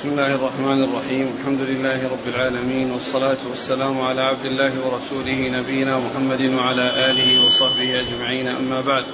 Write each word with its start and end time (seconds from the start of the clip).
بسم 0.00 0.08
الله 0.08 0.34
الرحمن 0.34 0.82
الرحيم. 0.82 1.34
الحمد 1.38 1.60
لله 1.60 2.08
رب 2.08 2.28
العالمين 2.34 2.90
والصلاة 2.90 3.36
والسلام 3.50 4.00
على 4.00 4.22
عبد 4.22 4.46
الله 4.46 4.72
ورسوله 4.86 5.48
نبينا 5.48 5.98
محمد 5.98 6.42
وعلى 6.54 7.10
آله 7.10 7.46
وصحبه 7.46 8.00
أجمعين. 8.00 8.48
أما 8.48 8.80
بعد 8.80 9.04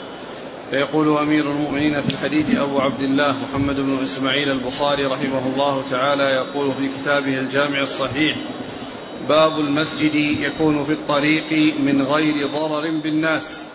فيقول 0.71 1.17
أمير 1.19 1.51
المؤمنين 1.51 2.03
في 2.03 2.09
الحديث 2.09 2.51
أبو 2.51 2.81
عبد 2.81 3.03
الله 3.03 3.35
محمد 3.49 3.77
بن 3.77 3.99
إسماعيل 4.05 4.51
البخاري 4.51 5.07
رحمه 5.07 5.47
الله 5.55 5.83
تعالى 5.91 6.23
يقول 6.23 6.73
في 6.73 6.89
كتابه 6.89 7.39
الجامع 7.39 7.81
الصحيح 7.81 8.37
باب 9.29 9.61
المسجد 9.61 10.15
يكون 10.15 10.85
في 10.85 10.93
الطريق 10.93 11.75
من 11.79 12.03
غير 12.03 12.47
ضرر 12.47 12.91
بالناس. 13.03 13.67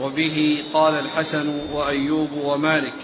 وبه 0.00 0.64
قال 0.74 0.94
الحسن 0.94 1.48
وأيوب 1.72 2.30
ومالك. 2.44 2.94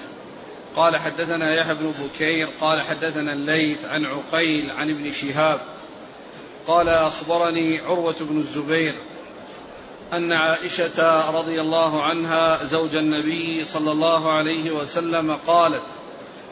قال 0.79 0.97
حدثنا 0.97 1.55
يحيى 1.55 1.75
بن 1.75 1.95
بكير 2.03 2.49
قال 2.61 2.83
حدثنا 2.83 3.33
الليث 3.33 3.85
عن 3.85 4.07
عقيل 4.07 4.71
عن 4.71 4.91
ابن 4.91 5.13
شهاب 5.13 5.61
قال 6.67 6.89
أخبرني 6.89 7.79
عروة 7.79 8.17
بن 8.21 8.39
الزبير 8.39 8.95
أن 10.13 10.33
عائشة 10.33 11.31
رضي 11.31 11.61
الله 11.61 12.03
عنها 12.03 12.65
زوج 12.65 12.97
النبي 12.97 13.65
صلى 13.65 13.93
الله 13.93 14.33
عليه 14.33 14.71
وسلم 14.71 15.39
قالت 15.47 15.83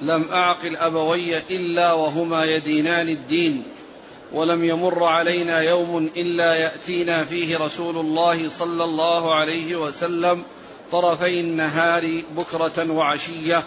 لم 0.03 0.29
أعقل 0.33 0.77
أبوي 0.77 1.39
إلا 1.39 1.93
وهما 1.93 2.45
يدينان 2.45 3.09
الدين 3.09 3.65
ولم 4.33 4.65
يمر 4.65 5.05
علينا 5.05 5.61
يوم 5.61 6.11
إلا 6.17 6.55
يأتينا 6.55 7.25
فيه 7.25 7.59
رسول 7.59 7.97
الله 7.97 8.49
صلى 8.49 8.85
الله 8.85 9.35
عليه 9.35 9.77
وسلم 9.77 10.43
طرفي 10.93 11.41
النهار 11.41 12.23
بكرة 12.37 12.93
وعشية 12.93 13.63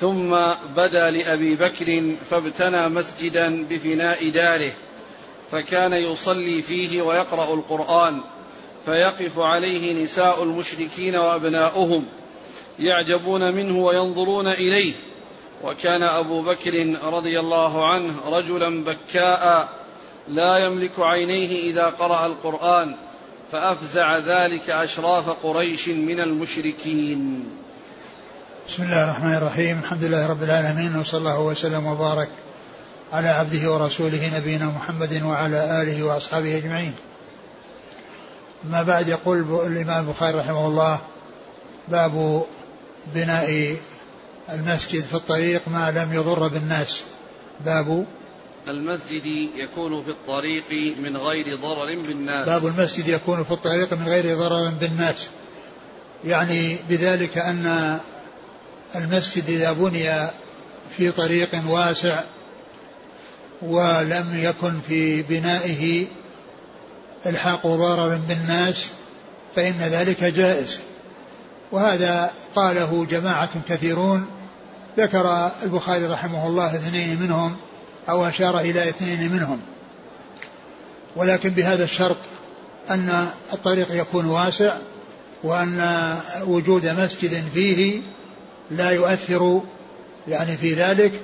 ثم 0.00 0.36
بدا 0.76 1.10
لأبي 1.10 1.56
بكر 1.56 2.16
فابتنى 2.30 2.88
مسجدا 2.88 3.64
بفناء 3.64 4.28
داره 4.30 4.72
فكان 5.52 5.92
يصلي 5.92 6.62
فيه 6.62 7.02
ويقرأ 7.02 7.54
القرآن 7.54 8.20
فيقف 8.84 9.38
عليه 9.38 10.04
نساء 10.04 10.42
المشركين 10.42 11.16
وأبناؤهم 11.16 12.04
يعجبون 12.78 13.54
منه 13.54 13.78
وينظرون 13.78 14.46
إليه 14.46 14.92
وكان 15.64 16.02
أبو 16.02 16.42
بكر 16.42 16.98
رضي 17.04 17.40
الله 17.40 17.88
عنه 17.88 18.14
رجلا 18.26 18.84
بكاء 18.84 19.68
لا 20.28 20.56
يملك 20.56 20.92
عينيه 20.98 21.70
إذا 21.70 21.84
قرأ 21.86 22.26
القرآن 22.26 22.96
فأفزع 23.52 24.18
ذلك 24.18 24.70
أشراف 24.70 25.30
قريش 25.30 25.88
من 25.88 26.20
المشركين. 26.20 27.44
بسم 28.68 28.82
الله 28.82 29.04
الرحمن 29.04 29.34
الرحيم 29.34 29.78
الحمد 29.78 30.04
لله 30.04 30.26
رب 30.26 30.42
العالمين 30.42 30.96
وصلى 30.96 31.18
الله 31.18 31.40
وسلم 31.40 31.86
وبارك 31.86 32.28
على 33.12 33.28
عبده 33.28 33.72
ورسوله 33.72 34.38
نبينا 34.38 34.66
محمد 34.66 35.22
وعلى 35.22 35.82
آله 35.82 36.02
وأصحابه 36.02 36.56
أجمعين. 36.56 36.94
أما 38.64 38.82
بعد 38.82 39.08
يقول 39.08 39.66
الإمام 39.66 40.08
البخاري 40.08 40.38
رحمه 40.38 40.66
الله 40.66 41.00
باب 41.88 42.44
بناء 43.14 43.76
المسجد 44.52 45.04
في 45.04 45.14
الطريق 45.14 45.62
ما 45.68 45.90
لم 45.90 46.12
يضر 46.12 46.48
بالناس. 46.48 47.04
باب 47.64 48.06
المسجد 48.68 49.26
يكون 49.56 50.02
في 50.02 50.10
الطريق 50.10 50.64
من 50.98 51.16
غير 51.16 51.56
ضرر 51.56 51.94
بالناس. 52.06 52.46
باب 52.46 52.66
المسجد 52.66 53.08
يكون 53.08 53.44
في 53.44 53.50
الطريق 53.50 53.92
من 53.92 54.08
غير 54.08 54.38
ضرر 54.38 54.68
بالناس. 54.68 55.28
يعني 56.24 56.76
بذلك 56.88 57.38
أن 57.38 57.98
المسجد 58.96 59.50
إذا 59.50 59.72
بني 59.72 60.28
في 60.96 61.10
طريق 61.10 61.50
واسع 61.68 62.24
ولم 63.62 64.26
يكن 64.34 64.80
في 64.88 65.22
بنائه 65.22 66.06
إلحاق 67.26 67.66
ضرر 67.66 68.20
بالناس 68.28 68.88
فإن 69.56 69.78
ذلك 69.78 70.24
جائز. 70.24 70.80
وهذا 71.72 72.30
قاله 72.56 73.06
جماعة 73.10 73.50
كثيرون 73.68 74.26
ذكر 74.98 75.50
البخاري 75.62 76.06
رحمه 76.06 76.46
الله 76.46 76.74
اثنين 76.74 77.22
منهم 77.22 77.56
أو 78.08 78.24
أشار 78.24 78.58
إلى 78.58 78.88
اثنين 78.88 79.32
منهم. 79.32 79.60
ولكن 81.16 81.50
بهذا 81.50 81.84
الشرط 81.84 82.16
أن 82.90 83.28
الطريق 83.52 83.88
يكون 83.90 84.26
واسع 84.26 84.78
وأن 85.44 86.14
وجود 86.46 86.86
مسجد 86.86 87.44
فيه 87.54 88.00
لا 88.70 88.90
يؤثر 88.90 89.62
يعني 90.28 90.56
في 90.56 90.74
ذلك 90.74 91.20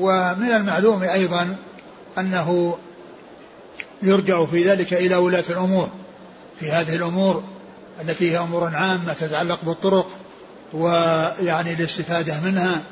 ومن 0.00 0.50
المعلوم 0.50 1.02
أيضا 1.02 1.56
أنه 2.18 2.78
يرجع 4.02 4.44
في 4.44 4.64
ذلك 4.64 4.94
إلى 4.94 5.16
ولاة 5.16 5.44
الأمور. 5.50 5.88
في 6.60 6.70
هذه 6.70 6.96
الأمور 6.96 7.42
التي 8.02 8.32
هي 8.32 8.38
أمور 8.38 8.74
عامة 8.74 9.12
تتعلق 9.12 9.58
بالطرق 9.64 10.08
ويعني 10.72 11.72
الاستفادة 11.72 12.40
منها 12.40 12.82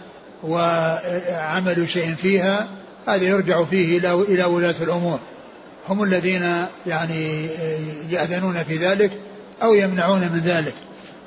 وعمل 0.45 1.89
شيء 1.89 2.15
فيها 2.15 2.69
هذا 3.09 3.25
يرجع 3.25 3.65
فيه 3.65 3.99
إلى 3.99 4.13
إلى 4.13 4.45
ولاة 4.45 4.75
الأمور. 4.81 5.19
هم 5.89 6.03
الذين 6.03 6.67
يعني 6.87 7.47
يأذنون 8.11 8.65
في 8.65 8.77
ذلك 8.77 9.11
أو 9.63 9.75
يمنعون 9.75 10.21
من 10.21 10.41
ذلك. 10.45 10.75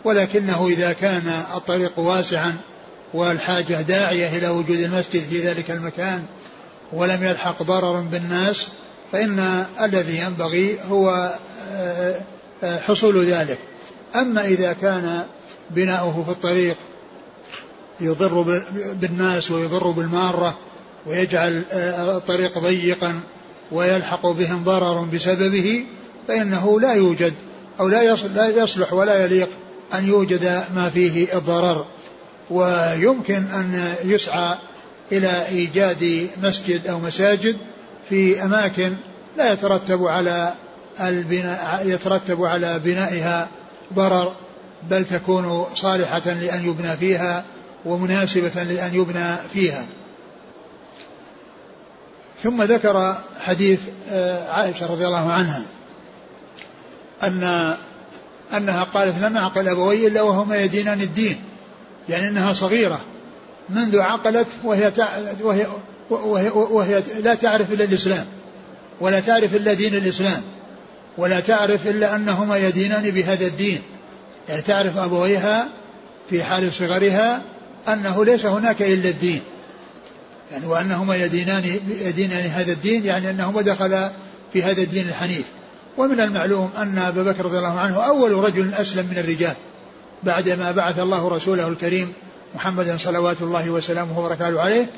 ولكنه 0.08 0.68
إذا 0.68 0.94
كان 0.94 1.44
الطريق 1.56 2.00
واسعا 2.00 2.58
والحاجة 3.14 3.82
داعية 3.82 4.38
إلى 4.38 4.50
وجود 4.50 4.80
المسجد 4.80 5.24
في 5.30 5.40
ذلك 5.40 5.72
المكان 5.72 6.24
ولم 6.94 7.24
يلحق 7.24 7.64
ضرر 7.64 8.00
بالناس 8.00 8.68
فإن 9.12 9.66
الذي 9.82 10.20
ينبغي 10.20 10.80
هو 10.90 11.36
آه، 11.70 12.16
آه، 12.64 12.80
حصول 12.80 13.26
ذلك. 13.26 13.58
أما 14.16 14.46
إذا 14.46 14.74
كان 14.74 15.26
بناؤه 15.70 16.24
في 16.24 16.32
الطريق 16.32 16.78
يضر 18.00 18.62
بالناس 18.94 19.52
ويضر 19.52 19.92
بالمارة 19.92 20.58
ويجعل 21.06 21.64
آه، 21.72 22.18
الطريق 22.18 22.60
ضيقا 22.60 23.20
ويلحق 23.72 24.28
بهم 24.28 24.64
ضرر 24.64 25.02
بسببه 25.02 25.86
فإنه 26.28 26.80
لا 26.80 26.94
يوجد 26.94 27.34
أو 27.80 27.88
لا 27.88 28.18
يصلح 28.50 28.94
ولا 28.94 29.26
يليق 29.26 29.50
أن 29.94 30.08
يوجد 30.08 30.64
ما 30.76 30.90
فيه 30.90 31.38
الضرر 31.38 31.86
ويمكن 32.50 33.36
أن 33.36 33.96
يسعى 34.04 34.56
إلى 35.12 35.48
إيجاد 35.48 36.30
مسجد 36.44 36.88
أو 36.88 37.00
مساجد 37.00 37.58
في 38.10 38.44
أماكن 38.44 38.94
لا 39.38 39.54
يترتب 39.54 40.06
على 40.06 40.54
البناء 41.00 41.82
يترتب 41.86 42.44
على 42.44 42.80
بنائها 42.80 43.48
ضرر 43.94 44.32
بل 44.90 45.06
تكون 45.06 45.66
صالحة 45.76 46.26
لأن 46.26 46.70
يبنى 46.70 46.98
فيها 46.98 47.44
ومناسبة 47.86 48.64
لأن 48.64 48.96
يبنى 48.96 49.36
فيها. 49.54 49.86
ثم 52.44 52.64
ذكر 52.64 53.16
حديث 53.40 53.80
آه، 54.10 54.52
عائشة 54.52 54.92
رضي 54.92 55.08
الله 55.08 55.32
عنها 55.32 55.64
أن 57.24 57.74
أنها 58.54 58.84
قالت 58.84 59.18
لم 59.20 59.38
أعقل 59.38 59.68
أبوي 59.68 60.08
إلا 60.08 60.22
وهما 60.22 60.58
يدينان 60.58 61.02
الدين. 61.02 61.38
يعني 62.10 62.28
أنها 62.28 62.54
صغيرة. 62.54 63.02
منذ 63.70 64.00
عقلت 64.00 64.48
وهي, 64.64 64.92
وهي, 65.42 65.68
وهي, 66.10 66.50
وهي 66.50 67.04
لا 67.24 67.36
تعرف 67.36 67.72
إلا 67.72 67.84
الإسلام. 67.84 68.26
ولا 69.00 69.20
تعرف 69.20 69.56
إلا 69.56 69.74
دين 69.74 69.96
الإسلام. 69.96 70.42
ولا 71.18 71.40
تعرف 71.40 71.88
إلا 71.88 72.16
أنهما 72.16 72.58
يدينان 72.58 73.12
بهذا 73.12 73.48
الدين. 73.48 73.82
يعني 74.50 74.62
تعرف 74.62 74.98
أبويها 74.98 75.68
في 76.30 76.44
حال 76.44 76.74
صغرها 76.74 77.42
أنه 77.88 78.26
ليس 78.26 78.46
هناك 78.46 78.82
إلا 78.82 79.10
الدين. 79.10 79.42
يعني 80.52 80.66
وأنهما 80.66 81.16
يدينان 81.16 81.80
يدينان 81.88 82.46
هذا 82.46 82.72
الدين 82.72 83.06
يعني 83.06 83.30
أنهما 83.30 83.62
دخلا 83.62 84.12
في 84.54 84.64
هذا 84.64 84.82
الدين 84.82 85.10
الحنيف. 85.10 85.44
ومن 85.98 86.20
المعلوم 86.20 86.70
أن 86.78 86.98
أبا 86.98 87.24
بكر 87.24 87.46
رضي 87.46 87.58
الله 87.58 87.80
عنه 87.80 88.08
أول 88.08 88.32
رجل 88.32 88.74
أسلم 88.74 89.08
من 89.12 89.18
الرجال 89.18 89.56
بعدما 90.24 90.72
بعث 90.72 91.00
الله 91.00 91.28
رسوله 91.28 91.68
الكريم 91.68 92.14
محمدا 92.56 92.98
صلوات 92.98 93.42
الله 93.42 93.70
وسلامه 93.70 94.20
وبركاته 94.20 94.62
عليه 94.62 94.90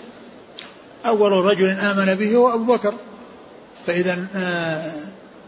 أول 1.05 1.31
رجل 1.31 1.69
آمن 1.69 2.15
به 2.15 2.35
هو 2.35 2.53
أبو 2.53 2.73
بكر. 2.73 2.93
فإذا 3.87 4.25
آه، 4.35 4.91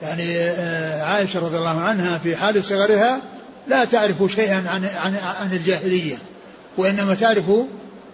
يعني 0.02 0.38
آه، 0.40 1.04
عائشة 1.04 1.40
رضي 1.40 1.58
الله 1.58 1.80
عنها 1.80 2.18
في 2.18 2.36
حال 2.36 2.64
صغرها 2.64 3.22
لا 3.68 3.86
تعرف 3.86 4.24
شيئا 4.36 4.64
عن 4.68 4.86
عن 4.86 5.16
عن 5.16 5.54
الجاهلية 5.54 6.16
وإنما 6.78 7.14
تعرف 7.14 7.46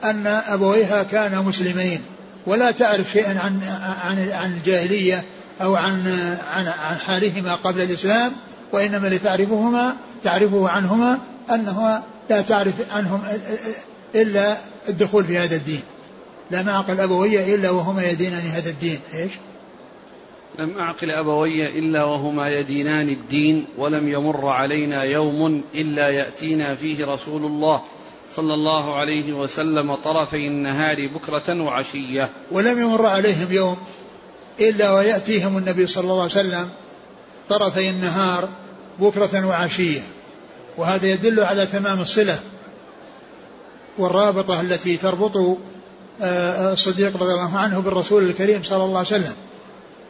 أن 0.03 0.27
أبويها 0.27 1.03
كانا 1.03 1.41
مسلمين 1.41 2.01
ولا 2.45 2.71
تعرف 2.71 3.11
شيئا 3.11 3.39
عن 3.39 3.59
عن 3.81 4.29
عن 4.31 4.53
الجاهلية 4.53 5.23
أو 5.61 5.75
عن 5.75 6.07
عن 6.47 6.67
عن 6.67 6.97
حالهما 6.97 7.55
قبل 7.55 7.81
الإسلام 7.81 8.31
وإنما 8.71 9.07
لتعرفهما 9.07 9.95
تعرفه 10.23 10.69
عنهما 10.69 11.19
أنه 11.49 12.03
لا 12.29 12.41
تعرف 12.41 12.73
عنهم 12.91 13.21
إلا 14.15 14.57
الدخول 14.89 15.23
في 15.23 15.37
هذا 15.37 15.55
الدين. 15.55 15.81
لم 16.51 16.69
أعقل 16.69 16.99
أبوي 16.99 17.55
إلا 17.55 17.69
وهما 17.69 18.03
يدينني 18.03 18.49
هذا 18.49 18.69
الدين. 18.69 18.99
إيش؟ 19.13 19.31
لم 20.59 20.79
أعقل 20.79 21.11
أبوي 21.11 21.79
إلا 21.79 22.03
وهما 22.03 22.49
يدينان 22.49 23.09
الدين 23.09 23.65
ولم 23.77 24.07
يمر 24.07 24.47
علينا 24.47 25.03
يوم 25.03 25.61
إلا 25.75 26.09
يأتينا 26.09 26.75
فيه 26.75 27.05
رسول 27.05 27.45
الله 27.45 27.81
صلى 28.35 28.53
الله 28.53 28.95
عليه 28.95 29.33
وسلم 29.33 29.95
طرفي 29.95 30.47
النهار 30.47 31.07
بكرة 31.07 31.61
وعشية. 31.61 32.29
ولم 32.51 32.81
يمر 32.81 33.05
عليهم 33.05 33.51
يوم 33.51 33.77
إلا 34.59 34.93
ويأتيهم 34.93 35.57
النبي 35.57 35.87
صلى 35.87 36.03
الله 36.03 36.21
عليه 36.21 36.31
وسلم 36.31 36.69
طرفي 37.49 37.89
النهار 37.89 38.49
بكرة 38.99 39.45
وعشية. 39.45 40.01
وهذا 40.77 41.07
يدل 41.07 41.39
على 41.39 41.65
تمام 41.65 42.01
الصلة 42.01 42.39
والرابطة 43.97 44.61
التي 44.61 44.97
تربط 44.97 45.57
آه، 46.21 46.73
الصديق 46.73 47.17
رضي 47.17 47.33
الله 47.33 47.57
عنه 47.57 47.79
بالرسول 47.79 48.29
الكريم 48.29 48.63
صلى 48.63 48.83
الله 48.83 48.97
عليه 48.97 49.07
وسلم 49.07 49.33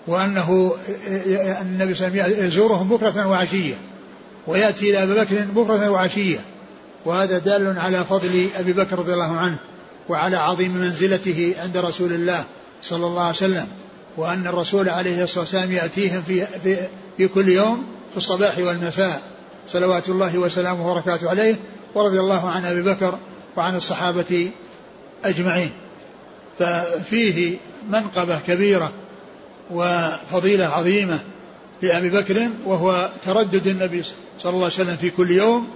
وأنه 0.07 0.75
آه، 1.09 1.61
النبي 1.61 1.93
صلى 1.93 2.07
الله 2.07 2.23
عليه 2.23 2.33
وسلم 2.33 2.45
يزورهم 2.45 2.89
بكرة 2.89 3.27
وعشية 3.27 3.75
ويأتي 4.47 4.89
إلى 4.89 5.03
أبي 5.03 5.13
بكر 5.13 5.45
بكرة 5.45 5.89
وعشية. 5.89 6.39
وهذا 7.05 7.37
دال 7.37 7.79
على 7.79 8.03
فضل 8.03 8.49
أبي 8.59 8.73
بكر 8.73 8.99
رضي 8.99 9.13
الله 9.13 9.37
عنه 9.37 9.57
وعلى 10.09 10.37
عظيم 10.37 10.77
منزلته 10.77 11.55
عند 11.57 11.77
رسول 11.77 12.13
الله 12.13 12.43
صلى 12.83 13.05
الله 13.05 13.21
عليه 13.21 13.35
وسلم. 13.35 13.67
وأن 14.17 14.47
الرسول 14.47 14.89
عليه 14.89 15.23
الصلاة 15.23 15.39
والسلام 15.39 15.71
يأتيهم 15.71 16.23
في, 16.23 16.45
في, 16.45 16.77
في 17.17 17.27
كل 17.27 17.49
يوم 17.49 17.85
في 18.11 18.17
الصباح 18.17 18.57
والمساء 18.57 19.21
صلوات 19.67 20.09
الله 20.09 20.37
وسلامه 20.37 20.91
وبركاته 20.91 21.29
عليه 21.29 21.55
ورضي 21.95 22.19
الله 22.19 22.49
عن 22.49 22.65
أبي 22.65 22.81
بكر 22.81 23.17
وعن 23.57 23.75
الصحابة 23.75 24.51
أجمعين. 25.25 25.71
ففيه 26.59 27.57
منقبة 27.89 28.39
كبيرة 28.39 28.91
وفضيلة 29.71 30.65
عظيمة 30.65 31.19
لأبي 31.81 32.09
بكر 32.09 32.49
وهو 32.65 33.09
تردد 33.25 33.67
النبي 33.67 34.03
صلى 34.03 34.49
الله 34.53 34.65
عليه 34.65 34.75
وسلم 34.75 34.97
في 34.97 35.09
كل 35.09 35.31
يوم 35.31 35.67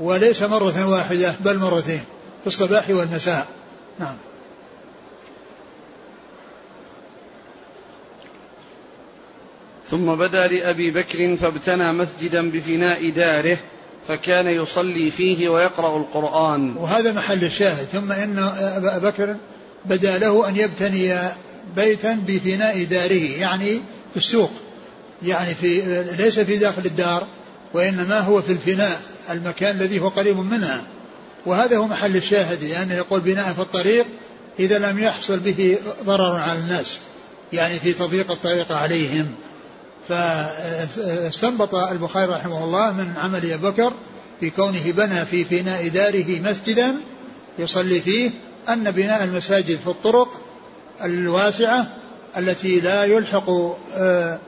وليس 0.00 0.42
مرة 0.42 0.86
واحدة 0.86 1.34
بل 1.40 1.58
مرتين 1.58 2.00
في 2.40 2.46
الصباح 2.46 2.90
والمساء. 2.90 3.46
نعم. 3.98 4.16
ثم 9.90 10.14
بدا 10.14 10.46
لأبي 10.46 10.90
بكر 10.90 11.36
فابتنى 11.36 11.92
مسجدا 11.92 12.50
بفناء 12.50 13.10
داره 13.10 13.58
فكان 14.08 14.46
يصلي 14.46 15.10
فيه 15.10 15.48
ويقرأ 15.48 15.96
القرآن. 15.96 16.76
وهذا 16.76 17.12
محل 17.12 17.44
الشاهد. 17.44 17.86
ثم 17.86 18.12
إن 18.12 18.38
أبا 18.58 18.98
بكر 18.98 19.36
بدا 19.84 20.18
له 20.18 20.48
أن 20.48 20.56
يبتني 20.56 21.18
بيتا 21.76 22.18
بفناء 22.26 22.84
داره 22.84 23.40
يعني 23.40 23.80
في 24.10 24.16
السوق 24.16 24.50
يعني 25.22 25.54
في 25.54 26.02
ليس 26.18 26.40
في 26.40 26.56
داخل 26.56 26.84
الدار 26.84 27.26
وإنما 27.74 28.20
هو 28.20 28.42
في 28.42 28.52
الفناء 28.52 29.00
المكان 29.30 29.76
الذي 29.76 30.00
هو 30.00 30.08
قريب 30.08 30.38
منها. 30.38 30.82
وهذا 31.46 31.76
هو 31.76 31.86
محل 31.86 32.16
الشاهد 32.16 32.62
يعني 32.62 32.94
يقول 32.94 33.20
بناء 33.20 33.52
في 33.52 33.60
الطريق 33.60 34.06
إذا 34.58 34.78
لم 34.78 34.98
يحصل 34.98 35.38
به 35.38 35.78
ضرر 36.04 36.36
على 36.36 36.58
الناس 36.58 37.00
يعني 37.52 37.78
في 37.78 37.92
تضييق 37.92 38.30
الطريق 38.30 38.72
عليهم. 38.72 39.26
فاستنبط 40.08 41.74
البخاري 41.74 42.32
رحمه 42.32 42.64
الله 42.64 42.92
من 42.92 43.14
عمل 43.16 43.52
أبي 43.52 43.56
بكر 43.56 43.92
في 44.40 44.50
كونه 44.50 44.92
بنى 44.92 45.24
في 45.24 45.44
فناء 45.44 45.88
داره 45.88 46.40
مسجدا 46.40 46.94
يصلي 47.58 48.00
فيه 48.00 48.30
أن 48.68 48.90
بناء 48.90 49.24
المساجد 49.24 49.78
في 49.78 49.86
الطرق 49.86 50.28
الواسعة 51.04 51.86
التي 52.36 52.80
لا 52.80 53.04
يلحق 53.04 53.50
آه، 53.94 54.38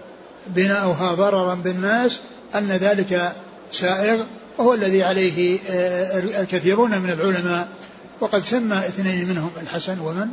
بناؤها 0.46 1.14
ضررا 1.14 1.54
بالناس 1.54 2.20
أن 2.54 2.66
ذلك 2.66 3.32
سائغ 3.72 4.24
وهو 4.58 4.74
الذي 4.74 5.02
عليه 5.02 5.58
آه، 5.70 6.18
الكثيرون 6.18 6.98
من 6.98 7.10
العلماء. 7.10 7.68
وقد 8.20 8.44
سمى 8.44 8.78
اثنين 8.78 9.28
منهم 9.28 9.50
الحسن 9.62 10.00
ومن؟ 10.00 10.26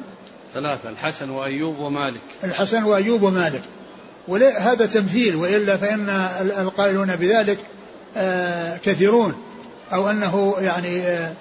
ثلاثة 0.53 0.89
الحسن 0.89 1.29
وأيوب 1.29 1.79
ومالك. 1.79 2.21
الحسن 2.43 2.83
وأيوب 2.83 3.21
ومالك. 3.21 3.63
هذا 4.59 4.85
تمثيل 4.85 5.35
وإلا 5.35 5.77
فإن 5.77 6.09
القائلون 6.41 7.15
بذلك 7.15 7.57
آه، 8.17 8.77
كثيرون. 8.77 9.35
أو 9.93 10.09
أنه 10.09 10.55
يعني 10.59 11.01
آه، 11.01 11.33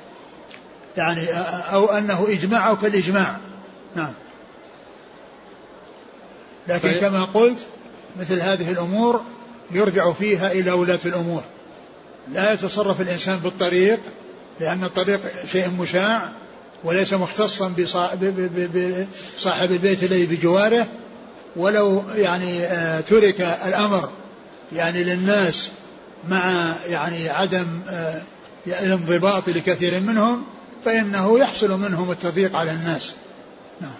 يعني 0.97 1.29
أو 1.73 1.87
أنه 1.87 2.27
إجماع 2.29 2.69
أو 2.69 2.77
كالإجماع. 2.77 3.37
نعم. 3.97 4.13
لكن 6.69 6.93
كما 6.93 7.25
قلت 7.25 7.67
مثل 8.21 8.41
هذه 8.41 8.71
الأمور 8.71 9.21
يرجع 9.71 10.13
فيها 10.13 10.53
إلى 10.53 10.73
ولاة 10.73 10.99
الأمور. 11.07 11.43
لا 12.33 12.53
يتصرف 12.53 13.01
الإنسان 13.01 13.37
بالطريق 13.37 14.01
لأن 14.61 14.85
الطريق 14.85 15.21
شيء 15.53 15.71
مشاع 15.71 16.33
وليس 16.85 17.13
مختصا 17.13 17.69
بصاحب 17.69 19.71
البيت 19.71 20.05
الذي 20.05 20.27
بجواره 20.27 20.87
ولو 21.57 22.03
يعني 22.15 22.65
آه، 22.65 23.01
ترك 23.01 23.41
الأمر 23.41 24.11
يعني 24.73 25.05
للناس 25.05 25.73
مع 26.29 26.75
يعني 26.87 27.29
عدم 27.31 27.81
آه، 27.89 28.23
الانضباط 28.67 29.49
لكثير 29.49 30.01
منهم 30.01 30.45
فإنه 30.85 31.39
يحصل 31.39 31.81
منهم 31.81 32.11
التضييق 32.11 32.57
على 32.57 32.71
الناس. 32.71 33.15
نعم. 33.81 33.95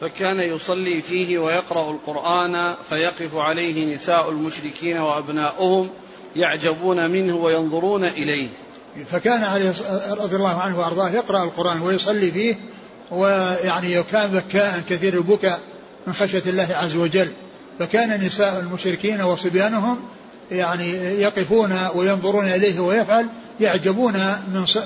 فكان 0.00 0.40
يصلي 0.40 1.02
فيه 1.02 1.38
ويقرأ 1.38 1.90
القرآن 1.90 2.76
فيقف 2.88 3.36
عليه 3.36 3.94
نساء 3.94 4.30
المشركين 4.30 4.96
وأبناؤهم 4.98 5.90
يعجبون 6.36 7.10
منه 7.10 7.36
وينظرون 7.36 8.04
إليه. 8.04 8.48
فكان 9.10 9.42
عليه 9.44 9.74
رضي 10.10 10.36
الله 10.36 10.60
عنه 10.60 10.78
وأرضاه 10.78 11.10
يقرأ 11.10 11.44
القرآن 11.44 11.80
ويصلي 11.80 12.30
فيه 12.30 12.58
ويعني 13.10 14.02
كان 14.02 14.30
بكاء 14.30 14.82
كثير 14.88 15.14
البكاء 15.14 15.60
من 16.06 16.12
خشية 16.12 16.42
الله 16.46 16.68
عز 16.70 16.96
وجل. 16.96 17.32
فكان 17.78 18.20
نساء 18.20 18.60
المشركين 18.60 19.20
وصبيانهم 19.20 20.00
يعني 20.50 20.92
يقفون 21.20 21.78
وينظرون 21.94 22.44
إليه 22.44 22.80
ويفعل 22.80 23.26
يعجبون 23.60 24.14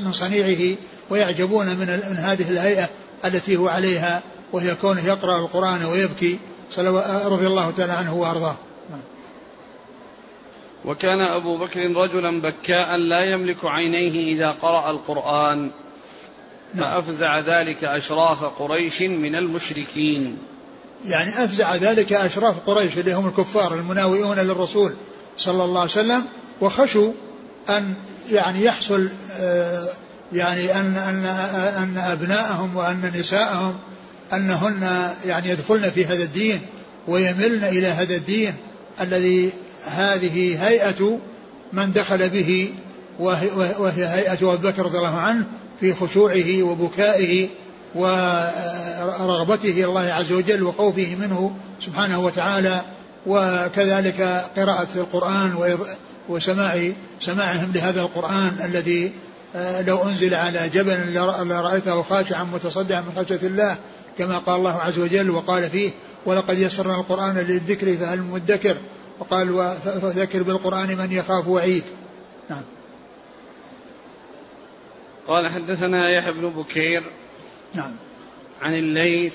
من 0.02 0.12
صنيعه 0.12 0.76
ويعجبون 1.10 1.66
من, 1.66 2.02
من 2.10 2.16
هذه 2.16 2.50
الهيئة 2.50 2.88
التي 3.24 3.56
هو 3.56 3.68
عليها 3.68 4.22
وهي 4.52 4.74
كونه 4.74 5.06
يقرأ 5.06 5.38
القرآن 5.38 5.84
ويبكي. 5.84 6.38
رضي 7.24 7.46
الله 7.46 7.70
تعالى 7.70 7.92
عنه 7.92 8.14
وأرضاه. 8.14 8.56
وكان 10.84 11.20
أبو 11.20 11.58
بكر 11.58 11.96
رجلا 11.96 12.40
بكاء 12.40 12.96
لا 12.96 13.24
يملك 13.24 13.64
عينيه 13.64 14.34
إذا 14.36 14.50
قرأ 14.50 14.90
القرآن. 14.90 15.70
فأفزع 16.78 17.38
ذلك 17.38 17.84
أشراف 17.84 18.44
قريش 18.44 19.02
من 19.02 19.34
المشركين. 19.34 20.38
يعني 21.08 21.44
أفزع 21.44 21.74
ذلك 21.74 22.12
أشراف 22.12 22.54
قريش 22.66 22.98
اللي 22.98 23.12
هم 23.12 23.28
الكفار 23.28 23.74
المناوئون 23.74 24.38
للرسول 24.38 24.94
صلى 25.38 25.64
الله 25.64 25.80
عليه 25.80 25.90
وسلم 25.90 26.24
وخشوا 26.60 27.12
أن 27.68 27.94
يعني 28.30 28.64
يحصل 28.64 29.08
آه، 29.32 29.88
يعني 30.32 30.80
أن 30.80 30.96
أن 30.96 31.24
أن 31.82 31.98
أبناءهم 31.98 32.76
وأن 32.76 33.12
نساءهم 33.14 33.78
أنهن 34.32 35.10
يعني 35.26 35.48
يدخلن 35.48 35.90
في 35.90 36.04
هذا 36.04 36.22
الدين 36.22 36.60
ويملن 37.08 37.64
إلى 37.64 37.88
هذا 37.88 38.14
الدين 38.16 38.54
الذي 39.00 39.50
هذه 39.84 40.66
هيئة 40.68 41.18
من 41.72 41.92
دخل 41.92 42.28
به 42.28 42.72
وهي 43.18 44.06
هيئة 44.06 44.54
أبي 44.54 44.68
بكر 44.68 44.82
رضي 44.82 44.98
الله 44.98 45.18
عنه 45.18 45.44
في 45.80 45.92
خشوعه 45.92 46.62
وبكائه 46.62 47.48
ورغبته 47.94 49.84
الله 49.84 50.00
عز 50.00 50.32
وجل 50.32 50.62
وخوفه 50.62 51.16
منه 51.20 51.56
سبحانه 51.80 52.20
وتعالى. 52.20 52.80
وكذلك 53.26 54.20
قراءة 54.56 54.88
القرآن 54.94 55.76
وسماع 56.28 56.92
سماعهم 57.20 57.72
لهذا 57.74 58.00
القرآن 58.00 58.56
الذي 58.64 59.12
آه، 59.56 59.82
لو 59.82 60.02
أنزل 60.02 60.34
على 60.34 60.68
جبل 60.68 61.14
لرأيته 61.48 62.02
خاشعا 62.02 62.44
متصدعا 62.44 63.00
من 63.00 63.24
خشية 63.24 63.46
الله 63.46 63.76
كما 64.18 64.38
قال 64.38 64.56
الله 64.56 64.80
عز 64.80 64.98
وجل 64.98 65.30
وقال 65.30 65.70
فيه 65.70 65.90
ولقد 66.26 66.58
يسرنا 66.58 66.94
القرآن 66.94 67.38
للذكر 67.38 67.96
فهل 67.96 68.22
مدكر؟ 68.22 68.76
وقال 69.20 69.74
فذكر 69.84 70.42
بالقرآن 70.42 70.96
من 70.96 71.12
يخاف 71.12 71.48
وعيد. 71.48 71.84
نعم. 72.50 72.62
قال 75.28 75.48
حدثنا 75.48 76.10
يحيى 76.10 76.32
بن 76.32 76.48
بكير 76.48 77.02
نعم. 77.74 77.92
عن 78.62 78.74
الليث 78.74 79.34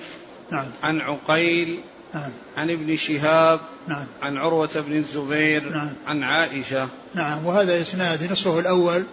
نعم. 0.51 0.65
عن 0.83 1.01
عقيل 1.01 1.81
نعم. 2.13 2.31
عن 2.57 2.69
ابن 2.69 2.95
شهاب 2.95 3.59
نعم. 3.87 4.07
عن 4.21 4.37
عروة 4.37 4.69
بن 4.75 4.93
الزبير 4.93 5.69
نعم. 5.69 5.95
عن 6.07 6.23
عائشة. 6.23 6.87
نعم. 7.15 7.45
وهذا 7.45 7.81
إسناد 7.81 8.31
نصفه 8.31 8.59
الأول 8.59 9.03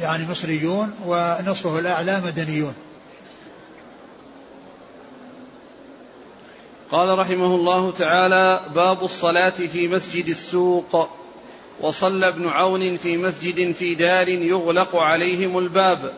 يعني 0.00 0.26
مصريون 0.30 0.94
ونصفه 1.06 1.78
الأعلى 1.78 2.20
مدنيون. 2.20 2.74
قال 6.90 7.18
رحمه 7.18 7.54
الله 7.54 7.92
تعالى 7.92 8.60
باب 8.74 9.04
الصلاة 9.04 9.50
في 9.50 9.88
مسجد 9.88 10.28
السوق. 10.28 11.08
وصلى 11.80 12.28
ابن 12.28 12.48
عون 12.48 12.96
في 12.96 13.16
مسجد 13.16 13.72
في 13.72 13.94
دار 13.94 14.28
يغلق 14.28 14.96
عليهم 14.96 15.58
الباب. 15.58 16.12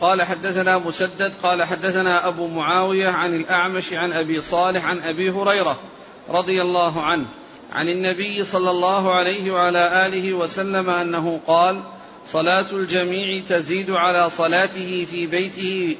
قال 0.00 0.22
حدثنا 0.22 0.78
مسدد 0.78 1.32
قال 1.42 1.62
حدثنا 1.64 2.28
أبو 2.28 2.46
معاوية 2.46 3.08
عن 3.08 3.36
الأعمش 3.36 3.92
عن 3.92 4.12
أبي 4.12 4.40
صالح 4.40 4.84
عن 4.84 4.98
أبي 4.98 5.30
هريرة 5.30 5.80
رضي 6.28 6.62
الله 6.62 7.02
عنه 7.02 7.24
عن 7.72 7.88
النبي 7.88 8.44
صلى 8.44 8.70
الله 8.70 9.12
عليه 9.12 9.50
وعلى 9.50 10.06
آله 10.06 10.32
وسلم 10.32 10.90
أنه 10.90 11.40
قال 11.46 11.82
صلاة 12.26 12.66
الجميع 12.72 13.42
تزيد 13.44 13.90
على 13.90 14.30
صلاته 14.30 15.06
في 15.10 15.26
بيته 15.26 15.96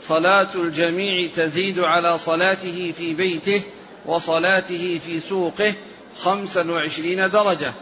صلاة 0.00 0.48
الجميع 0.54 1.30
تزيد 1.34 1.78
على 1.78 2.18
صلاته 2.18 2.92
في 2.92 3.14
بيته 3.14 3.62
وصلاته 4.06 5.00
في 5.06 5.20
سوقه 5.20 5.74
خمسا 6.16 6.70
وعشرين 6.70 7.30
درجة. 7.30 7.72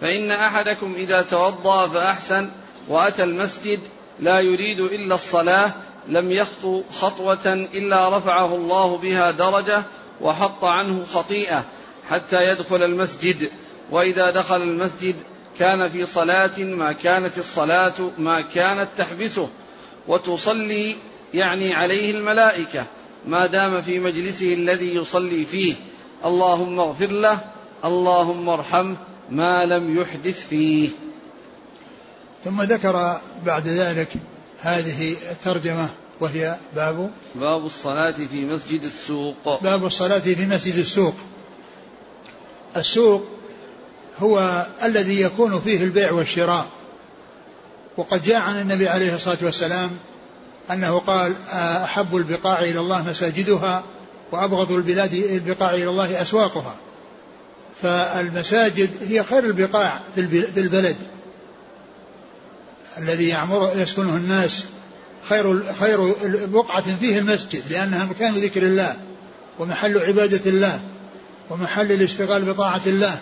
فإن 0.00 0.30
أحدكم 0.30 0.94
إذا 0.96 1.22
توضأ 1.22 1.88
فأحسن 1.88 2.50
وأتى 2.88 3.24
المسجد 3.24 3.80
لا 4.20 4.40
يريد 4.40 4.80
إلا 4.80 5.14
الصلاة 5.14 5.74
لم 6.08 6.30
يخطو 6.30 6.82
خطوة 7.00 7.68
إلا 7.74 8.18
رفعه 8.18 8.54
الله 8.54 8.96
بها 8.96 9.30
درجة 9.30 9.82
وحط 10.20 10.64
عنه 10.64 11.04
خطيئة 11.04 11.64
حتى 12.08 12.50
يدخل 12.50 12.82
المسجد. 12.82 13.50
وإذا 13.90 14.30
دخل 14.30 14.62
المسجد 14.62 15.16
كان 15.58 15.88
في 15.88 16.06
صلاة 16.06 16.58
ما 16.58 16.92
كانت 16.92 17.38
الصلاة 17.38 18.10
ما 18.18 18.40
كانت 18.40 18.88
تحبسه. 18.96 19.48
وتصلي 20.08 20.96
يعني 21.34 21.74
عليه 21.74 22.10
الملائكة. 22.10 22.84
ما 23.26 23.46
دام 23.46 23.82
في 23.82 23.98
مجلسه 23.98 24.54
الذي 24.54 24.94
يصلي 24.94 25.44
فيه. 25.44 25.74
اللهم 26.24 26.80
اغفر 26.80 27.10
له 27.10 27.38
اللهم 27.84 28.48
ارحمه 28.48 28.96
ما 29.30 29.66
لم 29.66 29.96
يحدث 30.00 30.46
فيه. 30.48 30.88
ثم 32.44 32.62
ذكر 32.62 33.20
بعد 33.46 33.66
ذلك 33.66 34.08
هذه 34.60 35.16
الترجمة 35.30 35.88
وهي 36.20 36.56
باب 36.76 37.10
باب 37.34 37.66
الصلاة 37.66 38.10
في 38.12 38.44
مسجد 38.44 38.82
السوق. 38.82 39.62
باب 39.62 39.84
الصلاة 39.84 40.18
في 40.18 40.46
مسجد 40.46 40.76
السوق. 40.76 41.14
السوق 42.76 43.24
هو 44.18 44.66
الذي 44.82 45.20
يكون 45.20 45.60
فيه 45.60 45.84
البيع 45.84 46.12
والشراء. 46.12 46.66
وقد 47.96 48.22
جاء 48.22 48.40
عن 48.40 48.60
النبي 48.60 48.88
عليه 48.88 49.14
الصلاة 49.14 49.38
والسلام 49.42 49.90
أنه 50.70 50.98
قال 50.98 51.34
أحب 51.52 52.16
البقاع 52.16 52.58
إلى 52.58 52.80
الله 52.80 53.08
مساجدها 53.08 53.82
وأبغض 54.32 54.72
البلاد 54.72 55.14
البقاع 55.14 55.74
إلى 55.74 55.88
الله 55.88 56.22
أسواقها. 56.22 56.74
فالمساجد 57.82 58.90
هي 59.08 59.24
خير 59.24 59.44
البقاع 59.44 60.00
في 60.14 60.20
البلد. 60.56 60.96
الذي 62.98 63.28
يعمر 63.28 63.70
يسكنه 63.76 64.16
الناس 64.16 64.64
خير 65.28 65.62
خير 65.80 66.14
بقعة 66.46 66.96
فيه 66.96 67.18
المسجد 67.18 67.62
لأنها 67.70 68.04
مكان 68.04 68.34
ذكر 68.34 68.62
الله 68.62 68.96
ومحل 69.58 69.98
عبادة 69.98 70.50
الله 70.50 70.80
ومحل 71.50 71.92
الاشتغال 71.92 72.44
بطاعة 72.44 72.82
الله. 72.86 73.18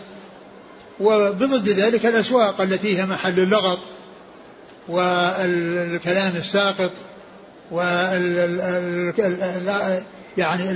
وبضد 1.00 1.68
ذلك 1.68 2.06
الأسواق 2.06 2.60
التي 2.60 2.98
هي 2.98 3.06
محل 3.06 3.40
اللغط 3.40 3.78
والكلام 4.88 6.36
الساقط 6.36 6.90
وال 7.70 9.12
يعني 10.38 10.70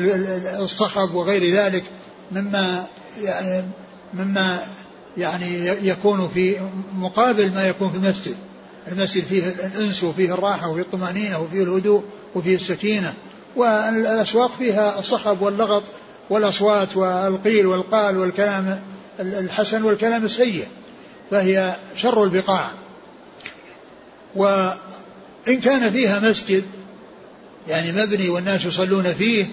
الصخب 0.62 1.14
وغير 1.14 1.54
ذلك 1.54 1.84
مما 2.32 2.86
يعني 3.22 3.64
مما 4.14 4.58
يعني 5.16 5.66
يكون 5.88 6.30
في 6.34 6.56
مقابل 6.94 7.54
ما 7.54 7.68
يكون 7.68 7.90
في 7.90 7.96
المسجد. 7.96 8.36
المسجد 8.92 9.24
فيه 9.24 9.48
الإنس 9.48 10.04
وفيه 10.04 10.34
الراحة 10.34 10.68
وفيه 10.68 10.82
الطمأنينة 10.82 11.40
وفيه 11.40 11.62
الهدوء 11.62 12.04
وفيه 12.34 12.56
السكينة. 12.56 13.14
والأسواق 13.56 14.50
فيها 14.50 14.98
الصخب 14.98 15.42
واللغط 15.42 15.82
والأصوات 16.30 16.96
والقيل 16.96 17.66
والقال 17.66 18.18
والكلام 18.18 18.80
الحسن 19.20 19.82
والكلام 19.82 20.24
السيء. 20.24 20.66
فهي 21.30 21.76
شر 21.96 22.24
البقاع. 22.24 22.70
وإن 24.36 25.60
كان 25.62 25.90
فيها 25.90 26.20
مسجد 26.20 26.64
يعني 27.68 27.92
مبني 27.92 28.28
والناس 28.28 28.64
يصلون 28.64 29.14
فيه 29.14 29.46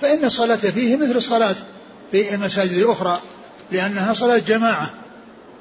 فإن 0.00 0.24
الصلاة 0.24 0.56
فيه 0.56 0.96
مثل 0.96 1.16
الصلاة. 1.16 1.56
في 2.12 2.34
المساجد 2.34 2.72
الأخرى 2.72 3.20
لأنها 3.72 4.12
صلاة 4.12 4.38
جماعة. 4.38 4.90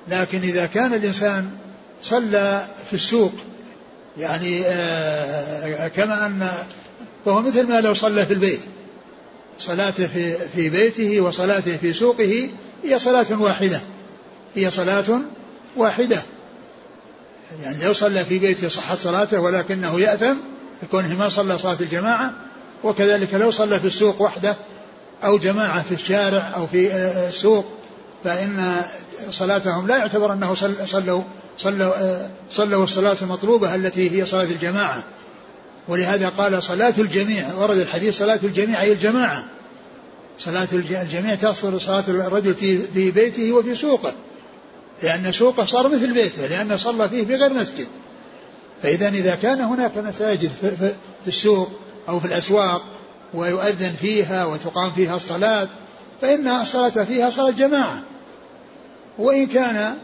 لكن 0.07 0.41
إذا 0.41 0.65
كان 0.65 0.93
الإنسان 0.93 1.51
صلى 2.01 2.67
في 2.87 2.93
السوق 2.93 3.33
يعني 4.17 4.61
آه 4.65 5.87
كما 5.87 6.25
أن 6.25 6.47
فهو 7.25 7.41
مثل 7.41 7.67
ما 7.67 7.81
لو 7.81 7.93
صلى 7.93 8.25
في 8.25 8.33
البيت 8.33 8.59
صلاته 9.59 10.07
في 10.07 10.49
في 10.55 10.69
بيته 10.69 11.21
وصلاته 11.21 11.77
في 11.77 11.93
سوقه 11.93 12.49
هي 12.83 12.99
صلاة 12.99 13.41
واحدة. 13.41 13.81
هي 14.55 14.71
صلاة 14.71 15.21
واحدة. 15.75 16.21
يعني 17.63 17.83
لو 17.83 17.93
صلى 17.93 18.25
في 18.25 18.39
بيته 18.39 18.67
صحت 18.67 18.97
صلاته 18.97 19.39
ولكنه 19.39 19.99
يأثم 19.99 20.35
بكونه 20.83 21.15
ما 21.15 21.29
صلى 21.29 21.57
صلاة 21.57 21.77
الجماعة 21.81 22.33
وكذلك 22.83 23.33
لو 23.33 23.51
صلى 23.51 23.79
في 23.79 23.87
السوق 23.87 24.21
وحده 24.21 24.55
أو 25.24 25.38
جماعة 25.38 25.83
في 25.83 25.91
الشارع 25.91 26.51
أو 26.55 26.67
في 26.67 26.95
السوق 27.27 27.65
فإن 28.24 28.81
صلاتهم 29.31 29.88
لا 29.88 29.97
يعتبر 29.97 30.33
أنه 30.33 30.53
صلوا 30.86 31.21
صلوا 31.57 31.93
صلوا 32.51 32.83
الصلاة 32.83 33.17
المطلوبة 33.21 33.75
التي 33.75 34.12
هي 34.12 34.25
صلاة 34.25 34.43
الجماعة. 34.43 35.03
ولهذا 35.88 36.29
قال 36.29 36.63
صلاة 36.63 36.93
الجميع 36.97 37.53
ورد 37.53 37.77
الحديث 37.77 38.17
صلاة 38.17 38.39
الجميع 38.43 38.81
أي 38.81 38.91
الجماعة. 38.91 39.45
صلاة 40.39 40.67
الجميع 40.74 41.36
تصل 41.36 41.81
صلاة 41.81 42.03
الرجل 42.07 42.53
في 42.53 42.77
في 42.77 43.12
بيته 43.12 43.51
وفي 43.51 43.75
سوقه 43.75 44.13
لأن 45.03 45.31
سوقه 45.31 45.65
صار 45.65 45.88
مثل 45.88 46.13
بيته 46.13 46.47
لأنه 46.47 46.75
صلى 46.75 47.09
فيه 47.09 47.24
بغير 47.24 47.53
مسجد. 47.53 47.88
فإذا 48.83 49.09
إذا 49.09 49.36
كان 49.36 49.62
هناك 49.62 49.97
مساجد 49.97 50.51
في 51.24 51.27
السوق 51.27 51.69
أو 52.09 52.19
في 52.19 52.25
الأسواق 52.25 52.86
ويؤذن 53.34 53.93
فيها 54.01 54.46
وتقام 54.46 54.91
فيها 54.91 55.15
الصلاة 55.15 55.67
فإن 56.22 56.48
الصلاة 56.48 57.03
فيها 57.03 57.29
صلاة 57.29 57.51
جماعة. 57.51 58.01
وإن 59.17 59.48
كان 59.48 59.96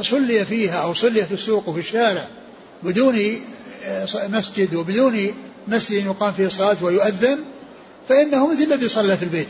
صلي 0.00 0.44
فيها 0.44 0.82
أو 0.82 0.94
صلي 0.94 1.24
في 1.24 1.34
السوق 1.34 1.68
وفي 1.68 1.80
الشارع 1.80 2.28
بدون 2.82 3.40
مسجد 4.14 4.74
وبدون 4.74 5.34
مسجد 5.68 6.06
يقام 6.06 6.32
فيه 6.32 6.46
الصلاة 6.46 6.76
ويؤذن 6.82 7.38
فإنه 8.08 8.48
مثل 8.48 8.62
الذي 8.62 8.88
صلى 8.88 9.16
في 9.16 9.22
البيت. 9.22 9.48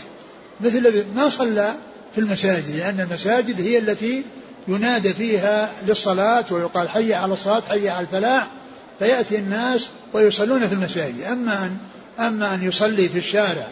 مثل 0.61 0.79
الذي 0.79 1.05
ما 1.17 1.29
صلى 1.29 1.75
في 2.13 2.21
المساجد 2.21 2.77
لأن 2.77 3.01
المساجد 3.01 3.61
هي 3.61 3.79
التي 3.79 4.23
ينادى 4.69 5.13
فيها 5.13 5.71
للصلاة 5.87 6.45
ويقال 6.51 6.89
حي 6.89 7.15
على 7.15 7.33
الصلاة 7.33 7.63
حي 7.69 7.89
على 7.89 8.01
الفلاح 8.01 8.51
فيأتي 8.99 9.39
الناس 9.39 9.89
ويصلون 10.13 10.69
في 10.69 10.75
المساجد. 10.75 11.23
أما 11.23 11.67
أن 11.67 11.77
أما 12.18 12.54
أن 12.54 12.62
يصلي 12.62 13.09
في 13.09 13.18
الشارع 13.18 13.68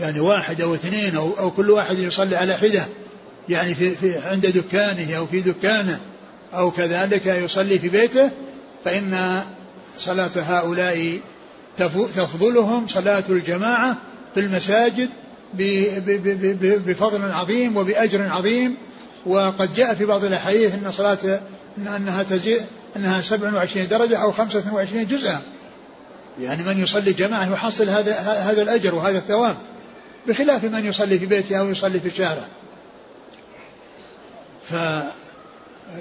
يعني 0.00 0.20
واحد 0.20 0.60
أو 0.60 0.74
اثنين 0.74 1.16
أو, 1.16 1.32
أو 1.38 1.50
كل 1.50 1.70
واحد 1.70 1.98
يصلي 1.98 2.36
على 2.36 2.56
حدة 2.56 2.86
يعني 3.48 3.74
في, 3.74 3.94
في 3.94 4.18
عند 4.18 4.46
دكانه 4.46 5.16
أو 5.16 5.26
في 5.26 5.40
دكانه 5.40 6.00
أو 6.54 6.70
كذلك 6.70 7.26
يصلي 7.26 7.78
في 7.78 7.88
بيته 7.88 8.30
فإن 8.84 9.42
صلاة 9.98 10.30
هؤلاء 10.36 11.20
تفضلهم 12.16 12.88
صلاة 12.88 13.24
الجماعة 13.28 13.98
في 14.34 14.40
المساجد 14.40 15.10
بفضل 16.86 17.30
عظيم 17.32 17.76
وبأجر 17.76 18.28
عظيم. 18.28 18.76
وقد 19.26 19.74
جاء 19.74 19.94
في 19.94 20.04
بعض 20.04 20.24
الأحاديث 20.24 20.74
أن 20.74 20.92
صلاة 20.92 21.40
أنها 21.96 22.22
تزيد 22.22 22.60
أنها 22.96 23.20
27 23.20 23.88
درجة 23.88 24.22
أو 24.22 24.32
25 24.32 25.06
جزءا. 25.06 25.40
يعني 26.40 26.62
من 26.62 26.82
يصلي 26.82 27.12
جماعة 27.12 27.52
يحصل 27.52 27.88
هذا 27.88 28.18
هذا 28.20 28.62
الأجر 28.62 28.94
وهذا 28.94 29.18
الثواب 29.18 29.56
بخلاف 30.28 30.64
من 30.64 30.86
يصلي 30.86 31.18
في 31.18 31.26
بيته 31.26 31.56
أو 31.56 31.70
يصلي 31.70 32.00
في 32.00 32.06
الشارع 32.06 32.46
ف 34.68 34.74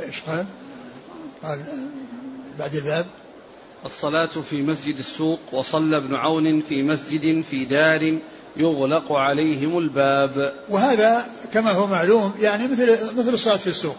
إيش 0.05 0.21
قال؟ 0.27 0.45
قال 1.43 1.59
بعد 2.59 2.75
الباب. 2.75 3.05
الصلاة 3.85 4.25
في 4.25 4.61
مسجد 4.61 4.97
السوق 4.97 5.39
وصلى 5.51 5.97
ابن 5.97 6.15
عون 6.15 6.61
في 6.61 6.83
مسجد 6.83 7.41
في 7.41 7.65
دار 7.65 8.19
يغلق 8.57 9.11
عليهم 9.11 9.77
الباب. 9.77 10.53
وهذا 10.69 11.25
كما 11.53 11.71
هو 11.71 11.87
معلوم 11.87 12.33
يعني 12.39 12.67
مثل 12.67 13.17
مثل 13.17 13.33
الصلاة 13.33 13.57
في 13.57 13.67
السوق. 13.67 13.97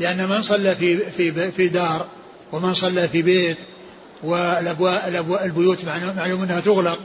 لأن 0.00 0.28
من 0.28 0.42
صلى 0.42 0.74
في 0.74 0.98
في 0.98 1.52
في 1.52 1.68
دار 1.68 2.06
ومن 2.52 2.74
صلى 2.74 3.08
في 3.08 3.22
بيت 3.22 3.58
والأبواب 4.22 5.38
البيوت 5.44 5.84
معلوم 6.16 6.42
أنها 6.42 6.60
تغلق 6.60 6.98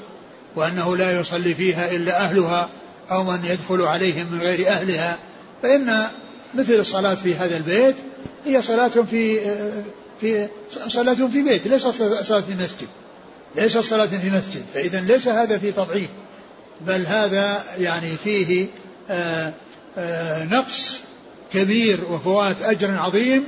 وأنه 0.55 0.97
لا 0.97 1.19
يصلي 1.19 1.53
فيها 1.53 1.91
إلا 1.91 2.21
أهلها 2.21 2.69
أو 3.11 3.23
من 3.23 3.39
يدخل 3.45 3.81
عليهم 3.81 4.27
من 4.31 4.39
غير 4.41 4.67
أهلها 4.67 5.17
فإن 5.63 6.07
مثل 6.55 6.73
الصلاة 6.73 7.15
في 7.15 7.35
هذا 7.35 7.57
البيت 7.57 7.95
هي 8.45 8.61
صلاة 8.61 8.87
في 8.87 9.39
في 10.21 10.47
صلاة 10.87 11.13
في 11.13 11.41
بيت 11.41 11.67
ليست 11.67 11.87
صلاة 12.21 12.41
في 12.41 12.53
مسجد 12.53 12.87
ليست 13.55 13.79
صلاة 13.79 14.05
في 14.05 14.29
مسجد 14.29 14.63
فإذا 14.73 15.01
ليس 15.01 15.27
هذا 15.27 15.57
في 15.57 15.71
تضعيف 15.71 16.09
بل 16.81 17.05
هذا 17.05 17.63
يعني 17.79 18.11
فيه 18.23 18.67
آآ 19.09 19.53
آآ 19.97 20.45
نقص 20.45 21.01
كبير 21.53 21.99
وفوات 22.11 22.55
أجر 22.61 22.97
عظيم 22.97 23.43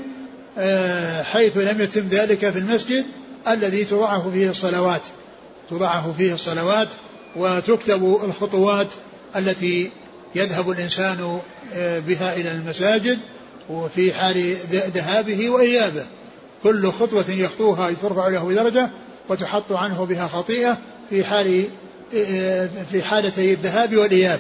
حيث 1.24 1.58
لم 1.58 1.82
يتم 1.82 2.08
ذلك 2.08 2.50
في 2.50 2.60
المسجد 2.60 3.06
الذي 3.48 3.86
تضعف 3.86 4.28
فيه 4.28 4.50
الصلوات. 4.50 5.02
تضعف 5.70 6.18
فيه 6.18 6.34
الصلوات 6.34 6.88
وتكتب 7.36 8.20
الخطوات 8.24 8.88
التي 9.36 9.92
يذهب 10.36 10.70
الإنسان 10.70 11.40
بها 11.78 12.36
إلى 12.36 12.52
المساجد 12.52 13.20
وفي 13.70 14.14
حال 14.14 14.56
ذهابه 14.72 15.50
وإيابه. 15.50 16.06
كل 16.64 16.92
خطوة 16.92 17.26
يخطوها 17.30 17.92
ترفع 18.02 18.28
له 18.28 18.54
درجة 18.54 18.90
وتحط 19.30 19.72
عنه 19.72 20.06
بها 20.06 20.28
خطيئة 20.28 20.78
في 21.10 21.24
حال 21.24 21.68
في 22.92 23.04
حالتي 23.04 23.54
الذهاب 23.54 23.96
والإياب. 23.96 24.40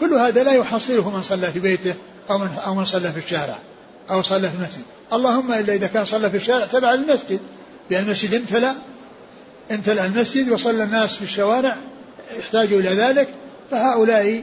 كل 0.00 0.14
هذا 0.14 0.44
لا 0.44 0.52
يحصله 0.52 1.10
من 1.10 1.22
صلى 1.22 1.46
في 1.46 1.58
بيته 1.58 1.94
أو 2.30 2.38
من 2.38 2.48
أو 2.66 2.74
من 2.74 2.84
صلى 2.84 3.12
في 3.12 3.18
الشارع 3.18 3.58
أو 4.10 4.22
صلى 4.22 4.48
في 4.48 4.54
المسجد. 4.54 4.82
اللهم 5.12 5.52
إلا 5.52 5.74
إذا 5.74 5.86
كان 5.86 6.04
صلى 6.04 6.30
في 6.30 6.36
الشارع 6.36 6.66
تبع 6.66 6.94
المسجد. 6.94 7.40
لأن 7.90 8.04
المسجد 8.04 8.34
امتلأ 8.34 8.74
امتلأ 9.70 10.06
المسجد 10.06 10.48
وصلى 10.48 10.82
الناس 10.82 11.16
في 11.16 11.22
الشوارع 11.22 11.76
يحتاجوا 12.38 12.80
إلى 12.80 12.88
ذلك 12.88 13.28
فهؤلاء 13.70 14.42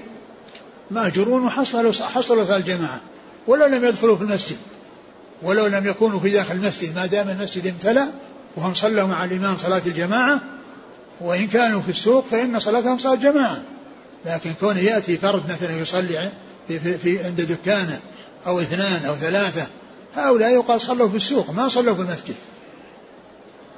مأجورون 0.91 1.45
وحصلوا 1.45 1.91
حصلوا 1.91 2.45
صلاة 2.45 2.57
الجماعة. 2.57 3.01
ولو 3.47 3.65
لم 3.65 3.85
يدخلوا 3.85 4.15
في 4.15 4.21
المسجد 4.21 4.57
ولو 5.41 5.65
لم 5.65 5.88
يكونوا 5.88 6.19
في 6.19 6.29
داخل 6.29 6.55
المسجد 6.55 6.95
ما 6.95 7.05
دام 7.05 7.29
المسجد 7.29 7.67
امتلأ 7.67 8.07
وهم 8.55 8.73
صلوا 8.73 9.07
مع 9.07 9.25
الإمام 9.25 9.57
صلاة 9.57 9.81
الجماعة 9.85 10.41
وإن 11.21 11.47
كانوا 11.47 11.81
في 11.81 11.89
السوق 11.89 12.25
فإن 12.25 12.59
صلاتهم 12.59 12.97
صلاة 12.97 13.15
جماعة. 13.15 13.63
لكن 14.25 14.53
كون 14.59 14.77
يأتي 14.77 15.17
فرد 15.17 15.43
مثلا 15.50 15.77
يصلي 15.77 16.31
في, 16.67 16.79
في, 16.79 16.97
في 16.97 17.23
عند 17.23 17.41
دكانه 17.41 18.00
أو 18.47 18.59
اثنان 18.59 19.05
أو 19.05 19.15
ثلاثة 19.15 19.67
هؤلاء 20.15 20.53
يقال 20.53 20.81
صلوا 20.81 21.09
في 21.09 21.15
السوق 21.15 21.50
ما 21.50 21.67
صلوا 21.67 21.95
في 21.95 22.01
المسجد. 22.01 22.35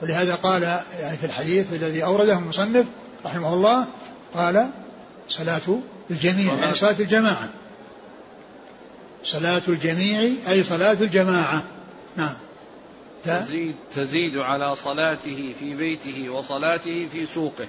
ولهذا 0.02 0.36
قال 0.36 0.64
يعني 1.00 1.18
في 1.18 1.25
الحديث 1.25 1.74
الذي 1.74 2.04
أورده 2.04 2.38
المصنف 2.38 2.86
رحمه 3.25 3.54
الله 3.54 3.88
قال 4.34 4.70
صلاة 5.30 5.80
الجميع 6.12 6.54
يعني 6.54 6.75
صلاة 6.75 6.96
الجماعة. 7.00 7.50
صلاة 9.24 9.62
الجميع 9.68 10.32
أي 10.50 10.64
صلاة 10.64 10.98
الجماعة. 11.02 11.64
نعم. 12.18 12.34
تزيد, 13.24 13.75
تزيد 13.96 14.38
على 14.38 14.75
صلاته 14.75 15.54
في 15.60 15.74
بيته 15.74 16.30
وصلاته 16.30 17.08
في 17.12 17.25
سوقه 17.25 17.68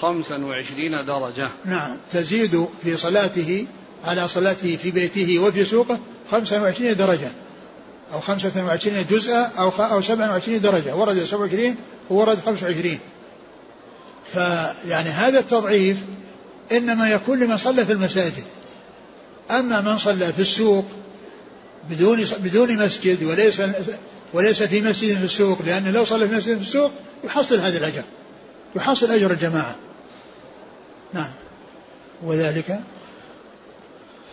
خمسا 0.00 0.44
وعشرين 0.44 1.04
درجة. 1.04 1.48
نعم. 1.64 1.96
تزيد 2.12 2.66
في 2.82 2.96
صلاته 2.96 3.66
على 4.04 4.28
صلاته 4.28 4.76
في 4.76 4.90
بيته 4.90 5.38
وفي 5.38 5.64
سوقه 5.64 5.98
خمسا 6.30 6.60
وعشرين 6.60 6.96
درجة. 6.96 7.30
أو 8.12 8.20
خمسة 8.20 8.64
وعشرين 8.64 9.06
جزءا 9.10 9.52
أو 9.58 9.68
أو 9.68 10.02
سبعا 10.02 10.30
وعشرين 10.30 10.60
درجة. 10.60 10.96
ورد 10.96 11.24
سبعة 11.24 11.40
وعشرين 11.40 11.76
وورد 12.10 12.38
خمسة 12.40 12.66
وعشرين. 12.66 12.98
فيعني 14.32 15.08
هذا 15.08 15.38
التضعيف 15.38 15.96
إنما 16.72 17.10
يكون 17.10 17.38
لمن 17.38 17.58
صلى 17.58 17.84
في 17.84 17.92
المساجد. 17.92 18.44
أما 19.50 19.80
من 19.80 19.98
صلى 19.98 20.32
في 20.32 20.42
السوق 20.42 20.84
بدون 21.90 22.24
بدون 22.38 22.84
مسجد 22.84 23.24
وليس 23.24 23.62
وليس 24.32 24.62
في 24.62 24.82
مسجد 24.82 25.16
في 25.16 25.24
السوق 25.24 25.62
لأنه 25.62 25.90
لو 25.90 26.04
صلى 26.04 26.28
في 26.28 26.34
مسجد 26.34 26.56
في 26.56 26.62
السوق 26.62 26.92
يحصل 27.24 27.60
هذا 27.60 27.78
الأجر. 27.78 28.02
يحصل 28.76 29.10
أجر 29.10 29.30
الجماعة. 29.30 29.76
نعم. 31.14 31.30
وذلك 32.22 32.80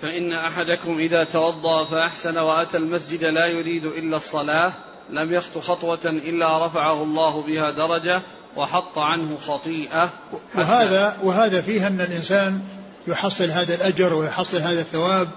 فإن 0.03 0.33
أحدكم 0.33 0.97
إذا 0.97 1.23
توضأ 1.23 1.83
فأحسن 1.83 2.37
وأتى 2.37 2.77
المسجد 2.77 3.23
لا 3.23 3.45
يريد 3.47 3.85
إلا 3.85 4.17
الصلاة 4.17 4.73
لم 5.09 5.33
يخط 5.33 5.57
خطوة 5.57 5.99
إلا 6.05 6.65
رفعه 6.65 7.03
الله 7.03 7.41
بها 7.41 7.71
درجة 7.71 8.21
وحط 8.55 8.97
عنه 8.97 9.37
خطيئة. 9.37 10.09
وهذا 10.55 11.17
وهذا 11.23 11.61
فيه 11.61 11.87
أن 11.87 12.01
الإنسان 12.01 12.61
يحصل 13.07 13.43
هذا 13.43 13.75
الأجر 13.75 14.13
ويحصل 14.13 14.57
هذا 14.57 14.79
الثواب 14.79 15.29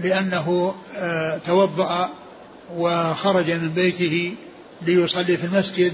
لأنه 0.00 0.74
آه، 0.96 1.36
توضأ 1.46 2.10
وخرج 2.76 3.50
من 3.50 3.68
بيته 3.68 4.34
ليصلي 4.82 5.36
في 5.36 5.44
المسجد 5.44 5.92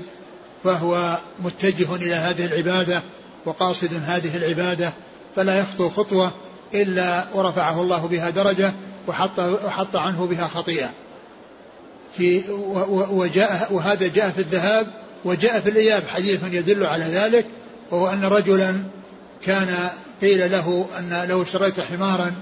فهو 0.64 1.18
متجه 1.38 1.94
إلى 1.94 2.14
هذه 2.14 2.44
العبادة 2.46 3.02
وقاصد 3.44 3.90
هذه 4.06 4.36
العبادة 4.36 4.92
فلا 5.36 5.58
يخطو 5.60 5.88
خطوة. 5.88 6.32
إلا 6.74 7.24
ورفعه 7.34 7.82
الله 7.82 8.06
بها 8.06 8.30
درجة 8.30 8.72
وحط, 9.08 9.38
وحط 9.38 9.96
عنه 9.96 10.26
بها 10.26 10.48
خطيئة. 10.48 10.90
في 12.16 12.42
وجاء 13.10 13.68
وهذا 13.72 14.06
جاء 14.06 14.30
في 14.30 14.38
الذهاب 14.38 14.86
وجاء 15.24 15.60
في 15.60 15.70
الإياب 15.70 16.02
حديث 16.08 16.40
يدل 16.52 16.86
على 16.86 17.04
ذلك 17.04 17.46
وهو 17.90 18.08
أن 18.08 18.24
رجلا 18.24 18.82
كان 19.44 19.88
قيل 20.20 20.50
له 20.50 20.86
أن 20.98 21.26
لو 21.28 21.42
اشتريت 21.42 21.80
حمارا 21.80 22.32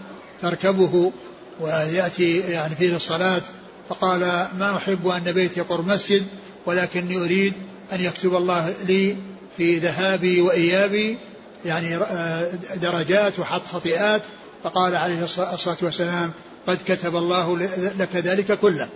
تركبه 0.43 1.13
ويأتي 1.61 2.39
يعني 2.39 2.75
فيه 2.75 2.97
الصلاة 2.97 3.43
فقال 3.89 4.21
ما 4.59 4.77
أحب 4.77 5.09
أن 5.09 5.33
بيتي 5.33 5.61
قرب 5.61 5.87
مسجد 5.87 6.27
ولكني 6.67 7.17
أريد 7.17 7.53
أن 7.93 8.01
يكتب 8.01 8.35
الله 8.35 8.75
لي 8.87 9.17
في 9.57 9.79
ذهابي 9.79 10.41
وإيابي 10.41 11.19
يعني 11.65 11.97
آه، 11.97 12.51
درجات 12.77 13.39
وحط 13.39 13.67
خطيئات 13.67 14.23
فقال 14.65 14.97
عليه 14.97 15.23
الصلاة 15.23 15.77
والسلام 15.83 16.31
قد 16.67 16.79
كتب 16.87 17.17
الله 17.17 17.59
لك 17.99 18.17
ذلك 18.17 18.59
كله 18.59 18.89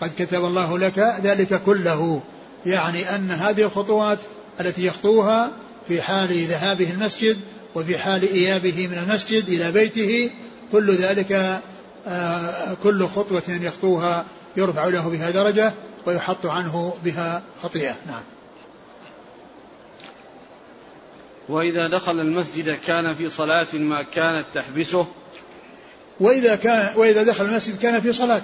قد 0.00 0.10
كتب 0.18 0.44
الله 0.44 0.78
لك 0.78 0.98
ذلك 0.98 1.62
كله. 1.62 2.22
يعني 2.66 3.14
أن 3.14 3.30
هذه 3.30 3.62
الخطوات 3.62 4.18
التي 4.60 4.86
يخطوها 4.86 5.50
في 5.88 6.02
حال 6.02 6.46
ذهابه 6.46 6.90
المسجد 6.90 7.38
وفي 7.74 7.98
حال 7.98 8.22
إيابه 8.22 8.86
من 8.86 8.98
المسجد 8.98 9.48
إلى 9.48 9.72
بيته 9.72 10.30
كل 10.72 10.96
ذلك 10.96 11.60
آه، 12.08 12.74
كل 12.82 13.06
خطوة 13.06 13.42
يخطوها 13.48 14.24
يرفع 14.56 14.84
له 14.84 15.08
بها 15.08 15.30
درجة 15.30 15.72
ويحط 16.06 16.46
عنه 16.46 16.94
بها 17.04 17.42
خطيئة. 17.62 17.94
نعم. 18.06 18.22
وإذا 21.50 21.88
دخل 21.88 22.20
المسجد 22.20 22.78
كان 22.86 23.14
في 23.14 23.30
صلاة 23.30 23.66
ما 23.72 24.02
كانت 24.02 24.44
تحبسه. 24.54 25.06
وإذا 26.20 26.56
كان 26.56 26.96
وإذا 26.96 27.22
دخل 27.22 27.44
المسجد 27.44 27.78
كان 27.78 28.00
في 28.00 28.12
صلاة. 28.12 28.42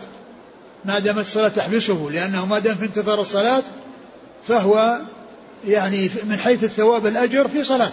ما 0.85 0.99
دامت 0.99 1.19
الصلاة 1.19 1.49
تحبسه 1.49 2.09
لأنه 2.12 2.47
ما 2.47 2.59
دام 2.59 2.77
في 2.77 2.85
انتظار 2.85 3.21
الصلاة 3.21 3.62
فهو 4.49 5.01
يعني 5.66 6.11
من 6.25 6.37
حيث 6.37 6.64
الثواب 6.64 7.07
الأجر 7.07 7.49
في 7.49 7.64
صلاة. 7.64 7.92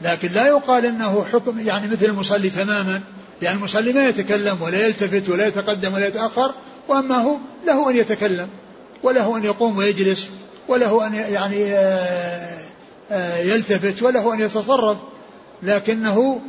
لكن 0.00 0.32
لا 0.32 0.46
يقال 0.46 0.86
إنه 0.86 1.24
حكم 1.32 1.60
يعني 1.60 1.88
مثل 1.88 2.06
المصلي 2.06 2.50
تماما. 2.50 3.00
لأن 3.42 3.56
المصلي 3.56 3.92
ما 3.92 4.08
يتكلم 4.08 4.62
ولا 4.62 4.86
يلتفت 4.86 5.28
ولا 5.28 5.46
يتقدم 5.46 5.94
ولا 5.94 6.06
يتأخر 6.06 6.54
وأما 6.88 7.16
هو 7.16 7.36
له 7.66 7.90
أن 7.90 7.96
يتكلم 7.96 8.48
وله 9.02 9.36
أن 9.36 9.44
يقوم 9.44 9.78
ويجلس 9.78 10.28
وله 10.68 11.06
أن 11.06 11.14
يعني 11.14 11.74
آه، 11.74 12.69
يلتفت 13.38 14.02
وله 14.02 14.34
أن 14.34 14.40
يتصرف 14.40 14.98
لكنه 15.62 16.40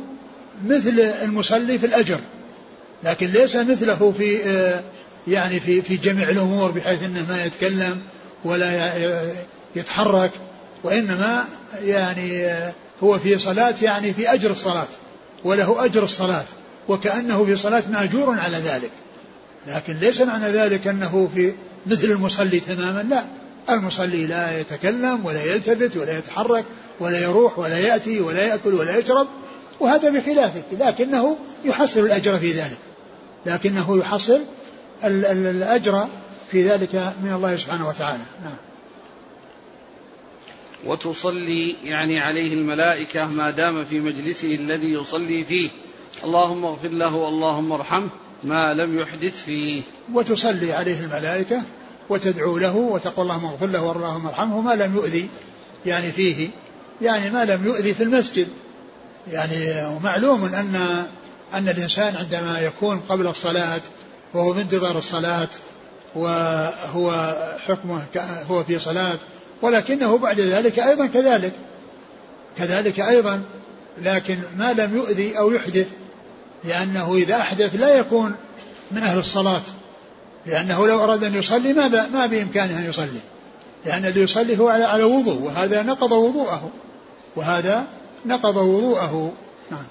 مثل 0.66 1.00
المصلي 1.22 1.78
في 1.78 1.86
الأجر 1.86 2.20
لكن 3.04 3.26
ليس 3.26 3.56
مثله 3.56 4.14
في 4.18 4.44
آه، 4.44 4.82
يعني 5.28 5.60
في 5.60 5.82
في 5.82 5.96
جميع 5.96 6.28
الأمور 6.28 6.70
بحيث 6.70 7.02
إنه 7.02 7.26
ما 7.28 7.44
يتكلم 7.44 8.00
ولا 8.44 8.92
يتحرك 9.76 10.30
وإنما 10.84 11.44
يعني 11.84 12.46
هو 13.02 13.18
في 13.18 13.38
صلاة 13.38 13.74
يعني 13.82 14.12
في 14.12 14.32
أجر 14.32 14.50
الصلاة 14.50 14.88
وله 15.44 15.84
أجر 15.84 16.04
الصلاة 16.04 16.44
وكأنه 16.88 17.44
في 17.44 17.56
صلاة 17.56 17.82
مأجور 17.90 18.38
على 18.38 18.56
ذلك. 18.56 18.90
لكن 19.66 19.96
ليس 19.96 20.20
معنى 20.20 20.50
ذلك 20.50 20.86
أنه 20.86 21.28
في 21.34 21.52
مثل 21.86 22.04
المصلي 22.04 22.60
تماما 22.60 23.02
لا. 23.02 23.24
المصلي 23.70 24.26
لا 24.26 24.60
يتكلم 24.60 25.26
ولا 25.26 25.44
يلتفت 25.44 25.96
ولا 25.96 26.18
يتحرك 26.18 26.64
ولا 27.00 27.18
يروح 27.18 27.58
ولا 27.58 27.78
يأتي 27.78 28.20
ولا 28.20 28.42
يأكل 28.46 28.74
ولا 28.74 28.98
يشرب 28.98 29.26
وهذا 29.80 30.10
بخلافه 30.10 30.62
لكنه 30.72 31.38
يحصل 31.64 32.00
الأجر 32.00 32.38
في 32.38 32.52
ذلك. 32.52 32.78
لكنه 33.46 33.98
يحصل 33.98 34.40
الأجر 35.04 36.06
في 36.50 36.68
ذلك 36.68 36.94
من 36.94 37.32
الله 37.32 37.56
سبحانه 37.56 37.88
وتعالى. 37.88 38.22
نعم. 38.44 38.56
وتصلي 40.84 41.76
يعني 41.84 42.20
عليه 42.20 42.54
الملائكة 42.54 43.26
ما 43.28 43.50
دام 43.50 43.84
في 43.84 44.00
مجلسه 44.00 44.54
الذي 44.54 44.92
يصلي 44.92 45.44
فيه. 45.44 45.70
اللهم 46.24 46.64
اغفر 46.64 46.88
له 46.88 47.28
اللهم 47.28 47.72
ارحمه 47.72 48.08
ما 48.44 48.74
لم 48.74 48.98
يحدث 48.98 49.42
فيه. 49.44 49.82
وتصلي 50.12 50.72
عليه 50.72 51.00
الملائكة 51.00 51.62
وتدعو 52.08 52.58
له 52.58 52.76
وتقول 52.76 53.26
اللهم 53.30 53.44
اغفر 53.44 53.66
له 53.66 53.92
اللهم 53.92 54.26
ارحمه 54.26 54.60
ما 54.60 54.74
لم 54.74 54.96
يؤذي 54.96 55.28
يعني 55.86 56.12
فيه 56.12 56.48
يعني 57.02 57.30
ما 57.30 57.44
لم 57.44 57.66
يؤذي 57.66 57.94
في 57.94 58.02
المسجد. 58.02 58.48
يعني 59.32 59.86
ومعلوم 59.96 60.44
أن 60.44 61.04
أن 61.54 61.68
الإنسان 61.68 62.16
عندما 62.16 62.60
يكون 62.60 63.00
قبل 63.08 63.26
الصلاة 63.26 63.80
وهو 64.34 64.52
بانتظار 64.52 64.98
الصلاة 64.98 65.48
وهو 66.14 67.36
حكمه 67.66 68.02
هو 68.50 68.64
في 68.64 68.78
صلاة 68.78 69.18
ولكنه 69.62 70.18
بعد 70.18 70.40
ذلك 70.40 70.78
أيضا 70.78 71.06
كذلك 71.06 71.52
كذلك 72.58 73.00
أيضا 73.00 73.42
لكن 74.02 74.38
ما 74.56 74.72
لم 74.72 74.96
يؤذي 74.96 75.38
أو 75.38 75.52
يحدث 75.52 75.86
لأنه 76.64 77.14
إذا 77.14 77.36
أحدث 77.36 77.74
لا 77.74 77.98
يكون 77.98 78.34
من 78.92 78.98
أهل 78.98 79.18
الصلاة. 79.18 79.62
لأنه 80.46 80.86
لو 80.86 81.04
أراد 81.04 81.24
أن 81.24 81.34
يصلي 81.34 81.72
ما 81.72 82.08
ما 82.08 82.26
بإمكانه 82.26 82.78
أن 82.78 82.84
يصلي. 82.84 83.20
لأن 83.86 84.04
اللي 84.04 84.20
يصلي 84.20 84.58
هو 84.58 84.68
على 84.68 84.84
على 84.84 85.04
وضوء 85.04 85.42
وهذا 85.42 85.82
نقض 85.82 86.12
وضوءه. 86.12 86.70
وهذا 87.36 87.86
نقض 88.26 88.56
وضوءه. 88.56 89.32
نعم. 89.70 89.84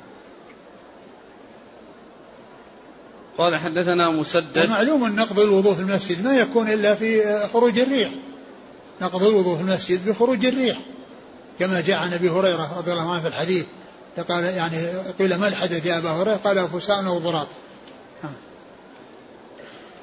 قال 3.38 3.58
حدثنا 3.58 4.10
مسدد. 4.10 4.70
معلوم 4.70 5.16
نقض 5.16 5.40
الوضوء 5.40 5.74
في 5.74 5.82
المسجد 5.82 6.24
ما 6.24 6.38
يكون 6.38 6.70
إلا 6.70 6.96
في 6.96 7.40
خروج 7.54 7.80
الريح. 7.80 8.12
نقض 9.02 9.24
الوضوء 9.24 9.56
في 9.56 9.62
المسجد 9.62 10.10
بخروج 10.10 10.46
الريح. 10.46 10.80
كما 11.60 11.82
جاء 11.82 11.98
عن 11.98 12.14
أبي 12.14 12.30
هريرة 12.30 12.78
رضي 12.78 12.92
الله 12.92 13.12
عنه 13.12 13.22
في 13.22 13.28
الحديث 13.28 13.66
قال 14.30 14.44
يعني 14.44 14.78
قيل 15.20 15.36
ما 15.36 15.48
الحدث 15.48 15.86
يا 15.86 15.98
أبا 15.98 16.10
هريرة؟ 16.10 16.36
قال 16.36 16.68
فساء 16.70 17.06
وضراط 17.06 17.48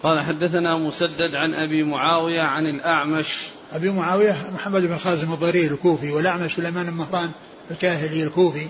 قال 0.03 0.21
حدثنا 0.21 0.77
مسدد 0.77 1.35
عن 1.35 1.55
أبي 1.55 1.83
معاوية 1.83 2.43
عن 2.43 2.67
الأعمش. 2.67 3.39
أبي 3.73 3.91
معاوية 3.91 4.51
محمد 4.55 4.83
بن 4.83 4.97
خازم 4.97 5.33
الضرير 5.33 5.73
الكوفي 5.73 6.13
والأعمش 6.13 6.55
سليمان 6.55 6.87
بن 6.87 6.93
مهران 6.93 7.31
الكاهلي 7.71 8.23
الكوفي. 8.23 8.69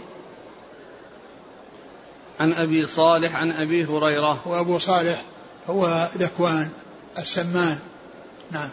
عن 2.41 2.53
أبي 2.53 2.87
صالح 2.87 3.37
عن 3.37 3.51
أبي 3.51 3.85
هريرة. 3.85 4.49
وابو 4.49 4.79
صالح 4.79 5.23
هو 5.67 6.09
ذكوان 6.17 6.69
السمان. 7.19 7.79
نعم. 8.51 8.71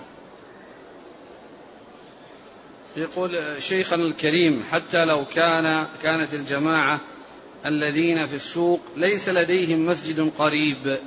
يقول 2.97 3.37
شيخنا 3.59 4.03
الكريم 4.03 4.63
حتى 4.71 5.05
لو 5.05 5.25
كان 5.25 5.85
كانت 6.03 6.33
الجماعة 6.33 6.99
الذين 7.65 8.27
في 8.27 8.35
السوق 8.35 8.81
ليس 8.97 9.29
لديهم 9.29 9.85
مسجد 9.85 10.31
قريب. 10.37 10.97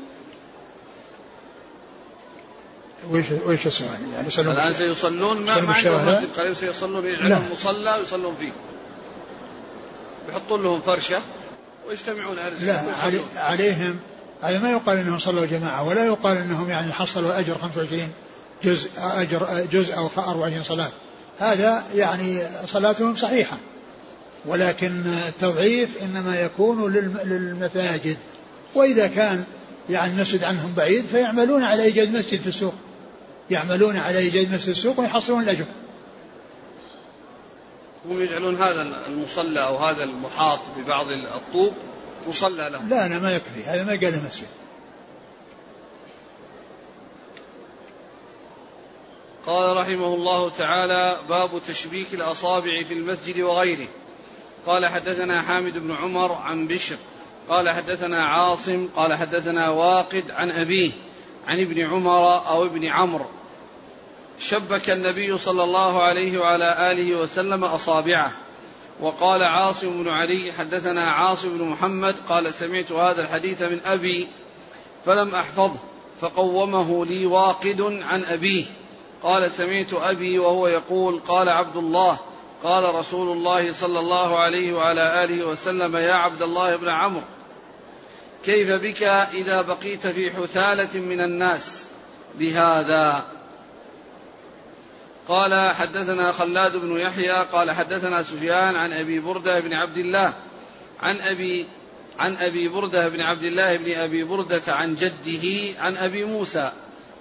وش 3.10 3.24
وش 3.46 3.66
السؤال؟ 3.66 3.98
يعني 4.14 4.28
يصلون 4.28 4.54
الآن 4.54 4.74
سيصلون 4.74 5.40
ما, 5.40 5.60
ما 5.60 5.74
عندهم 5.74 6.08
مسجد 6.08 6.28
قريب 6.36 6.54
سيصلون 6.54 7.06
يجعلون 7.06 7.48
مصلى 7.52 7.96
ويصلون 7.98 8.34
فيه. 8.40 8.52
يحطون 10.28 10.62
لهم 10.62 10.80
فرشة 10.80 11.22
ويجتمعون 11.88 12.38
أهل 12.38 12.66
لا 12.66 12.82
علي 13.02 13.20
عليهم 13.36 13.98
هذا 14.42 14.58
ما 14.58 14.70
يقال 14.70 14.98
إنهم 14.98 15.18
صلوا 15.18 15.46
جماعة 15.46 15.88
ولا 15.88 16.04
يقال 16.04 16.36
إنهم 16.36 16.70
يعني 16.70 16.92
حصلوا 16.92 17.38
أجر 17.38 17.54
25 17.54 18.08
جزء 18.64 18.90
اجر 18.98 19.66
جزء 19.72 19.96
أو 19.96 20.08
24 20.18 20.62
صلاة. 20.62 20.90
هذا 21.38 21.84
يعني 21.94 22.42
صلاتهم 22.66 23.16
صحيحة 23.16 23.58
ولكن 24.46 25.02
التضعيف 25.28 25.88
إنما 26.02 26.40
يكون 26.40 26.92
للمساجد 27.24 28.16
وإذا 28.74 29.06
كان 29.06 29.44
يعني 29.90 30.12
المسجد 30.12 30.44
عنهم 30.44 30.72
بعيد 30.76 31.04
فيعملون 31.04 31.62
على 31.62 31.82
إيجاد 31.82 32.14
مسجد 32.14 32.40
في 32.40 32.46
السوق 32.46 32.74
يعملون 33.50 33.96
على 33.96 34.18
إيجاد 34.18 34.46
مسجد 34.46 34.64
في 34.64 34.70
السوق 34.70 35.00
ويحصلون 35.00 35.42
الأجر. 35.42 35.64
هم 38.08 38.22
يجعلون 38.22 38.56
هذا 38.56 38.82
المصلى 38.82 39.66
أو 39.66 39.76
هذا 39.76 40.04
المحاط 40.04 40.60
ببعض 40.76 41.06
الطوب 41.10 41.72
مصلى 42.28 42.70
لهم. 42.70 42.88
لا 42.88 43.06
أنا 43.06 43.18
ما 43.18 43.36
يكفي. 43.36 43.64
هذا 43.64 43.84
ما 43.84 43.90
قال 43.90 44.24
مسجد 44.24 44.46
قال 49.46 49.76
رحمه 49.76 50.14
الله 50.14 50.50
تعالى 50.50 51.16
باب 51.28 51.50
تشبيك 51.68 52.14
الأصابع 52.14 52.82
في 52.82 52.94
المسجد 52.94 53.40
وغيره. 53.40 53.88
قال 54.66 54.86
حدثنا 54.86 55.42
حامد 55.42 55.78
بن 55.78 55.96
عمر 55.96 56.32
عن 56.32 56.66
بشر. 56.66 56.96
قال 57.48 57.70
حدثنا 57.70 58.26
عاصم. 58.26 58.88
قال 58.96 59.14
حدثنا 59.14 59.68
واقد 59.70 60.30
عن 60.30 60.50
أبيه. 60.50 60.92
عن 61.48 61.60
ابن 61.60 61.90
عمر 61.90 62.48
أو 62.48 62.64
ابن 62.64 62.84
عمرو. 62.84 63.26
شبك 64.38 64.90
النبي 64.90 65.38
صلى 65.38 65.64
الله 65.64 66.02
عليه 66.02 66.38
وعلى 66.38 66.92
آله 66.92 67.16
وسلم 67.16 67.64
أصابعه. 67.64 68.32
وقال 69.00 69.42
عاصم 69.42 70.02
بن 70.02 70.08
علي 70.08 70.52
حدثنا 70.52 71.10
عاصم 71.10 71.58
بن 71.58 71.64
محمد 71.64 72.14
قال 72.28 72.54
سمعت 72.54 72.92
هذا 72.92 73.22
الحديث 73.22 73.62
من 73.62 73.80
أبي 73.86 74.28
فلم 75.06 75.34
أحفظه 75.34 75.76
فقومه 76.20 77.06
لي 77.06 77.26
واقد 77.26 78.02
عن 78.10 78.24
أبيه. 78.24 78.64
قال 79.22 79.50
سمعت 79.50 79.92
أبي 79.92 80.38
وهو 80.38 80.66
يقول 80.66 81.20
قال 81.28 81.48
عبد 81.48 81.76
الله 81.76 82.18
قال 82.64 82.94
رسول 82.94 83.32
الله 83.36 83.72
صلى 83.72 84.00
الله 84.00 84.38
عليه 84.38 84.72
وعلى 84.72 85.24
آله 85.24 85.46
وسلم 85.46 85.96
يا 85.96 86.14
عبد 86.14 86.42
الله 86.42 86.76
بن 86.76 86.88
عمرو. 86.88 87.24
كيف 88.44 88.70
بك 88.70 89.02
إذا 89.34 89.62
بقيت 89.62 90.06
في 90.06 90.30
حثالة 90.30 91.00
من 91.00 91.20
الناس 91.20 91.84
بهذا؟ 92.38 93.24
قال 95.28 95.74
حدثنا 95.74 96.32
خلاد 96.32 96.76
بن 96.76 97.00
يحيى 97.00 97.32
قال 97.52 97.70
حدثنا 97.70 98.22
سفيان 98.22 98.76
عن 98.76 98.92
أبي 98.92 99.20
بردة 99.20 99.60
بن 99.60 99.72
عبد 99.72 99.96
الله 99.96 100.34
عن 101.00 101.16
أبي 101.20 101.66
عن 102.18 102.36
أبي 102.36 102.68
بردة 102.68 103.08
بن 103.08 103.20
عبد 103.20 103.42
الله 103.42 103.76
بن 103.76 103.92
أبي 103.92 104.24
بردة 104.24 104.62
عن 104.68 104.94
جده 104.94 105.78
عن 105.80 105.96
أبي 105.96 106.24
موسى 106.24 106.72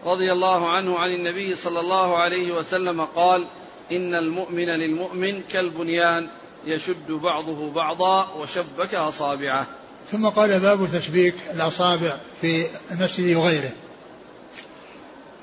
رضي 0.06 0.32
الله 0.32 0.70
عنه 0.70 1.00
عن 1.00 1.10
النبي 1.12 1.56
صلى 1.56 1.80
الله 1.80 2.18
عليه 2.18 2.52
وسلم 2.52 3.02
قال 3.02 3.46
إن 3.92 4.16
المؤمن 4.16 4.66
للمؤمن 4.66 5.42
كالبنيان 5.42 6.30
يشد 6.66 7.12
بعضه 7.12 7.72
بعضا 7.72 8.34
وشبك 8.34 8.96
أصابعه. 8.96 9.68
ثم 10.12 10.28
قال 10.28 10.60
باب 10.60 10.88
تشبيك 10.94 11.36
الأصابع 11.54 12.20
في 12.42 12.68
المسجد 12.92 13.36
وغيره. 13.36 13.72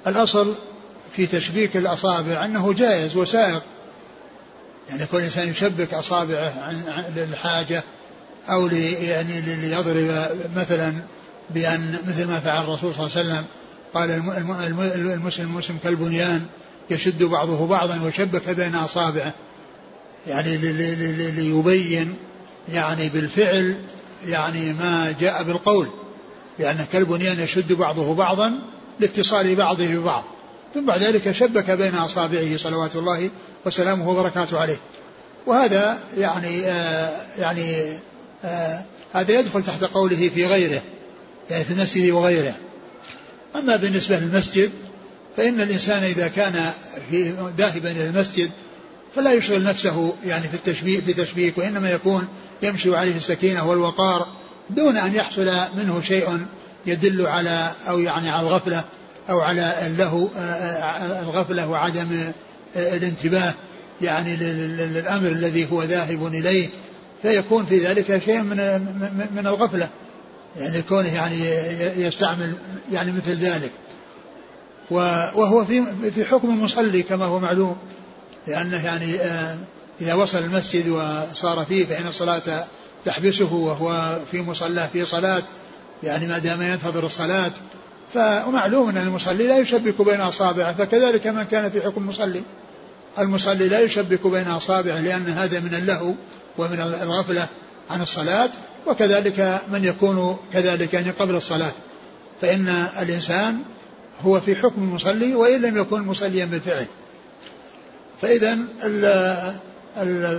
الأصل 0.07 0.55
في 1.17 1.27
تشبيك 1.27 1.77
الأصابع 1.77 2.45
أنه 2.45 2.73
جائز 2.73 3.17
وسائق. 3.17 3.63
يعني 4.91 5.07
كل 5.07 5.21
إنسان 5.21 5.49
يشبك 5.49 5.95
أصابعه 5.95 6.73
للحاجة 7.17 7.83
أو 8.49 8.67
يعني 8.67 9.41
ليضرب 9.41 10.29
مثلا 10.57 10.95
بأن 11.51 11.99
مثل 12.09 12.25
ما 12.25 12.41
فعل 12.41 12.65
الرسول 12.65 12.95
صلى 12.95 13.07
الله 13.07 13.17
عليه 13.17 13.29
وسلم 13.29 13.45
قال 13.95 14.11
المسلم 15.13 15.47
المسلم 15.47 15.79
كالبنيان 15.85 16.47
يشد 16.91 17.23
بعضه 17.23 17.67
بعضا 17.67 18.01
وشبك 18.07 18.51
بين 18.51 18.75
أصابعه. 18.75 19.35
يعني 20.27 20.57
ليبين 21.31 22.15
يعني 22.73 23.09
بالفعل 23.09 23.75
يعني 24.27 24.73
ما 24.73 25.15
جاء 25.21 25.43
بالقول 25.43 25.89
لأن 26.59 26.87
كالبنيان 26.93 27.41
يشد 27.41 27.73
بعضه 27.73 28.15
بعضا 28.15 28.61
لاتصال 29.01 29.55
بعضه 29.55 29.87
ببعض. 29.87 30.25
ثم 30.75 30.87
بعد 30.87 31.03
ذلك 31.03 31.33
شبك 31.33 31.71
بين 31.71 31.95
أصابعه 31.95 32.57
صلوات 32.57 32.97
الله 32.97 33.31
وسلامه 33.67 34.09
وبركاته 34.09 34.61
عليه. 34.61 34.77
وهذا 35.47 35.99
يعني 36.19 36.67
آه 36.67 37.11
يعني 37.39 37.99
آه 38.45 38.85
هذا 39.13 39.33
يدخل 39.41 39.63
تحت 39.63 39.85
قوله 39.85 40.31
في 40.35 40.47
غيره 40.47 40.83
يعني 41.51 41.65
في 41.65 41.71
المسجد 41.71 42.11
وغيره. 42.11 42.55
أما 43.57 43.77
بالنسبة 43.77 44.19
للمسجد 44.19 44.71
فإن 45.37 45.61
الإنسان 45.61 46.03
إذا 46.03 46.29
كان 46.29 46.71
ذاهبا 47.59 47.91
إلى 47.91 48.05
المسجد 48.05 48.51
فلا 49.17 49.33
يشغل 49.33 49.65
نفسه 49.65 50.15
يعني 50.25 50.49
في 50.49 50.55
التشبيك 50.55 51.05
في 51.05 51.13
تشبيك 51.13 51.59
وإنما 51.59 51.91
يكون 51.91 52.29
يمشي 52.63 52.97
عليه 52.97 53.17
السكينة 53.17 53.69
والوقار 53.69 54.27
دون 54.71 54.97
أن 54.97 55.15
يحصل 55.15 55.53
منه 55.77 56.01
شيء 56.01 56.47
يدل 56.87 57.27
على 57.27 57.71
أو 57.89 57.99
يعني 57.99 58.31
على 58.31 58.47
الغفلة 58.47 58.85
أو 59.31 59.41
على 59.41 59.95
له 59.99 60.31
الغفلة 61.23 61.69
وعدم 61.69 62.33
الانتباه 62.77 63.55
يعني 64.03 64.37
للأمر 64.37 65.29
الذي 65.29 65.73
هو 65.73 65.83
ذاهب 65.83 66.27
إليه 66.27 66.69
فيكون 67.23 67.67
في 67.67 67.79
ذلك 67.79 68.23
شيء 68.25 68.41
من 68.41 68.57
من 69.37 69.47
الغفلة. 69.47 69.89
يعني 70.61 70.83
كونه 70.83 71.15
يعني 71.15 71.37
يستعمل 72.07 72.55
يعني 72.93 73.13
مثل 73.13 73.39
ذلك. 73.39 73.71
وهو 74.91 75.65
في 75.65 75.85
في 76.15 76.25
حكم 76.25 76.49
المصلي 76.49 77.03
كما 77.03 77.25
هو 77.25 77.39
معلوم. 77.39 77.77
لأنه 78.47 78.85
يعني 78.85 79.15
آه، 79.15 79.57
إذا 80.01 80.15
وصل 80.15 80.39
المسجد 80.39 80.89
وصار 80.89 81.65
فيه 81.65 81.87
فإن 81.87 82.07
الصلاة 82.07 82.67
تحبسه 83.05 83.55
وهو 83.55 84.19
في 84.31 84.43
مصلى 84.43 84.89
في 84.93 85.05
صلاة 85.05 85.43
يعني 86.03 86.27
ما 86.27 86.39
دام 86.39 86.63
ينتظر 86.63 87.07
الصلاة 87.07 87.53
فمعلوم 88.15 88.89
أن 88.89 88.97
المصلي 88.97 89.47
لا 89.47 89.59
يشبك 89.59 90.03
بين 90.03 90.21
أصابعه 90.21 90.75
فكذلك 90.75 91.27
من 91.27 91.43
كان 91.43 91.71
في 91.71 91.81
حكم 91.81 92.01
المصلي 92.01 92.43
المصلي 93.19 93.69
لا 93.69 93.81
يشبك 93.81 94.27
بين 94.27 94.49
أصابعه 94.49 95.01
لأن 95.01 95.27
هذا 95.27 95.61
من 95.61 95.75
اللهو 95.75 96.13
ومن 96.59 96.81
الغفلة 97.03 97.47
عن 97.91 98.03
الصلاة 98.03 98.51
وكذلك 98.87 99.61
من 99.73 99.85
يكون 99.85 100.37
كذلك 100.53 100.95
يعني 100.95 101.11
قبل 101.11 101.35
الصلاة. 101.35 101.73
فإن 102.41 102.69
الإنسان 103.03 103.59
هو 104.23 104.41
في 104.41 104.57
حكم 104.57 104.83
المصلي 104.83 105.35
وإن 105.35 105.61
لم 105.61 105.77
يكن 105.77 106.03
مصليا 106.03 106.45
بالفعل. 106.45 106.87
فإذا 108.23 108.59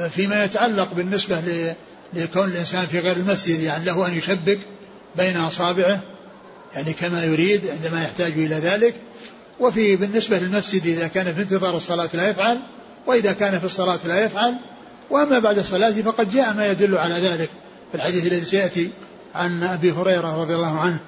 فيما 0.09 0.43
يتعلق 0.43 0.93
بالنسبة 0.93 1.41
لكون 2.13 2.43
الإنسان 2.43 2.85
في 2.85 2.99
غير 2.99 3.17
المسجد 3.17 3.59
يعني 3.59 3.85
له 3.85 4.07
أن 4.07 4.17
يشبك 4.17 4.59
بين 5.15 5.37
أصابعه 5.37 5.99
يعني 6.75 6.93
كما 6.93 7.23
يريد 7.23 7.69
عندما 7.69 8.03
يحتاج 8.03 8.31
إلى 8.31 8.55
ذلك. 8.55 8.95
وفي 9.59 9.95
بالنسبة 9.95 10.39
للمسجد 10.39 10.85
إذا 10.85 11.07
كان 11.07 11.35
في 11.35 11.41
انتظار 11.41 11.77
الصلاة 11.77 12.09
لا 12.13 12.29
يفعل 12.29 12.59
وإذا 13.07 13.33
كان 13.33 13.59
في 13.59 13.65
الصلاة 13.65 13.99
لا 14.05 14.25
يفعل. 14.25 14.55
وأما 15.09 15.39
بعد 15.39 15.57
الصلاة 15.57 15.91
فقد 15.91 16.31
جاء 16.31 16.53
ما 16.53 16.67
يدل 16.67 16.97
على 16.97 17.27
ذلك 17.27 17.49
في 17.91 17.95
الحديث 17.95 18.27
الذي 18.27 18.45
سيأتي 18.45 18.89
عن 19.35 19.63
أبي 19.63 19.91
هريرة 19.91 20.35
رضي 20.41 20.55
الله 20.55 20.79
عنه 20.79 20.99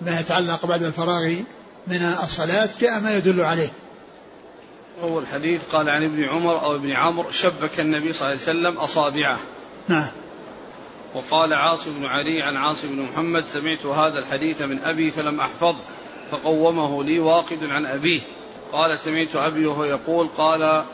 ما 0.00 0.20
يتعلق 0.20 0.66
بعد 0.66 0.82
الفراغ 0.82 1.34
من 1.86 2.02
الصلاة 2.24 2.68
جاء 2.80 3.00
ما 3.00 3.16
يدل 3.16 3.40
عليه. 3.40 3.70
أول 5.02 5.26
حديث 5.26 5.64
قال 5.72 5.88
عن 5.88 6.04
ابن 6.04 6.24
عمر 6.24 6.62
أو 6.64 6.74
ابن 6.74 6.90
عمرو 6.90 7.30
شبك 7.30 7.80
النبي 7.80 8.12
صلى 8.12 8.28
الله 8.28 8.40
عليه 8.46 8.58
وسلم 8.58 8.76
أصابعه. 8.76 9.38
نعم. 9.88 10.06
وقال 11.14 11.52
عاصم 11.52 11.92
بن 11.92 12.06
علي 12.06 12.42
عن 12.42 12.56
عاصم 12.56 12.88
بن 12.88 13.02
محمد 13.02 13.44
سمعت 13.46 13.86
هذا 13.86 14.18
الحديث 14.18 14.62
من 14.62 14.78
أبي 14.82 15.10
فلم 15.10 15.40
أحفظه 15.40 15.76
فقومه 16.30 17.04
لي 17.04 17.18
واقد 17.18 17.64
عن 17.64 17.86
أبيه. 17.86 18.20
قال 18.72 18.98
سمعت 18.98 19.36
أبي 19.36 19.66
وهو 19.66 19.84
يقول 19.84 20.28
قال 20.38 20.84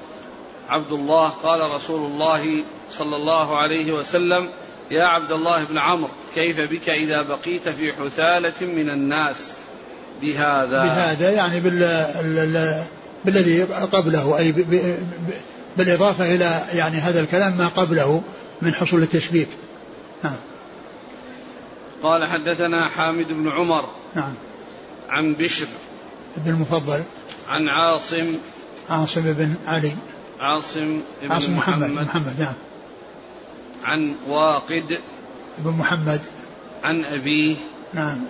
عبد 0.69 0.93
الله 0.93 1.29
قال 1.29 1.75
رسول 1.75 2.11
الله 2.11 2.65
صلى 2.93 3.17
الله 3.17 3.59
عليه 3.59 3.93
وسلم 3.93 4.49
يا 4.91 5.05
عبد 5.05 5.33
الله 5.33 5.65
بن 5.65 5.79
عمرو 5.79 6.11
كيف 6.35 6.61
بك 6.61 6.89
إذا 6.89 7.23
بقيت 7.23 7.69
في 7.69 7.93
حثالة 7.93 8.67
من 8.67 8.91
الناس 8.91 9.53
بهذا؟ 10.23 10.83
بهذا 10.83 11.31
يعني 11.31 11.61
بال 11.61 12.85
بالذي 13.25 13.63
قبله 13.63 14.39
أي 14.39 14.53
بالإضافة 15.77 16.35
إلى 16.35 16.63
يعني 16.73 16.97
هذا 16.97 17.21
الكلام 17.21 17.57
ما 17.57 17.69
قبله 17.69 18.23
من 18.63 18.75
حصول 18.75 19.03
التشبيك 19.03 19.49
نعم. 20.25 20.37
قال 22.03 22.25
حدثنا 22.25 22.89
حامد 22.89 23.33
بن 23.33 23.49
عمر 23.49 23.89
نعم. 24.15 24.35
عن 25.09 25.35
بشر 25.35 25.67
بن 26.37 26.51
المفضل. 26.51 27.03
عن 27.49 27.69
عاصم 27.69 28.35
عاصم 28.91 29.33
بن 29.33 29.55
علي. 29.67 29.93
عاصم 30.41 31.01
بن 31.23 31.33
عاصم 31.33 31.57
محمد 31.57 31.91
محمد, 31.91 32.07
محمد 32.07 32.41
نعم. 32.41 32.55
عن 33.85 34.17
واقد 34.29 34.99
بن 35.59 35.71
محمد. 35.71 36.21
عن 36.85 37.05
أبيه 37.05 37.57
نعم. 37.95 38.21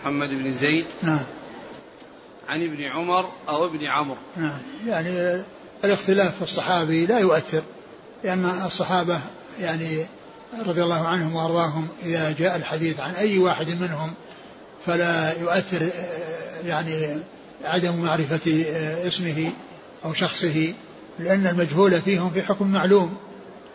محمد 0.00 0.30
بن 0.34 0.52
زيد 0.52 0.86
نعم. 1.02 1.24
عن 2.48 2.62
ابن 2.62 2.82
عمر 2.82 3.28
أو 3.48 3.66
ابن 3.66 3.84
عمرو. 3.84 4.16
نعم. 4.36 4.58
يعني 4.86 5.44
الاختلاف 5.84 6.36
في 6.36 6.42
الصحابي 6.42 7.06
لا 7.06 7.18
يؤثر 7.18 7.62
لأن 8.24 8.44
الصحابة 8.66 9.20
يعني 9.60 10.06
رضي 10.66 10.82
الله 10.82 11.06
عنهم 11.08 11.36
وأرضاهم 11.36 11.88
إذا 12.02 12.34
جاء 12.38 12.56
الحديث 12.56 13.00
عن 13.00 13.14
أي 13.14 13.38
واحد 13.38 13.68
منهم 13.68 14.12
فلا 14.86 15.40
يؤثر 15.40 15.88
يعني 16.64 17.16
عدم 17.64 17.96
معرفة 17.96 18.64
اسمه 19.06 19.52
أو 20.04 20.12
شخصه 20.12 20.74
لأن 21.18 21.46
المجهول 21.46 22.00
فيهم 22.00 22.30
في 22.30 22.42
حكم 22.42 22.66
معلوم. 22.66 23.16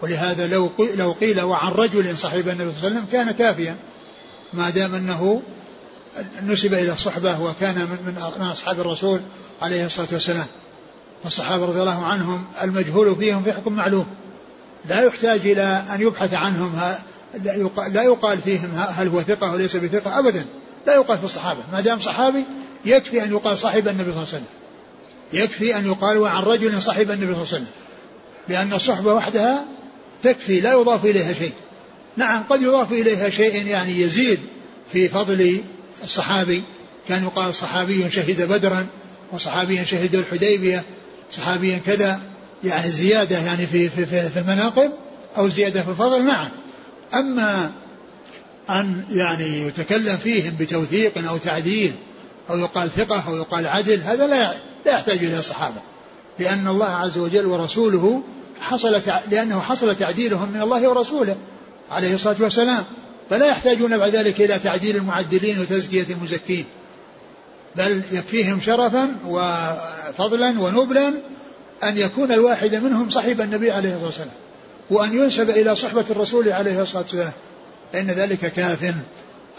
ولهذا 0.01 0.47
لو 0.47 0.71
لو 0.80 1.12
قيل 1.12 1.41
وعن 1.41 1.71
رجل 1.71 2.17
صحيب 2.17 2.49
النبي 2.49 2.71
صلى 2.73 2.88
الله 2.88 2.99
عليه 2.99 2.99
وسلم 2.99 3.06
كان 3.12 3.32
كافيا 3.32 3.75
ما 4.53 4.69
دام 4.69 4.95
أنه 4.95 5.41
نسب 6.47 6.73
إلى 6.73 6.93
الصحبة 6.93 7.41
وكان 7.41 7.75
من, 7.75 8.15
من 8.38 8.47
أصحاب 8.47 8.80
الرسول 8.80 9.21
عليه 9.62 9.86
الصلاة 9.86 10.08
والسلام. 10.12 10.45
فالصحابة 11.23 11.65
رضي 11.65 11.80
الله 11.80 12.06
عنهم 12.06 12.45
المجهول 12.63 13.15
فيهم 13.15 13.43
في 13.43 13.53
حكم 13.53 13.73
معلوم. 13.73 14.06
لا 14.89 15.01
يحتاج 15.01 15.39
إلى 15.39 15.84
أن 15.93 16.01
يبحث 16.01 16.34
عنهم 16.34 16.80
لا 17.91 18.03
يقال 18.03 18.41
فيهم 18.41 18.69
هل 18.75 19.08
هو 19.08 19.21
ثقة 19.21 19.51
أو 19.51 19.56
ليس 19.56 19.75
بثقة 19.75 20.19
أبدا. 20.19 20.45
لا 20.88 20.95
يقال 20.95 21.17
في 21.17 21.23
الصحابة. 21.23 21.60
ما 21.73 21.82
دام 21.82 21.99
صحابي 21.99 22.43
يكفي 22.86 23.23
أن 23.23 23.32
يقال 23.32 23.58
صاحب 23.58 23.88
النبي 23.88 24.12
صلى 24.12 24.23
الله 24.23 24.27
عليه 24.27 24.27
وسلم. 24.27 24.45
يكفي 25.34 25.77
أن 25.77 25.86
يقال 25.86 26.27
عن 26.27 26.43
رجل 26.43 26.82
صاحب 26.82 27.12
النبي 27.12 27.25
صلى 27.25 27.25
الله 27.25 27.38
عليه 27.38 27.41
وسلم. 27.41 27.67
لأن 28.49 28.73
الصحبة 28.73 29.13
وحدها 29.13 29.65
تكفي 30.23 30.62
لا 30.62 30.73
يضاف 30.73 31.06
إليها 31.06 31.34
شيء. 31.34 31.53
نعم 32.17 32.43
قد 32.43 32.62
يضاف 32.62 32.91
إليها 32.91 33.30
شيء 33.30 33.67
يعني 33.67 34.01
يزيد 34.01 34.39
في 34.91 35.10
فضل 35.10 35.62
الصحابي 36.03 36.63
كان 37.10 37.23
يقال 37.23 37.55
صحابي 37.55 38.10
شهد 38.10 38.41
بدرا 38.41 38.88
وصحابيا 39.31 39.83
شهد 39.83 40.15
الحديبية 40.15 40.83
صحابيا 41.31 41.77
كذا 41.77 42.19
يعني 42.63 42.91
زيادة 42.91 43.38
يعني 43.38 43.67
في, 43.67 43.89
في, 43.89 44.05
في, 44.05 44.29
في 44.29 44.39
المناقب 44.39 44.91
أو 45.38 45.49
زيادة 45.49 45.81
في 45.81 45.89
الفضل 45.89 46.25
نعم. 46.25 46.49
أما 47.13 47.71
أن 48.69 49.05
يعني 49.12 49.62
يتكلم 49.62 50.17
فيهم 50.17 50.55
بتوثيق 50.60 51.29
أو 51.29 51.38
تعديل 51.38 51.93
أو 52.49 52.57
يقال 52.57 52.89
ثقة 52.95 53.23
أو 53.27 53.36
يقال 53.36 53.67
عدل 53.67 54.01
هذا 54.01 54.27
لا 54.27 54.53
لا 54.86 54.91
يحتاج 54.91 55.17
إلى 55.17 55.39
الصحابة 55.39 55.81
لأن 56.39 56.67
الله 56.67 56.89
عز 56.89 57.17
وجل 57.17 57.45
ورسوله 57.45 58.21
حصل 58.62 59.01
لأنه 59.31 59.60
حصل 59.60 59.95
تعديلهم 59.95 60.51
من 60.51 60.62
الله 60.62 60.89
ورسوله 60.89 61.36
عليه 61.91 62.13
الصلاة 62.13 62.36
والسلام. 62.39 62.83
فلا 63.29 63.47
يحتاجون 63.47 63.97
بعد 63.97 64.15
ذلك 64.15 64.41
إلى 64.41 64.59
تعديل 64.59 64.95
المعدلين 64.95 65.59
وتزكية 65.59 66.13
المزكين 66.13 66.65
بل 67.75 68.01
يكفيهم 68.11 68.61
شرفا 68.61 69.15
وفضلا 69.25 70.59
ونبلا 70.59 71.13
أن 71.83 71.97
يكون 71.97 72.31
الواحد 72.31 72.75
منهم 72.75 73.09
صاحب 73.09 73.41
النبي 73.41 73.71
عليه 73.71 73.89
الصلاة 73.89 74.05
والسلام 74.05 74.29
وأن 74.89 75.13
ينسب 75.17 75.49
إلى 75.49 75.75
صحبة 75.75 76.05
الرسول 76.09 76.49
عليه 76.49 76.81
الصلاة 76.81 77.01
والسلام 77.01 77.31
فإن 77.93 78.07
ذلك 78.07 78.39
كاف. 78.39 78.93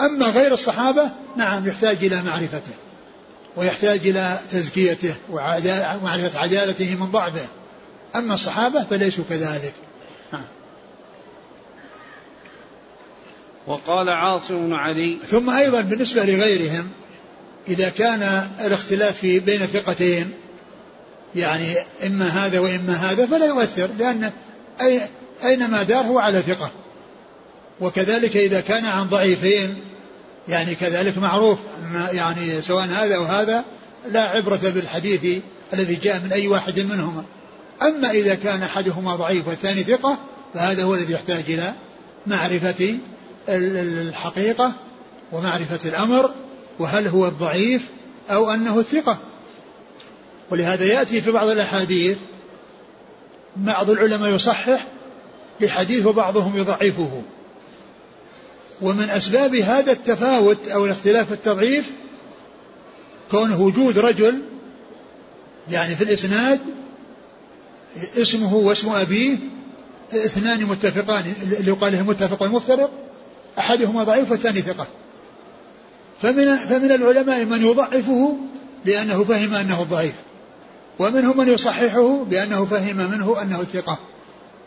أما 0.01 0.27
غير 0.27 0.55
الصحابة 0.55 1.11
نعم 1.37 1.69
يحتاج 1.69 1.97
إلى 2.05 2.23
معرفته 2.23 2.73
ويحتاج 3.57 4.09
إلى 4.09 4.39
تزكيته 4.53 5.15
ومعرفة 5.31 6.39
عدالته 6.39 6.95
من 6.95 7.07
ضعفه 7.07 7.47
أما 8.17 8.35
الصحابة 8.35 8.85
فليسوا 8.85 9.25
كذلك. 9.31 9.73
وقال 13.69 14.09
عاصم 14.09 14.75
علي 14.75 15.19
ثم 15.31 15.51
أيضا 15.51 15.81
بالنسبة 15.81 16.25
لغيرهم 16.25 16.89
إذا 17.69 17.89
كان 17.89 18.49
الاختلاف 18.61 19.27
بين 19.27 19.59
ثقتين 19.59 20.31
يعني 21.35 21.75
إما 22.07 22.27
هذا 22.27 22.59
وإما 22.59 22.93
هذا 22.93 23.27
فلا 23.27 23.47
يؤثر 23.47 23.91
لأن 23.99 24.31
أي 24.81 25.01
أينما 25.45 25.83
دار 25.83 26.05
هو 26.05 26.19
على 26.19 26.43
ثقة. 26.43 26.71
وكذلك 27.81 28.37
إذا 28.37 28.61
كان 28.61 28.85
عن 28.85 29.07
ضعيفين 29.07 29.75
يعني 30.49 30.75
كذلك 30.75 31.19
معروف 31.19 31.59
يعني 32.13 32.63
سواء 32.63 32.85
هذا 32.85 33.17
أو 33.17 33.25
هذا 33.25 33.65
لا 34.07 34.29
عبرة 34.29 34.61
بالحديث 34.63 35.43
الذي 35.73 35.95
جاء 35.95 36.21
من 36.25 36.33
أي 36.33 36.49
واحد 36.49 36.81
منهما. 36.81 37.25
أما 37.83 38.11
إذا 38.11 38.35
كان 38.35 38.63
أحدهما 38.63 39.17
ضعيف 39.17 39.49
والثاني 39.49 39.83
ثقة 39.83 40.19
فهذا 40.55 40.85
هو 40.85 40.95
الذي 40.95 41.13
يحتاج 41.13 41.45
إلى 41.49 41.75
معرفة 42.27 42.99
الحقيقة 43.49 44.75
ومعرفة 45.33 45.89
الأمر 45.89 46.31
وهل 46.79 47.09
هو 47.09 47.27
الضعيف 47.27 47.89
أو 48.31 48.51
أنه 48.51 48.79
الثقة 48.79 49.19
ولهذا 50.51 50.85
يأتي 50.85 51.21
في 51.21 51.31
بعض 51.31 51.49
الأحاديث 51.49 52.17
بعض 53.57 53.91
العلماء 53.91 54.35
يصحح 54.35 54.87
لحديث 55.61 56.07
وبعضهم 56.07 56.57
يضعفه. 56.57 57.23
ومن 58.83 59.11
أسباب 59.11 59.55
هذا 59.55 59.93
التفاوت 59.93 60.69
أو 60.69 60.87
الاختلاف 60.87 61.33
التضعيف 61.33 61.91
كونه 63.31 63.61
وجود 63.61 63.99
رجل 63.99 64.43
يعني 65.71 65.95
في 65.97 66.05
الإسناد 66.05 66.61
اسمه 68.17 68.55
واسم 68.55 68.89
أبيه 68.89 69.37
اثنان 70.13 70.65
متفقان 70.65 71.35
اللي 71.43 71.71
يقال 71.71 72.05
متفق 72.05 72.43
ومفترق. 72.43 73.08
أحدهما 73.59 74.05
ضعيف 74.05 74.31
والثاني 74.31 74.61
ثقة. 74.61 74.87
فمن, 76.23 76.57
فمن 76.57 76.93
العلماء 76.93 77.45
من 77.45 77.63
يضعفه 77.63 78.37
لأنه 78.85 79.25
فهم 79.25 79.55
أنه 79.55 79.83
ضعيف 79.83 80.15
ومنهم 80.99 81.37
من 81.37 81.49
يصححه 81.49 82.25
بأنه 82.25 82.65
فهم 82.65 82.97
منه 82.97 83.43
أنه 83.43 83.65
ثقة. 83.65 83.99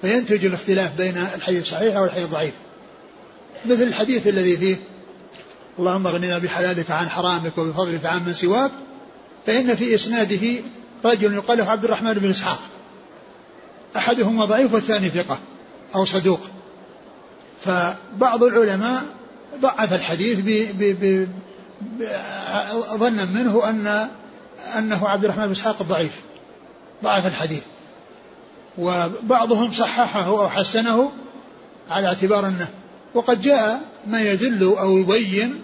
فينتج 0.02 0.46
الاختلاف 0.46 0.98
بين 0.98 1.18
الحديث 1.36 1.62
الصحيح 1.62 1.98
والحديث 1.98 2.26
الضعيف 2.26 2.54
مثل 3.66 3.84
الحديث 3.84 4.28
الذي 4.28 4.58
فيه 4.58 4.76
اللهم 5.80 6.08
اغننا 6.08 6.38
بحلالك 6.38 6.92
عن 6.92 7.10
حرامك 7.10 7.58
وبفضلك 7.58 8.06
عن 8.06 8.26
من 8.26 8.34
سواك 8.34 8.72
فإن 9.46 9.76
في 9.76 9.96
إسناده 9.96 10.48
رجل 11.06 11.34
يقال 11.34 11.58
له 11.58 11.72
عبد 11.72 11.84
الرحمن 11.84 12.14
بن 12.14 12.30
إسحاق. 12.30 12.60
أحدهما 13.96 14.46
ضعيف 14.46 14.74
والثاني 14.74 15.10
ثقة 15.10 15.40
أو 15.96 16.06
صدوق. 16.06 16.40
فبعض 17.62 18.44
العلماء 18.44 19.04
ضعف 19.60 19.94
الحديث 19.94 20.40
ظنا 22.96 23.26
منه 23.26 23.70
أن 23.70 24.10
أنه 24.78 25.08
عبد 25.08 25.24
الرحمن 25.24 25.46
بن 25.46 25.52
إسحاق 25.52 25.84
ضعيف 25.84 26.22
ضعف 27.04 27.28
الحديث. 27.28 27.64
وبعضهم 28.78 29.72
صححه 29.72 30.26
أو 30.26 30.50
حسنه 30.50 31.12
على 31.90 32.08
اعتبار 32.08 32.48
أنه 32.48 32.68
وقد 33.14 33.42
جاء 33.42 33.82
ما 34.08 34.22
يدل 34.22 34.64
أو 34.64 34.98
يبين 34.98 35.62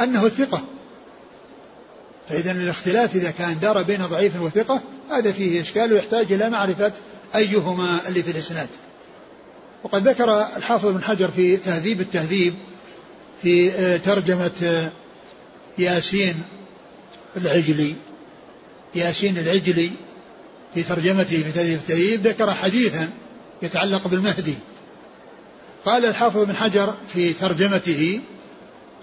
أنه 0.00 0.28
ثقة. 0.28 0.60
فإذا 2.28 2.50
الاختلاف 2.50 3.16
إذا 3.16 3.30
كان 3.30 3.58
دار 3.58 3.82
بين 3.82 4.06
ضعيف 4.06 4.42
وثقة 4.42 4.80
هذا 5.10 5.32
فيه 5.32 5.60
إشكال 5.60 5.92
ويحتاج 5.92 6.32
إلى 6.32 6.50
معرفة 6.50 6.92
أيهما 7.34 7.98
اللي 8.08 8.22
في 8.22 8.30
الإسناد. 8.30 8.68
وقد 9.84 10.08
ذكر 10.08 10.46
الحافظ 10.56 10.86
بن 10.86 11.02
حجر 11.02 11.30
في 11.30 11.56
تهذيب 11.56 12.00
التهذيب 12.00 12.54
في 13.42 13.72
آه، 13.72 13.96
ترجمة 13.96 14.50
آه، 14.62 14.90
ياسين 15.78 16.42
العجلي. 17.36 17.94
ياسين 18.94 19.38
العجلي 19.38 19.90
في 20.74 20.82
ترجمته 20.82 21.42
في 21.42 21.52
تهذيب 21.52 21.78
التهذيب 21.78 22.26
ذكر 22.26 22.54
حديثا 22.54 23.10
يتعلق 23.62 24.08
بالمهدي. 24.08 24.54
قال 25.84 26.04
الحافظ 26.04 26.44
بن 26.44 26.56
حجر 26.56 26.94
في 27.12 27.32
ترجمته 27.32 28.20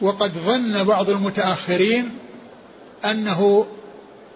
وقد 0.02 0.32
ظن 0.32 0.84
بعض 0.84 1.10
المتأخرين 1.10 2.10
أنه 3.06 3.68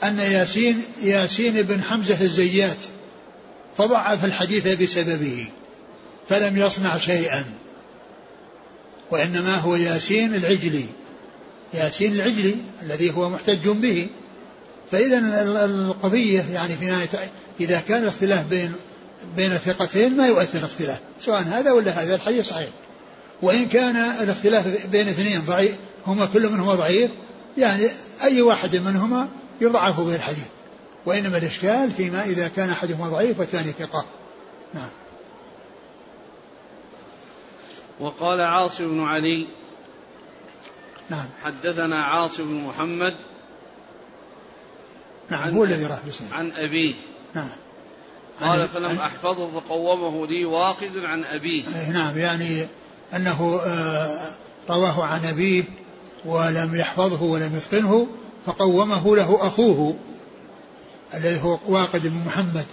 أن 0.04 0.20
ياسين 0.20 0.82
ياسين 1.04 1.62
بن 1.62 1.82
حمزة 1.84 2.22
الزيات 2.22 2.78
فضعف 3.78 4.26
الحديث 4.26 4.68
بسببه. 4.68 5.48
فلم 6.32 6.58
يصنع 6.58 6.98
شيئا 6.98 7.44
وإنما 9.12 9.56
هو 9.56 9.76
ياسين 9.76 10.36
العجلي. 10.36 10.86
ياسين 11.74 12.14
العجلي 12.14 12.56
الذي 12.82 13.12
هو 13.12 13.30
محتج 13.30 13.70
به. 13.70 14.08
فإذا 14.92 15.20
القضية 15.66 16.46
يعني 16.54 16.78
في 16.78 16.86
نهاية 16.86 17.10
إذا 17.60 17.82
كان 17.88 18.04
الاختلاف 18.04 18.48
بين 18.48 18.74
بين 19.36 19.50
ثقتين 19.50 20.18
ما 20.18 20.28
يؤثر 20.28 20.60
الاختلاف 20.60 21.00
سواء 21.20 21.42
هذا 21.42 21.72
ولا 21.72 21.92
هذا 21.92 22.16
الحديث 22.16 22.48
صحيح. 22.48 22.70
وإن 23.42 23.68
كان 23.68 23.96
الاختلاف 23.96 24.88
بين 24.88 25.08
اثنين 25.08 25.42
ضعيف 25.42 25.76
هما 26.08 26.26
كل 26.26 26.50
منهما 26.50 26.76
ضعيف 26.76 27.12
يعني 27.58 27.88
أي 28.24 28.42
واحد 28.42 28.76
منهما 28.76 29.28
يضعف 29.62 30.00
به 30.00 30.16
الحديث. 30.16 30.48
وإنما 31.06 31.38
الإشكال 31.38 31.92
فيما 31.92 32.24
إذا 32.24 32.48
كان 32.56 32.70
أحدهما 32.70 33.10
ضعيف 33.10 33.40
والثاني 33.40 33.72
ثقة. 33.72 34.06
نعم. 34.74 34.90
وقال 38.02 38.42
عاصم 38.42 38.88
بن 38.88 39.04
علي 39.04 39.48
نعم. 41.10 41.26
حدثنا 41.44 42.04
عاصم 42.04 42.50
بن 42.50 42.56
محمد 42.56 43.16
نعم 45.30 45.56
هو 45.56 45.64
الذي 45.64 45.86
راح 45.86 46.00
باسمه. 46.06 46.28
عن 46.34 46.52
أبيه. 46.52 46.94
نعم. 47.34 47.50
قال 48.42 48.68
فلم 48.68 48.98
أحفظه 49.00 49.60
فقومه 49.60 50.28
لي 50.28 50.46
واقد 50.46 50.98
عن 50.98 51.24
أبيه. 51.24 51.64
نعم 51.92 52.18
يعني 52.18 52.68
أنه 53.16 53.60
آه، 53.66 54.32
رواه 54.70 55.04
عن 55.04 55.26
أبيه 55.26 55.64
ولم 56.26 56.76
يحفظه 56.76 57.24
ولم 57.24 57.56
يتقنه 57.56 58.08
فقومه 58.46 59.16
له 59.16 59.48
أخوه 59.48 59.96
الذي 61.14 61.42
هو 61.42 61.60
واقد 61.68 62.08
بن 62.08 62.24
محمد 62.26 62.66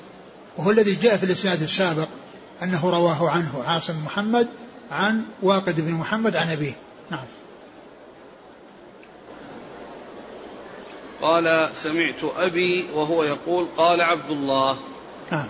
وهو 0.57 0.71
الذي 0.71 0.95
جاء 0.95 1.17
في 1.17 1.25
الإسناد 1.25 1.63
السابق 1.63 2.09
أنه 2.63 2.91
رواه 2.91 3.31
عنه 3.31 3.65
عاصم 3.67 4.05
محمد 4.05 4.49
عن 4.91 5.25
واقد 5.43 5.81
بن 5.81 5.93
محمد 5.93 6.37
عن 6.37 6.49
أبيه. 6.49 6.77
نعم. 7.11 7.25
قال 11.23 11.71
سمعت 11.75 12.25
أبي 12.37 12.87
وهو 12.95 13.25
يقول 13.25 13.69
قال 13.77 14.01
عبد 14.01 14.31
الله. 14.31 14.77
نعم. 15.33 15.49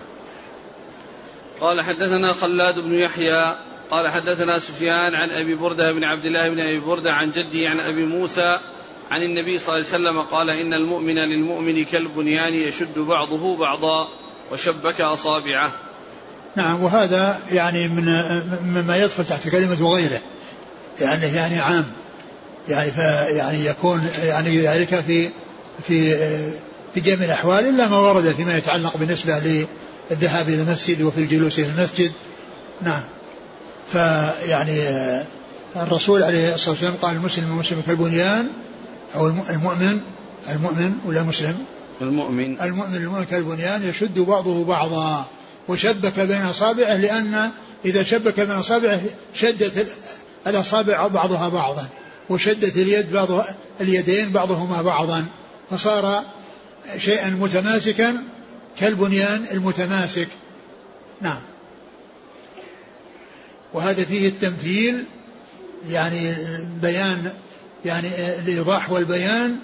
قال 1.61 1.81
حدثنا 1.81 2.33
خلاد 2.33 2.79
بن 2.79 2.93
يحيى 2.93 3.55
قال 3.91 4.07
حدثنا 4.07 4.59
سفيان 4.59 5.15
عن 5.15 5.29
أبي 5.29 5.55
بردة 5.55 5.91
بن 5.91 6.03
عبد 6.03 6.25
الله 6.25 6.49
بن 6.49 6.59
أبي 6.59 6.79
بردة 6.79 7.13
عن 7.13 7.31
جده 7.31 7.69
عن 7.69 7.79
أبي 7.79 8.05
موسى 8.05 8.59
عن 9.11 9.21
النبي 9.21 9.59
صلى 9.59 9.75
الله 9.75 9.87
عليه 9.87 9.97
وسلم 9.97 10.21
قال 10.21 10.49
إن 10.49 10.73
المؤمن 10.73 11.15
للمؤمن 11.15 11.85
كالبنيان 11.85 12.53
يشد 12.53 12.99
بعضه 12.99 13.57
بعضا 13.57 14.07
وشبك 14.51 15.01
أصابعه. 15.01 15.71
نعم 16.55 16.83
وهذا 16.83 17.39
يعني 17.51 17.87
من 17.87 18.05
مما 18.65 18.97
يدخل 18.97 19.25
تحت 19.25 19.49
كلمة 19.49 19.87
وغيره. 19.87 20.19
يعني 21.01 21.25
يعني 21.25 21.59
عام. 21.59 21.85
يعني 22.69 22.91
يعني 23.37 23.65
يكون 23.65 24.07
يعني 24.23 24.67
ذلك 24.67 24.99
في 24.99 25.29
في 25.83 26.15
في 26.93 26.99
جميع 26.99 27.25
الأحوال 27.25 27.69
إلا 27.69 27.87
ما 27.87 27.97
ورد 27.97 28.31
فيما 28.31 28.57
يتعلق 28.57 28.97
بالنسبة 28.97 29.39
للذهاب 30.11 30.49
إلى 30.49 30.61
المسجد 30.61 31.01
وفي 31.01 31.17
الجلوس 31.17 31.59
إلى 31.59 31.67
المسجد. 31.67 32.11
نعم. 32.81 33.01
فيعني 33.91 34.81
الرسول 35.75 36.23
عليه 36.23 36.55
الصلاة 36.55 36.69
والسلام 36.69 36.95
قال 37.01 37.15
المسلم 37.15 37.45
المسلم 37.45 37.81
كالبنيان 37.87 38.47
أو 39.15 39.27
المؤمن 39.27 39.99
المؤمن 40.49 40.93
ولا 41.05 41.21
المسلم 41.21 41.57
المؤمن. 42.01 42.61
المؤمن 42.61 42.95
المؤمن 42.95 43.25
كالبنيان 43.25 43.83
يشد 43.83 44.19
بعضه 44.19 44.65
بعضا. 44.65 45.27
وشبك 45.69 46.19
بين 46.19 46.41
أصابعه 46.41 46.97
لأن 46.97 47.51
إذا 47.85 48.03
شبك 48.03 48.39
بين 48.39 48.51
أصابعه 48.51 49.01
شدت 49.33 49.87
الأصابع 50.47 51.07
بعضها 51.07 51.49
بعضا 51.49 51.87
وشدت 52.29 52.75
اليد 52.77 53.11
بعض 53.13 53.45
اليدين 53.81 54.29
بعضهما 54.29 54.81
بعضا 54.81 55.25
فصار 55.71 56.25
شيئا 56.97 57.29
متماسكا 57.29 58.23
كالبنيان 58.79 59.45
المتماسك. 59.51 60.27
نعم. 61.21 61.41
وهذا 63.73 64.03
فيه 64.03 64.27
التمثيل 64.27 65.03
يعني 65.89 66.35
بيان 66.81 67.33
يعني 67.85 68.07
الإيضاح 68.39 68.91
والبيان 68.91 69.55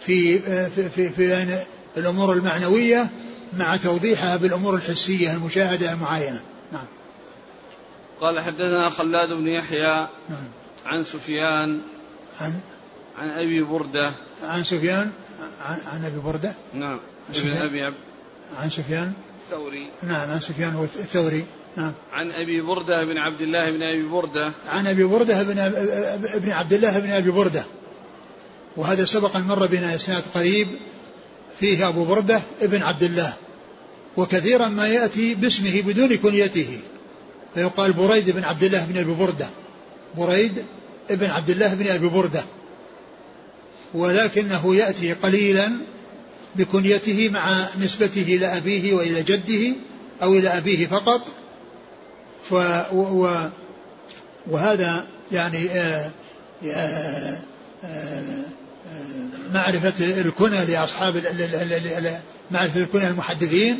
في 0.00 0.38
في 0.70 0.88
في, 0.88 1.08
في 1.08 1.56
الأمور 1.96 2.32
المعنوية. 2.32 3.08
مع 3.56 3.76
توضيحها 3.76 4.36
بالأمور 4.36 4.74
الحسية 4.74 5.32
المشاهدة 5.32 5.92
المعاينة. 5.92 6.40
نعم. 6.72 6.86
قال 8.20 8.40
حدثنا 8.40 8.90
خلاد 8.90 9.32
بن 9.32 9.46
يحيى 9.46 10.08
نعم. 10.28 10.48
عن 10.86 11.02
سفيان 11.02 11.80
عن؟ 12.40 12.60
عن 13.18 13.28
أبي 13.28 13.62
بردة. 13.62 14.12
عن 14.42 14.64
سفيان؟ 14.64 15.10
عن, 15.60 15.78
عن 15.86 16.04
أبي 16.04 16.18
بردة؟ 16.18 16.54
نعم. 16.74 17.00
ابن 17.36 17.52
أبي 17.52 17.82
عبد 17.82 17.96
عن 18.56 18.70
سفيان؟ 18.70 19.12
الثوري. 19.44 19.90
نعم 20.02 20.30
عن 20.30 20.40
سفيان 20.40 20.88
الثوري. 20.96 21.44
نعم. 21.76 21.92
عن 22.12 22.30
أبي 22.30 22.60
بردة 22.60 23.04
بن 23.04 23.18
عبد 23.18 23.40
الله 23.40 23.70
بن 23.70 23.82
أبي 23.82 24.02
بردة. 24.02 24.52
عن 24.68 24.86
أبي 24.86 25.04
بردة 25.04 25.42
بن 25.42 25.58
ابن 26.34 26.50
عبد 26.50 26.72
الله 26.72 26.98
بن 26.98 27.10
أبي 27.10 27.30
بردة. 27.30 27.64
وهذا 28.76 29.04
سبق 29.04 29.36
أن 29.36 29.42
مر 29.42 29.66
بنا 29.66 29.94
اسناد 29.94 30.22
قريب. 30.34 30.68
فيه 31.60 31.88
أبو 31.88 32.04
بردة 32.04 32.40
ابن 32.62 32.82
عبد 32.82 33.02
الله. 33.02 33.34
وكثيرا 34.18 34.68
ما 34.68 34.88
يأتي 34.88 35.34
باسمه 35.34 35.82
بدون 35.82 36.16
كنيته. 36.16 36.80
فيقال 37.54 37.92
بريد 37.92 38.30
بن 38.30 38.44
عبد 38.44 38.62
الله 38.62 38.84
بن 38.84 38.98
أبي 38.98 39.12
بردة. 39.14 39.48
بريد 40.16 40.64
ابن 41.10 41.30
عبد 41.30 41.50
الله 41.50 41.74
بن 41.74 41.86
أبي 41.86 42.08
بردة. 42.08 42.42
ولكنه 43.94 44.76
يأتي 44.76 45.12
قليلا 45.12 45.70
بكنيته 46.56 47.28
مع 47.28 47.66
نسبته 47.80 48.22
إلى 48.22 48.46
أبيه 48.46 48.94
وإلى 48.94 49.22
جده 49.22 49.76
أو 50.22 50.34
إلى 50.34 50.48
أبيه 50.48 50.86
فقط. 50.86 51.26
ف 52.42 52.52
و 52.92 53.48
وهذا 54.50 55.06
يعني 55.32 55.70
آه، 55.70 56.10
آه، 56.64 57.38
آه، 57.84 58.44
معرفة 59.54 60.20
الكنى 60.20 60.64
لأصحاب 60.64 61.22
معرفة 62.50 62.80
الكنى 62.80 63.06
المحدثين. 63.06 63.78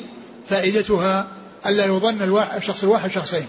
فائدتها 0.50 1.28
ألا 1.66 1.84
يظن 1.84 2.38
الشخص 2.56 2.82
الواحد 2.82 3.10
شخصين. 3.10 3.46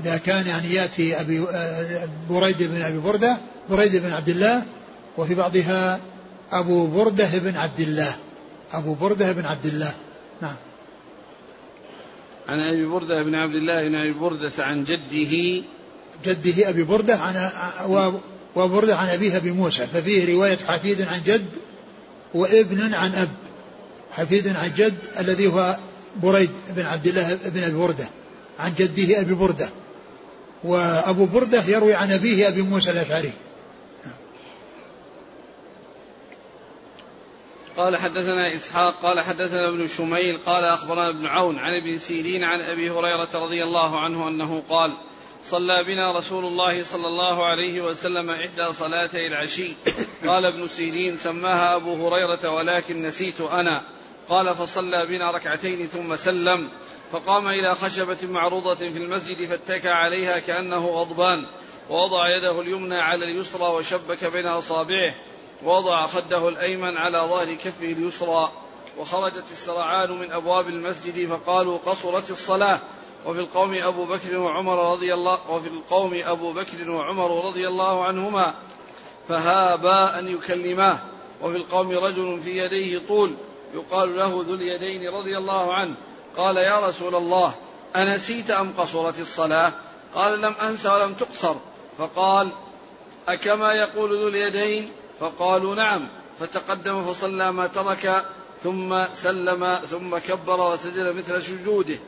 إذا 0.00 0.16
كان 0.16 0.46
يعني 0.46 0.74
يأتي 0.74 1.20
أبي 1.20 1.46
بريد 2.30 2.62
بن 2.62 2.82
أبي 2.82 2.98
بردة 2.98 3.36
بريد 3.70 3.96
بن 3.96 4.12
عبد 4.12 4.28
الله 4.28 4.62
وفي 5.16 5.34
بعضها 5.34 6.00
أبو 6.52 6.86
بردة 6.86 7.38
بن 7.38 7.56
عبد 7.56 7.80
الله. 7.80 8.16
أبو 8.72 8.94
بردة 8.94 9.32
بن 9.32 9.46
عبد 9.46 9.66
الله. 9.66 9.92
نعم. 10.42 10.56
عن 12.48 12.60
أبي 12.60 12.86
بردة 12.86 13.22
بن 13.22 13.34
عبد 13.34 13.54
الله 13.54 13.88
بن 13.88 13.94
أبي 13.94 14.12
بردة 14.12 14.52
عن 14.58 14.84
جده. 14.84 15.62
جده 16.24 16.68
أبي 16.68 16.82
بردة 16.82 17.16
عن 17.16 17.50
وبردة 18.56 18.96
عن 18.96 19.08
أبيه 19.08 19.36
أبي 19.36 19.50
موسى. 19.50 19.86
ففيه 19.86 20.34
رواية 20.34 20.58
حفيد 20.68 21.02
عن 21.02 21.22
جد 21.22 21.46
وابن 22.34 22.94
عن 22.94 23.14
أب. 23.14 23.28
حفيد 24.10 24.56
عن 24.56 24.72
جد 24.76 24.98
الذي 25.18 25.46
هو 25.46 25.76
بريد 26.16 26.50
بن 26.68 26.86
عبد 26.86 27.06
الله 27.06 27.34
بن 27.34 27.62
أبي 27.62 27.74
بردة 27.74 28.08
عن 28.58 28.72
جده 28.78 29.20
أبي 29.20 29.34
بردة. 29.34 29.68
وأبو 30.64 31.26
بردة 31.26 31.64
يروي 31.64 31.94
عن 31.94 32.12
أبيه 32.12 32.48
أبي 32.48 32.62
موسى 32.62 32.90
الأشعري. 32.90 33.32
قال 37.76 37.96
حدثنا 37.96 38.54
إسحاق 38.54 39.02
قال 39.02 39.20
حدثنا 39.20 39.68
ابن 39.68 39.86
شميل 39.86 40.38
قال 40.46 40.64
أخبرنا 40.64 41.08
ابن 41.08 41.26
عون 41.26 41.58
عن 41.58 41.74
ابن 41.74 41.98
سيرين 41.98 42.44
عن 42.44 42.60
أبي 42.60 42.90
هريرة 42.90 43.28
رضي 43.34 43.64
الله 43.64 44.00
عنه 44.00 44.28
أنه 44.28 44.62
قال 44.68 44.96
صلى 45.44 45.84
بنا 45.84 46.12
رسول 46.12 46.44
الله 46.44 46.84
صلى 46.84 47.08
الله 47.08 47.46
عليه 47.46 47.80
وسلم 47.80 48.30
إحدى 48.30 48.72
صلاتي 48.72 49.26
العشي 49.26 49.72
قال 50.26 50.46
ابن 50.46 50.68
سيرين 50.68 51.16
سماها 51.16 51.76
أبو 51.76 52.08
هريرة 52.08 52.50
ولكن 52.50 53.02
نسيت 53.02 53.40
أنا 53.40 53.82
قال 54.28 54.54
فصلى 54.54 55.06
بنا 55.06 55.30
ركعتين 55.30 55.86
ثم 55.86 56.16
سلم 56.16 56.70
فقام 57.12 57.48
إلى 57.48 57.74
خشبة 57.74 58.18
معروضة 58.22 58.74
في 58.74 58.98
المسجد 58.98 59.46
فاتكى 59.46 59.88
عليها 59.88 60.38
كأنه 60.38 60.88
غضبان 60.88 61.46
ووضع 61.90 62.36
يده 62.36 62.60
اليمنى 62.60 62.98
على 62.98 63.24
اليسرى 63.24 63.66
وشبك 63.66 64.24
بين 64.24 64.46
أصابعه 64.46 65.14
ووضع 65.64 66.06
خده 66.06 66.48
الأيمن 66.48 66.96
على 66.96 67.18
ظهر 67.18 67.54
كفه 67.54 67.92
اليسرى 67.92 68.52
وخرجت 68.98 69.44
السرعان 69.52 70.12
من 70.12 70.32
أبواب 70.32 70.68
المسجد 70.68 71.28
فقالوا 71.28 71.78
قصرت 71.78 72.30
الصلاة. 72.30 72.78
وفي 73.26 73.40
القوم 73.40 73.74
أبو 73.74 74.04
بكر 74.04 74.36
وعمر 74.36 74.92
رضي 74.92 75.14
الله 75.14 75.38
وفي 75.50 75.68
القوم 75.68 76.20
أبو 76.24 76.52
بكر 76.52 76.90
وعمر 76.90 77.46
رضي 77.46 77.68
الله 77.68 78.04
عنهما 78.04 78.54
فهابا 79.28 80.18
أن 80.18 80.28
يكلماه. 80.28 80.98
وفي 81.42 81.56
القوم 81.56 81.90
رجل 81.90 82.40
في 82.44 82.58
يديه 82.58 83.00
طول 83.08 83.36
يقال 83.74 84.16
له 84.16 84.44
ذو 84.48 84.54
اليدين 84.54 85.14
رضي 85.14 85.38
الله 85.38 85.74
عنه 85.74 85.94
قال 86.36 86.56
يا 86.56 86.88
رسول 86.88 87.14
الله 87.14 87.54
أنسيت 87.96 88.50
أم 88.50 88.72
قصرت 88.78 89.20
الصلاة؟ 89.20 89.72
قال 90.14 90.40
لم 90.40 90.54
أنس 90.62 90.86
ولم 90.86 91.14
تقصر. 91.14 91.54
فقال 91.98 92.52
أكما 93.28 93.72
يقول 93.72 94.18
ذو 94.18 94.28
اليدين؟ 94.28 94.90
فقالوا 95.20 95.74
نعم. 95.74 96.08
فتقدم 96.40 97.04
فصلى 97.04 97.52
ما 97.52 97.66
ترك 97.66 98.24
ثم 98.62 99.04
سلم 99.14 99.78
ثم 99.90 100.18
كبر 100.18 100.72
وسجد 100.72 101.14
مثل 101.16 101.42
سجوده 101.42 101.98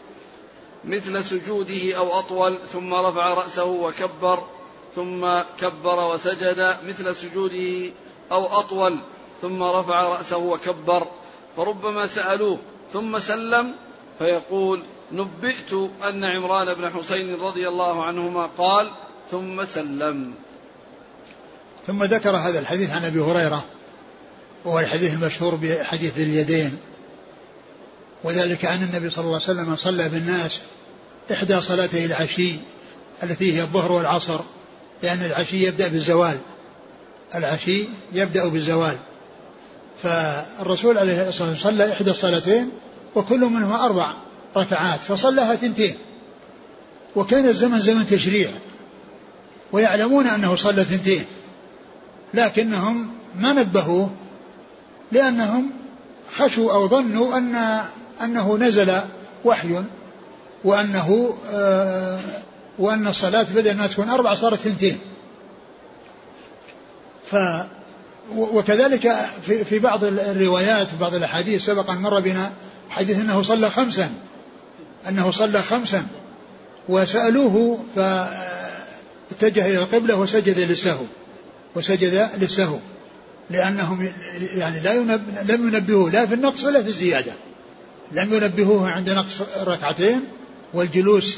مثل 0.85 1.25
سجوده 1.25 1.97
أو 1.97 2.19
أطول 2.19 2.59
ثم 2.73 2.95
رفع 2.95 3.35
رأسه 3.35 3.65
وكبر 3.65 4.43
ثم 4.95 5.27
كبر 5.61 6.15
وسجد 6.15 6.77
مثل 6.87 7.17
سجوده 7.17 7.93
أو 8.33 8.47
أطول 8.47 8.99
ثم 9.43 9.63
رفع 9.63 10.09
رأسه 10.09 10.37
وكبر. 10.37 11.07
فربما 11.57 12.07
سألوه 12.07 12.59
ثم 12.93 13.19
سلم 13.19 13.75
فيقول 14.19 14.83
نبئت 15.13 15.73
أن 16.09 16.25
عمران 16.25 16.75
بن 16.75 16.91
حسين 16.91 17.41
رضي 17.41 17.69
الله 17.69 18.05
عنهما 18.05 18.47
قال 18.59 18.91
ثم 19.31 19.65
سلم. 19.65 20.35
ثم 21.87 22.05
ذكر 22.05 22.37
هذا 22.37 22.59
الحديث 22.59 22.91
عن 22.91 23.05
أبي 23.05 23.21
هريرة 23.21 23.65
وهو 24.65 24.81
الحديث 24.81 25.15
المشهور 25.15 25.55
بحديث 25.55 26.17
اليدين. 26.17 26.79
وذلك 28.25 28.65
أن 28.65 28.83
النبي 28.83 29.11
صلى 29.11 29.25
الله 29.25 29.41
عليه 29.49 29.61
وسلم 29.61 29.77
صلى 29.77 30.09
بالناس 30.09 30.63
إحدى 31.33 31.61
صلاتي 31.61 32.05
العشي 32.05 32.57
التي 33.23 33.57
هي 33.57 33.63
الظهر 33.63 33.93
والعصر 33.93 34.41
لأن 35.03 35.25
العشي 35.25 35.67
يبدأ 35.67 35.89
بالزوال. 35.89 36.39
العشي 37.35 37.87
يبدأ 38.13 38.49
بالزوال. 38.49 38.99
فالرسول 40.03 40.99
عليه 40.99 41.29
الصلاة 41.29 41.49
والسلام 41.49 41.77
صلى 41.77 41.93
إحدى 41.93 42.11
الصلاتين 42.11 42.71
وكل 43.15 43.41
منهما 43.41 43.85
أربع 43.85 44.15
ركعات 44.57 45.01
فصلىها 45.01 45.55
ثنتين. 45.55 45.95
وكان 47.17 47.47
الزمن 47.47 47.79
زمن 47.79 48.07
تشريع 48.07 48.51
ويعلمون 49.73 50.27
أنه 50.27 50.55
صلى 50.55 50.85
ثنتين 50.85 51.25
لكنهم 52.35 53.11
ما 53.39 53.53
نبهوه 53.53 54.11
لأنهم 55.13 55.71
خشوا 56.37 56.73
أو 56.73 56.89
ظنوا 56.89 57.39
أن 57.39 57.81
أنه 58.23 58.57
نزل 58.59 59.01
وحي 59.45 59.83
وأنه 60.65 61.37
آه 61.53 62.21
وأن 62.79 63.07
الصلاة 63.07 63.43
بدل 63.43 63.77
ما 63.77 63.87
تكون 63.87 64.09
أربع 64.09 64.35
صارت 64.35 64.59
ثنتين. 64.59 64.99
ف 67.27 67.37
وكذلك 68.33 69.13
في, 69.47 69.65
في 69.65 69.79
بعض 69.79 70.05
الروايات 70.05 70.89
بعض 71.01 71.15
الأحاديث 71.15 71.65
سبق 71.65 71.91
أن 71.91 71.99
مر 71.99 72.21
بنا 72.21 72.53
حديث 72.91 73.21
أنه 73.21 73.43
صلى 73.43 73.71
خمسا. 73.71 74.11
أنه 75.09 75.31
صلى 75.31 75.63
خمسا. 75.63 76.07
وسألوه 76.89 77.79
فاتجه 77.97 79.67
إلى 79.67 79.79
القبلة 79.79 80.17
وسجد 80.17 80.59
للسهو. 80.59 81.05
وسجد 81.75 82.31
للسهو. 82.39 82.79
لأنهم 83.51 84.09
يعني 84.57 84.81
لا 84.81 84.95
ينب... 84.95 85.23
لم 85.49 85.69
ينبهوه 85.69 86.11
لا 86.11 86.27
في 86.27 86.35
النقص 86.35 86.65
ولا 86.65 86.83
في 86.83 86.89
الزيادة. 86.89 87.33
لم 88.13 88.35
ينبهوه 88.35 88.91
عند 88.91 89.11
نقص 89.11 89.43
ركعتين 89.65 90.21
والجلوس 90.75 91.37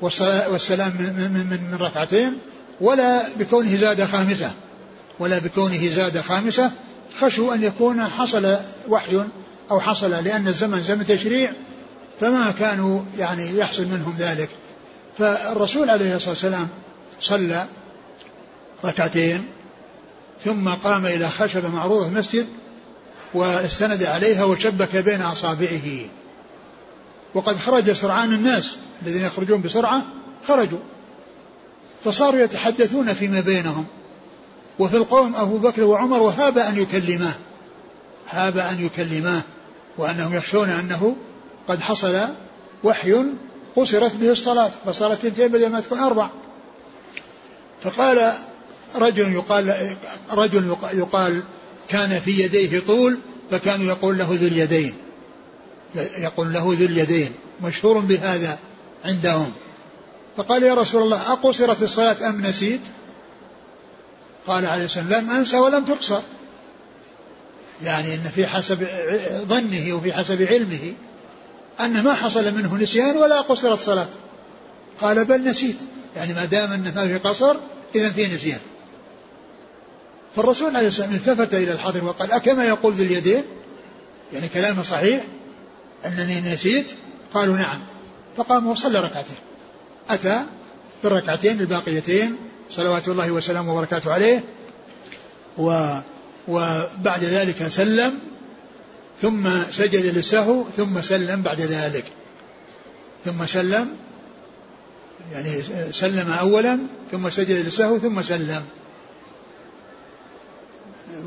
والسلام 0.00 0.92
من, 0.98 1.32
من, 1.32 1.68
من, 1.70 1.78
ركعتين 1.80 2.38
ولا 2.80 3.22
بكونه 3.38 3.76
زاد 3.76 4.04
خامسة. 4.04 4.50
ولا 5.22 5.38
بكونه 5.38 5.88
زاد 5.88 6.20
خامسة 6.20 6.70
خشوا 7.20 7.54
أن 7.54 7.62
يكون 7.62 8.04
حصل 8.04 8.56
وحي 8.88 9.24
أو 9.70 9.80
حصل 9.80 10.10
لأن 10.10 10.48
الزمن 10.48 10.80
زمن 10.80 11.06
تشريع 11.06 11.52
فما 12.20 12.50
كانوا 12.50 13.00
يعني 13.18 13.58
يحصل 13.58 13.86
منهم 13.86 14.16
ذلك. 14.18 14.48
فالرسول 15.18 15.90
عليه 15.90 16.16
الصلاة 16.16 16.30
والسلام 16.30 16.68
صلى 17.20 17.66
ركعتين 18.84 19.44
ثم 20.44 20.68
قام 20.68 21.06
إلى 21.06 21.28
خشبة 21.28 21.68
معروضة 21.68 22.06
المسجد 22.06 22.46
واستند 23.34 24.02
عليها 24.02 24.44
وشبك 24.44 24.96
بين 24.96 25.22
أصابعه. 25.22 26.06
وقد 27.34 27.56
خرج 27.56 27.92
سرعان 27.92 28.32
الناس 28.32 28.76
الذين 29.02 29.24
يخرجون 29.24 29.62
بسرعة 29.62 30.06
خرجوا 30.48 30.78
فصاروا 32.04 32.40
يتحدثون 32.40 33.12
فيما 33.12 33.40
بينهم. 33.40 33.86
وفي 34.82 34.96
القوم 34.96 35.36
أبو 35.36 35.58
بكر 35.58 35.84
وعمر 35.84 36.22
وهاب 36.22 36.58
أن 36.58 36.78
يكلماه 36.78 37.34
هاب 38.30 38.58
أن 38.58 38.86
يكلماه 38.86 39.42
وأنهم 39.98 40.34
يخشون 40.34 40.68
أنه 40.68 41.16
قد 41.68 41.80
حصل 41.80 42.18
وحي 42.84 43.24
قصرت 43.76 44.16
به 44.16 44.30
الصلاة 44.30 44.70
فصارت 44.86 45.24
اثنتين 45.24 45.48
بدل 45.48 45.72
ما 45.72 45.80
تكون 45.80 45.98
أربع. 45.98 46.30
فقال 47.82 48.32
رجل 48.94 49.32
يقال 49.32 49.96
رجل 50.32 50.76
يقال 50.92 51.42
كان 51.88 52.20
في 52.20 52.30
يديه 52.30 52.80
طول 52.80 53.18
فكانوا 53.50 53.86
يقول 53.86 54.18
له 54.18 54.28
ذو 54.30 54.46
اليدين. 54.46 54.94
يقول 56.18 56.52
له 56.52 56.76
ذو 56.78 56.86
اليدين 56.86 57.32
مشهور 57.62 57.98
بهذا 57.98 58.58
عندهم. 59.04 59.52
فقال 60.36 60.62
يا 60.62 60.74
رسول 60.74 61.02
الله 61.02 61.32
أقصرت 61.32 61.82
الصلاة 61.82 62.28
أم 62.28 62.46
نسيت؟ 62.46 62.80
قال 64.46 64.66
عليه 64.66 64.84
السلام 64.84 65.08
لم 65.08 65.30
أنسى 65.30 65.58
ولم 65.58 65.84
تقصر. 65.84 66.20
يعني 67.82 68.14
أن 68.14 68.30
في 68.34 68.46
حسب 68.46 68.88
ظنه 69.48 69.94
وفي 69.94 70.12
حسب 70.12 70.42
علمه 70.42 70.94
أن 71.80 72.02
ما 72.02 72.14
حصل 72.14 72.54
منه 72.54 72.76
نسيان 72.76 73.16
ولا 73.16 73.40
قصرت 73.40 73.80
صلاة. 73.80 74.08
قال 75.00 75.24
بل 75.24 75.44
نسيت. 75.44 75.76
يعني 76.16 76.34
ما 76.34 76.44
دام 76.44 76.72
أنه 76.72 76.94
ما 76.94 77.06
في 77.06 77.18
قصر 77.18 77.56
إذا 77.94 78.10
في 78.10 78.26
نسيان. 78.26 78.60
فالرسول 80.36 80.76
عليه 80.76 80.88
السلام 80.88 81.12
التفت 81.12 81.54
إلى 81.54 81.72
الحاضر 81.72 82.04
وقال 82.04 82.32
أكما 82.32 82.64
يقول 82.64 82.92
ذي 82.92 83.04
اليدين؟ 83.04 83.42
يعني 84.32 84.48
كلامه 84.48 84.82
صحيح. 84.82 85.24
أنني 86.06 86.40
نسيت؟ 86.40 86.92
قالوا 87.34 87.56
نعم. 87.56 87.80
فقام 88.36 88.66
وصلى 88.66 89.00
ركعتين. 89.00 89.36
أتى 90.10 90.42
بالركعتين 91.04 91.60
الباقيتين 91.60 92.36
صلوات 92.76 93.08
الله 93.08 93.30
وسلامه 93.30 93.74
وبركاته 93.74 94.12
عليه. 94.12 94.44
و 95.58 95.98
وبعد 96.48 97.24
ذلك 97.24 97.68
سلم 97.68 98.18
ثم 99.22 99.48
سجد 99.70 100.06
للسهو 100.06 100.64
ثم 100.76 101.00
سلم 101.00 101.42
بعد 101.42 101.60
ذلك. 101.60 102.04
ثم 103.24 103.46
سلم 103.46 103.96
يعني 105.32 105.62
سلم 105.90 106.30
أولا 106.30 106.78
ثم 107.10 107.30
سجد 107.30 107.50
للسهو 107.50 107.98
ثم 107.98 108.22
سلم. 108.22 108.62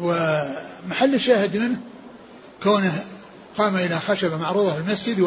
ومحل 0.02 1.16
الشاهد 1.16 1.58
منه 1.58 1.80
كونه 2.64 3.04
قام 3.58 3.76
إلى 3.76 4.00
خشبة 4.00 4.38
معروضة 4.38 4.74
في 4.74 4.80
المسجد 4.80 5.20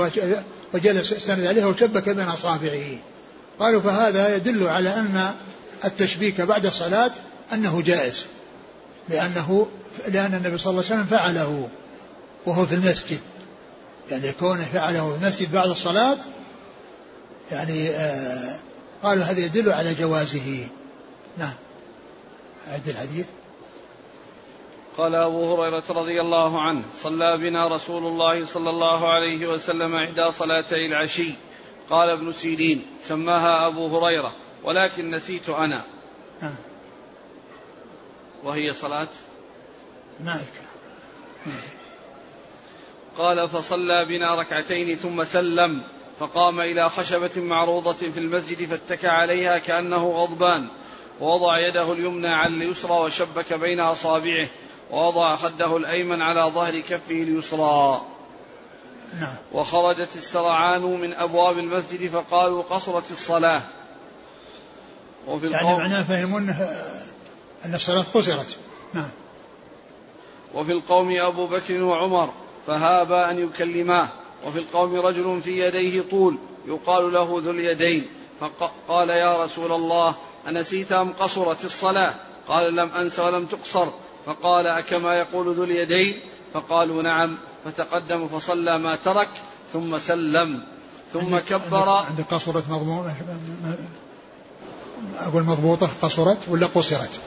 وجلس 0.75 1.13
استند 1.13 1.47
عليها 1.47 1.67
وشبك 1.67 2.09
بين 2.09 2.29
أصابعه. 2.29 2.99
قالوا 3.61 3.81
فهذا 3.81 4.37
يدل 4.37 4.67
على 4.67 4.89
أن 4.89 5.35
التشبيك 5.85 6.41
بعد 6.41 6.67
الصلاة 6.67 7.11
أنه 7.53 7.83
جائز 7.83 8.27
لأنه 9.09 9.69
لأن 10.09 10.35
النبي 10.35 10.59
صلى 10.59 10.71
الله 10.71 10.85
عليه 10.85 10.95
وسلم 10.95 11.05
فعله 11.05 11.69
وهو 12.47 12.67
في 12.67 12.75
المسجد. 12.75 13.21
يعني 14.11 14.33
كونه 14.33 14.65
فعله 14.65 15.11
في 15.11 15.25
المسجد 15.25 15.53
بعد 15.53 15.69
الصلاة 15.69 16.19
يعني 17.53 17.89
آه 17.89 18.57
قالوا 19.03 19.25
هذا 19.25 19.41
يدل 19.41 19.73
على 19.73 19.95
جوازه. 19.95 20.67
نعم. 21.39 21.55
أعد 22.69 22.89
الحديث. 22.89 23.27
قال 24.99 25.15
أبو 25.15 25.55
هريرة 25.55 25.85
رضي 25.91 26.21
الله 26.21 26.61
عنه 26.61 26.83
صلى 27.03 27.39
بنا 27.39 27.67
رسول 27.67 28.07
الله 28.07 28.45
صلى 28.47 28.71
الله 28.71 29.09
عليه 29.09 29.47
وسلم 29.47 29.95
إحدى 29.95 30.33
صلاتي 30.33 30.87
العشي. 30.87 31.33
قال 31.91 32.11
ابن 32.11 32.33
سيرين 32.33 32.87
سماها 33.03 33.67
أبو 33.67 33.99
هريرة. 33.99 34.33
ولكن 34.65 35.11
نسيت 35.11 35.49
أنا. 35.49 35.85
وهي 38.45 38.75
صلاة؟ 38.75 39.09
ما 40.21 40.41
قال 43.19 43.49
فصلى 43.49 44.05
بنا 44.05 44.35
ركعتين 44.35 44.97
ثم 44.97 45.25
سلم 45.25 45.83
فقام 46.21 46.61
إلى 46.61 46.91
خشبة 46.91 47.31
معروضة 47.37 47.93
في 47.93 48.21
المسجد 48.21 48.69
فاتكى 48.69 49.09
عليها 49.09 49.59
كأنه 49.59 50.09
غضبان 50.09 50.69
ووضع 51.21 51.59
يده 51.59 51.93
اليمنى 51.93 52.29
على 52.29 52.55
اليسرى 52.55 52.93
وشبك 52.93 53.53
بين 53.53 53.81
أصابعه 53.81 54.49
ووضع 54.91 55.37
خده 55.37 55.77
الأيمن 55.77 56.23
على 56.23 56.41
ظهر 56.41 56.81
كفه 56.81 57.23
اليسرى. 57.23 58.03
نعم. 59.21 59.35
وخرجت 59.53 60.17
السرعان 60.17 60.83
من 60.83 61.15
أبواب 61.15 61.59
المسجد 61.59 62.11
فقالوا 62.11 62.63
قصرت 62.63 63.11
الصلاة. 63.11 63.63
وفي 65.29 65.51
يعني 65.51 65.79
معناه 65.79 66.03
فهمون 66.03 66.49
أن 67.65 67.75
الصلاة 67.75 68.05
قصرت 68.15 68.57
نعم. 68.95 69.09
وفي 70.55 70.73
القوم 70.73 71.17
أبو 71.21 71.47
بكر 71.47 71.83
وعمر 71.83 72.31
فهابا 72.67 73.31
أن 73.31 73.39
يكلماه. 73.39 74.09
وفي 74.47 74.59
القوم 74.59 74.95
رجل 74.95 75.43
في 75.43 75.67
يديه 75.67 76.05
طول 76.11 76.39
يقال 76.67 77.13
له 77.13 77.41
ذو 77.45 77.51
اليدين. 77.51 78.07
فقال 78.41 79.11
يا 79.11 79.45
رسول 79.45 79.73
الله 79.73 80.15
أنسيت 80.49 80.93
أم 80.93 81.13
قصرت 81.13 81.65
الصلاة؟ 81.65 82.15
قال 82.49 82.77
لم 82.77 82.91
أنس 83.01 83.19
ولم 83.19 83.47
تقصر. 83.47 83.89
فقال 84.27 84.67
أكما 84.67 85.15
يقول 85.15 85.55
ذو 85.55 85.65
اليدين؟ 85.65 86.21
فقالوا 86.55 87.03
نعم. 87.03 87.37
فتقدم 87.65 88.29
فصلى 88.29 88.79
ما 88.79 88.97
ترك 88.97 89.29
ثم 89.73 89.99
سلم. 89.99 90.63
ثم 91.13 91.39
كبر. 91.39 91.89
عند 91.89 92.25
قصرت 92.31 92.69
مضمومة 92.69 93.15
أقول 95.21 95.43
مضبوطة؟ 95.43 95.89
قصرت 96.03 96.39
ولا 96.49 96.67
قصرت؟ 96.67 97.21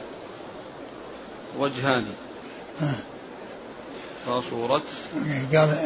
وجهان. 1.60 2.06
قصرت. 4.28 4.82
قال 5.54 5.78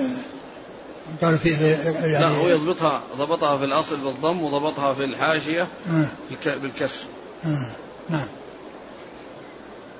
قال 1.22 1.38
فيه 1.38 1.58
يعني 1.66 2.12
لا 2.12 2.28
هو 2.28 2.48
يضبطها 2.48 3.02
ضبطها 3.18 3.58
في 3.58 3.66
الأصل 3.66 3.98
بالضم 3.98 4.44
وضبطها 4.44 4.94
في 4.94 5.04
الحاشية 5.04 5.68
بالكسر. 6.46 7.04
نعم. 8.10 8.28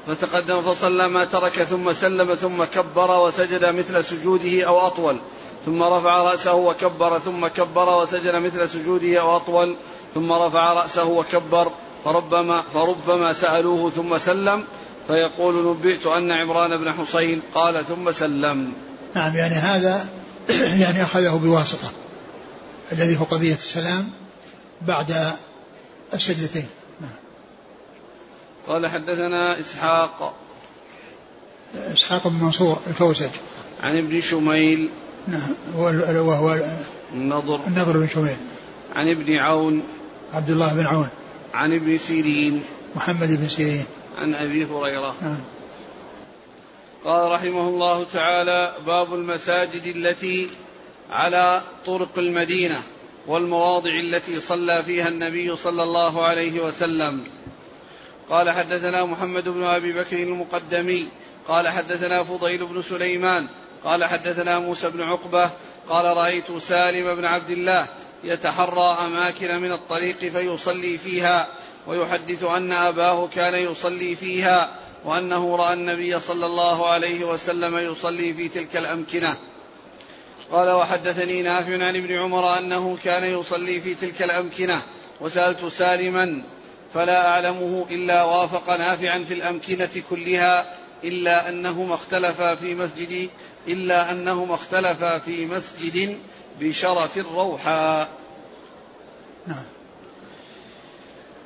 فتقدم 0.08 0.62
فصلى 0.62 1.08
ما 1.08 1.26
ترك 1.26 1.64
ثم 1.64 1.94
سلم 1.94 2.36
ثم 2.36 2.64
كبر 2.64 3.20
وسجد 3.20 3.66
مثل 3.66 4.06
سجوده 4.06 4.64
أو 4.64 4.80
أطول. 4.80 5.18
ثم 5.66 5.84
رفع 5.84 6.24
رأسه 6.24 6.54
وكبر 6.54 7.20
ثم 7.20 7.48
كبر 7.48 8.02
وسجد 8.02 8.36
مثل 8.36 8.70
سجوده 8.70 9.22
أو 9.22 9.36
أطول. 9.38 9.76
ثم 10.16 10.32
رفع 10.32 10.74
رأسه 10.74 11.06
وكبر 11.06 11.72
فربما 12.06 12.62
فربما 12.62 13.34
سألوه 13.34 13.90
ثم 13.90 14.18
سلم 14.18 14.64
فيقول 15.08 15.68
نبئت 15.68 16.06
أن 16.08 16.32
عمران 16.32 16.78
بن 16.78 16.92
حصين 16.92 17.42
قال 17.56 17.86
ثم 17.86 18.12
سلم. 18.12 18.74
نعم 19.16 19.36
يعني 19.36 19.54
هذا 19.54 20.10
يعني 20.84 21.04
أخذه 21.04 21.40
بواسطة 21.44 21.92
الذي 22.92 23.20
هو 23.20 23.24
قضية 23.24 23.54
السلام 23.54 24.10
بعد 24.82 25.34
السجدتين. 26.14 26.68
قال 28.68 28.88
حدثنا 28.88 29.60
إسحاق. 29.60 30.34
إسحاق 31.94 32.28
بن 32.28 32.36
منصور 32.36 32.80
الكوسج 32.88 33.30
عن 33.84 33.98
ابن 33.98 34.22
شميل. 34.22 34.90
نعم 35.28 35.54
وهو 35.78 36.60
النضر. 37.14 37.60
النضر 37.68 37.98
بن 37.98 38.08
شميل. 38.08 38.38
عن 38.96 39.10
ابن 39.10 39.36
عون. 39.36 39.84
عبد 40.36 40.50
الله 40.50 40.74
بن 40.74 40.86
عون. 40.86 41.10
عن 41.54 41.74
ابن 41.74 41.98
سيرين. 41.98 42.64
محمد 42.96 43.28
بن 43.28 43.50
سيرين. 43.50 43.86
عن 44.18 44.34
أبي 44.34 44.66
هريرة. 44.66 45.16
نعم. 45.22 45.42
قال 47.06 47.32
رحمه 47.32 47.68
الله 47.68 48.04
تعالى 48.04 48.74
باب 48.86 49.14
المساجد 49.14 49.96
التي 49.96 50.50
على 51.12 51.64
طرق 51.86 52.18
المدينة 52.18 52.84
والمواضع 53.28 54.00
التي 54.00 54.40
صلى 54.40 54.84
فيها 54.84 55.08
النبي 55.08 55.56
صلى 55.56 55.84
الله 55.84 56.26
عليه 56.26 56.60
وسلم. 56.60 57.24
قال 58.30 58.52
حدثنا 58.52 59.06
محمد 59.06 59.50
بن 59.50 59.64
أبي 59.64 59.94
بكر 59.94 60.18
المقدمي. 60.18 61.08
قال 61.48 61.70
حدثنا 61.70 62.24
فضيل 62.24 62.66
بن 62.66 62.82
سليمان. 62.82 63.50
قال 63.84 64.06
حدثنا 64.06 64.60
موسى 64.60 64.90
بن 64.90 65.02
عقبة. 65.02 65.50
قال 65.90 66.18
رأيت 66.18 66.58
سالم 66.58 67.16
بن 67.16 67.26
عبد 67.26 67.50
الله 67.50 67.88
يتحرى 68.26 69.06
أماكن 69.06 69.62
من 69.62 69.72
الطريق 69.72 70.18
فيصلي 70.18 70.98
فيها 70.98 71.48
ويحدث 71.88 72.44
أن 72.44 72.72
أباه 72.72 73.28
كان 73.28 73.54
يصلي 73.54 74.16
فيها 74.16 74.76
وأنه 75.06 75.56
رأى 75.56 75.74
النبي 75.74 76.20
صلى 76.20 76.46
الله 76.46 76.90
عليه 76.90 77.26
وسلم 77.26 77.78
يصلي 77.78 78.34
في 78.34 78.48
تلك 78.48 78.78
الأمكنة. 78.78 79.38
قال 80.52 80.70
وحدثني 80.70 81.42
نافع 81.42 81.74
عن 81.74 81.96
ابن 81.96 82.16
عمر 82.16 82.58
أنه 82.60 82.98
كان 83.04 83.24
يصلي 83.24 83.82
في 83.82 83.96
تلك 83.96 84.24
الأمكنة 84.24 84.82
وسألت 85.22 85.66
سالما 85.66 86.44
فلا 86.94 87.28
أعلمه 87.28 87.86
إلا 87.90 88.24
وافق 88.24 88.70
نافعا 88.70 89.24
في 89.24 89.34
الأمكنة 89.34 90.04
كلها 90.10 90.76
إلا 91.04 91.50
أنهما 91.50 91.94
اختلفا 91.94 92.56
في 92.56 92.76
مسجد 92.76 93.30
إلا 93.68 94.12
أنهما 94.12 94.56
اختلفا 94.56 95.18
في 95.18 95.46
مسجد 95.46 96.20
بشرف 96.60 97.18
الروحاء 97.18 98.10
نعم. 99.48 99.66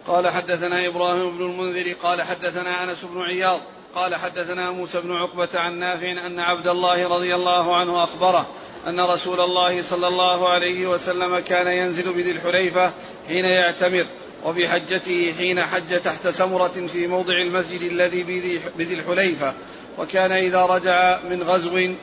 قال 0.07 0.29
حدثنا 0.29 0.87
إبراهيم 0.87 1.37
بن 1.37 1.45
المنذر 1.45 1.93
قال 2.03 2.21
حدثنا 2.21 2.83
أنس 2.83 3.05
بن 3.05 3.21
عياض 3.21 3.61
قال 3.95 4.15
حدثنا 4.15 4.71
موسى 4.71 5.01
بن 5.01 5.11
عقبة 5.11 5.49
عن 5.53 5.79
نافع 5.79 6.11
أن 6.11 6.39
عبد 6.39 6.67
الله 6.67 7.07
رضي 7.07 7.35
الله 7.35 7.75
عنه 7.75 8.03
أخبره 8.03 8.47
أن 8.87 8.99
رسول 8.99 9.41
الله 9.41 9.81
صلى 9.81 10.07
الله 10.07 10.49
عليه 10.49 10.87
وسلم 10.87 11.39
كان 11.39 11.67
ينزل 11.67 12.13
بذي 12.13 12.31
الحليفة 12.31 12.91
حين 13.27 13.45
يعتمر 13.45 14.05
وفي 14.45 14.69
حجته 14.69 15.33
حين 15.37 15.65
حج 15.65 15.99
تحت 15.99 16.27
سمرة 16.27 16.87
في 16.87 17.07
موضع 17.07 17.33
المسجد 17.33 17.81
الذي 17.81 18.23
بذي 18.77 18.93
الحليفة 18.93 19.53
وكان 19.97 20.31
إذا 20.31 20.65
رجع 20.65 21.19
من 21.29 21.43
غزو 21.43 21.93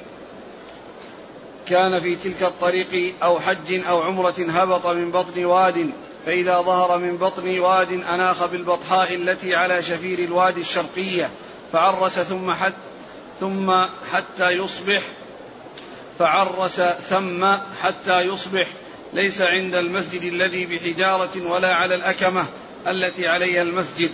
كان 1.69 2.01
في 2.01 2.17
تلك 2.17 2.43
الطريق 2.43 3.15
أو 3.23 3.41
حج 3.41 3.85
أو 3.89 4.03
عمرة 4.03 4.35
هبط 4.49 4.87
من 4.87 5.11
بطن 5.11 5.45
واد 5.45 5.91
فإذا 6.27 6.63
ظهر 6.63 6.99
من 6.99 7.17
بطن 7.17 7.59
واد 7.59 7.93
أناخ 7.93 8.47
بالبطحاء 8.47 9.15
التي 9.15 9.55
على 9.55 9.83
شفير 9.83 10.19
الوادي 10.19 10.61
الشرقية 10.61 11.31
فعرس 11.73 12.19
ثم 12.19 12.53
حت 12.53 12.75
ثم 13.41 13.73
حتى 14.13 14.51
يصبح 14.51 15.03
فعرس 16.19 16.81
ثم 17.11 17.57
حتى 17.83 18.21
يصبح. 18.21 18.67
ليس 19.13 19.43
عند 19.43 19.75
المسجد 19.75 20.23
الذي 20.23 20.67
بحجارة 20.67 21.51
ولا 21.51 21.75
على 21.75 21.95
الأكمة 21.95 22.45
التي 22.87 23.29
عليها 23.29 23.63
المسجد. 23.63 24.11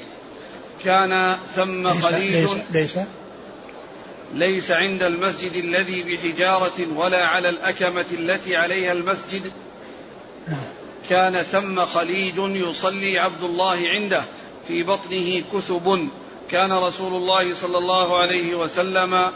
كان 0.84 1.36
ثم 1.56 1.88
خليج 1.88 2.34
ليس, 2.34 2.50
ليس, 2.72 2.96
ليس. 2.96 3.06
عند 4.70 5.02
المسجد 5.02 5.52
الذي 5.52 6.02
بحجارة 6.02 6.96
ولا 6.96 7.26
على 7.26 7.48
الأكمة 7.48 8.06
التي 8.12 8.56
عليها 8.56 8.92
المسجد. 8.92 9.52
كان 11.10 11.42
ثم 11.42 11.84
خليج 11.84 12.34
يصلي 12.38 13.18
عبد 13.18 13.42
الله 13.42 13.88
عنده 13.88 14.24
في 14.68 14.82
بطنه 14.82 15.44
كثب. 15.52 16.08
كان 16.50 16.72
رسول 16.72 17.14
الله 17.14 17.54
صلى 17.54 17.78
الله 17.78 18.18
عليه 18.18 18.54
وسلم 18.54 19.32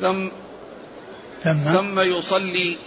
ثم 0.00 0.28
ثم, 1.40 1.58
ثم 1.58 2.00
يصلي. 2.00 2.78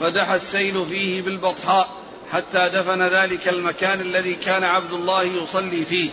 فدحى 0.00 0.34
السيل 0.34 0.86
فيه 0.86 1.22
بالبطحاء 1.22 1.88
حتى 2.30 2.68
دفن 2.68 3.02
ذلك 3.02 3.48
المكان 3.48 4.00
الذي 4.00 4.34
كان 4.34 4.64
عبد 4.64 4.92
الله 4.92 5.22
يصلي 5.22 5.84
فيه. 5.84 6.10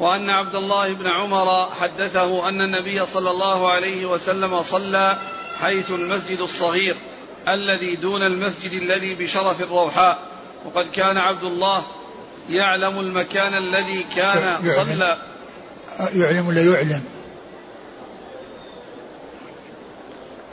وأن 0.00 0.30
عبد 0.30 0.54
الله 0.54 0.94
بن 0.94 1.06
عمر 1.06 1.70
حدثه 1.80 2.48
أن 2.48 2.60
النبي 2.60 3.06
صلى 3.06 3.30
الله 3.30 3.70
عليه 3.70 4.06
وسلم 4.06 4.62
صلى 4.62 5.18
حيث 5.60 5.90
المسجد 5.90 6.38
الصغير 6.38 6.96
الذي 7.48 7.96
دون 7.96 8.22
المسجد 8.22 8.72
الذي 8.72 9.14
بشرف 9.14 9.62
الروحاء. 9.62 10.18
وقد 10.64 10.86
كان 10.92 11.16
عبد 11.16 11.42
الله 11.42 11.86
يعلم 12.48 12.98
المكان 12.98 13.54
الذي 13.54 14.02
كان 14.16 14.62
صلى. 14.76 15.18
يعلم 16.14 16.48
ولا 16.48 16.62
يعلم؟ 16.62 17.04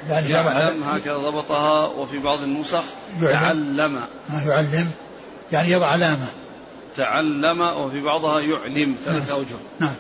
يعني 0.10 0.30
يعلم 0.30 0.84
هكذا 0.84 1.18
ضبطها 1.18 1.88
وفي 1.88 2.20
بعض 2.20 2.42
النسخ 2.42 2.84
تعلم. 3.22 4.02
يعلم. 4.46 4.92
يعني 5.52 5.72
يضع 5.72 5.88
علامة. 5.88 6.28
تعلم 6.98 7.62
وفي 7.62 8.02
بعضها 8.02 8.40
يعلم 8.40 8.96
ثلاث. 9.06 9.30
أوجه. 9.30 9.56
نعم. 9.80 9.96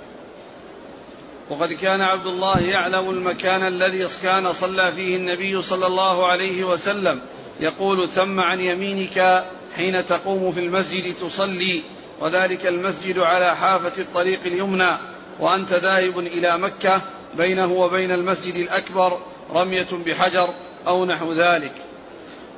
وقد 1.49 1.73
كان 1.73 2.01
عبد 2.01 2.27
الله 2.27 2.59
يعلم 2.59 3.09
المكان 3.09 3.67
الذي 3.67 4.07
كان 4.23 4.51
صلى 4.51 4.91
فيه 4.91 5.17
النبي 5.17 5.61
صلى 5.61 5.87
الله 5.87 6.27
عليه 6.27 6.63
وسلم. 6.63 7.21
يقول 7.59 8.09
ثم 8.09 8.39
عن 8.39 8.59
يمينك 8.59 9.45
حين 9.75 10.05
تقوم 10.05 10.51
في 10.51 10.59
المسجد 10.59 11.15
تصلي 11.15 11.83
وذلك 12.19 12.67
المسجد 12.67 13.19
على 13.19 13.55
حافة 13.55 14.01
الطريق 14.01 14.41
اليمنى 14.41 14.97
وأنت 15.39 15.73
ذاهب 15.73 16.19
إلى 16.19 16.57
مكة 16.57 17.01
بينه 17.37 17.73
وبين 17.73 18.11
المسجد 18.11 18.55
الأكبر 18.55 19.19
رمية 19.53 19.87
بحجر 20.05 20.47
أو 20.87 21.05
نحو 21.05 21.33
ذلك. 21.33 21.73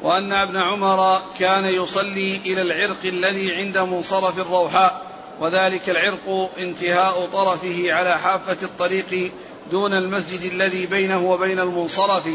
وأن 0.01 0.33
ابن 0.33 0.57
عمر 0.57 1.21
كان 1.39 1.65
يصلي 1.65 2.37
إلى 2.37 2.61
العرق 2.61 3.05
الذي 3.05 3.55
عند 3.55 3.77
منصرف 3.77 4.39
الروحاء 4.39 5.07
وذلك 5.39 5.89
العرق 5.89 6.51
انتهاء 6.57 7.25
طرفه 7.25 7.93
على 7.93 8.19
حافة 8.19 8.57
الطريق 8.63 9.31
دون 9.71 9.93
المسجد 9.93 10.41
الذي 10.41 10.85
بينه 10.85 11.29
وبين 11.29 11.59
المنصرف 11.59 12.29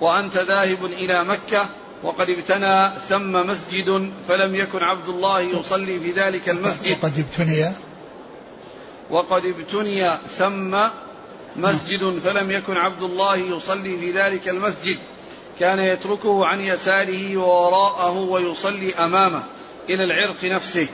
وأنت 0.00 0.36
ذاهب 0.36 0.84
إلى 0.84 1.24
مكة 1.24 1.66
وقد 2.02 2.30
ابتنى 2.30 3.00
ثم 3.08 3.32
مسجد 3.32 4.12
فلم 4.28 4.54
يكن 4.54 4.82
عبد 4.82 5.08
الله 5.08 5.40
يصلي 5.40 6.00
في 6.00 6.12
ذلك 6.12 6.48
المسجد. 6.48 6.96
وقد 7.02 7.18
ابتني. 7.18 7.72
وقد 9.10 9.44
ابتني 9.44 10.18
ثم 10.38 10.78
مسجد 11.56 12.18
فلم 12.18 12.50
يكن 12.50 12.76
عبد 12.76 13.02
الله 13.02 13.36
يصلي 13.36 13.98
في 13.98 14.10
ذلك 14.10 14.48
المسجد. 14.48 14.98
كان 15.60 15.78
يتركه 15.78 16.46
عن 16.46 16.60
يساره 16.60 17.36
ووراءه 17.36 18.18
ويصلي 18.18 18.94
أمامه 18.94 19.44
إلى 19.88 20.04
العرق 20.04 20.44
نفسه. 20.44 20.88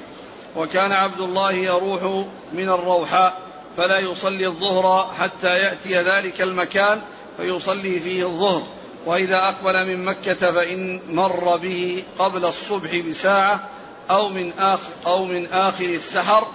وكان 0.56 0.92
عبد 0.92 1.20
الله 1.20 1.52
يروح 1.52 2.26
من 2.52 2.68
الروحاء 2.68 3.40
فلا 3.76 3.98
يصلي 3.98 4.46
الظهر 4.46 5.14
حتى 5.18 5.48
يأتي 5.48 5.94
ذلك 5.94 6.42
المكان 6.42 7.00
فيصلي 7.36 8.00
فيه 8.00 8.26
الظهر. 8.26 8.62
وإذا 9.06 9.36
أقبل 9.36 9.86
من 9.86 10.04
مكة 10.04 10.34
فإن 10.34 11.00
مر 11.08 11.56
به 11.56 12.04
قبل 12.18 12.44
الصبح 12.44 12.96
بساعة 12.96 13.68
أو 14.10 14.28
من 14.28 14.52
اخر 14.58 14.88
أو 15.06 15.24
من 15.24 15.46
آخر 15.46 15.84
السحر 15.84 16.46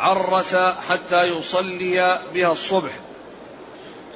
عرس 0.00 0.56
حتى 0.88 1.22
يصلي 1.22 2.20
بها 2.34 2.52
الصبح. 2.52 2.92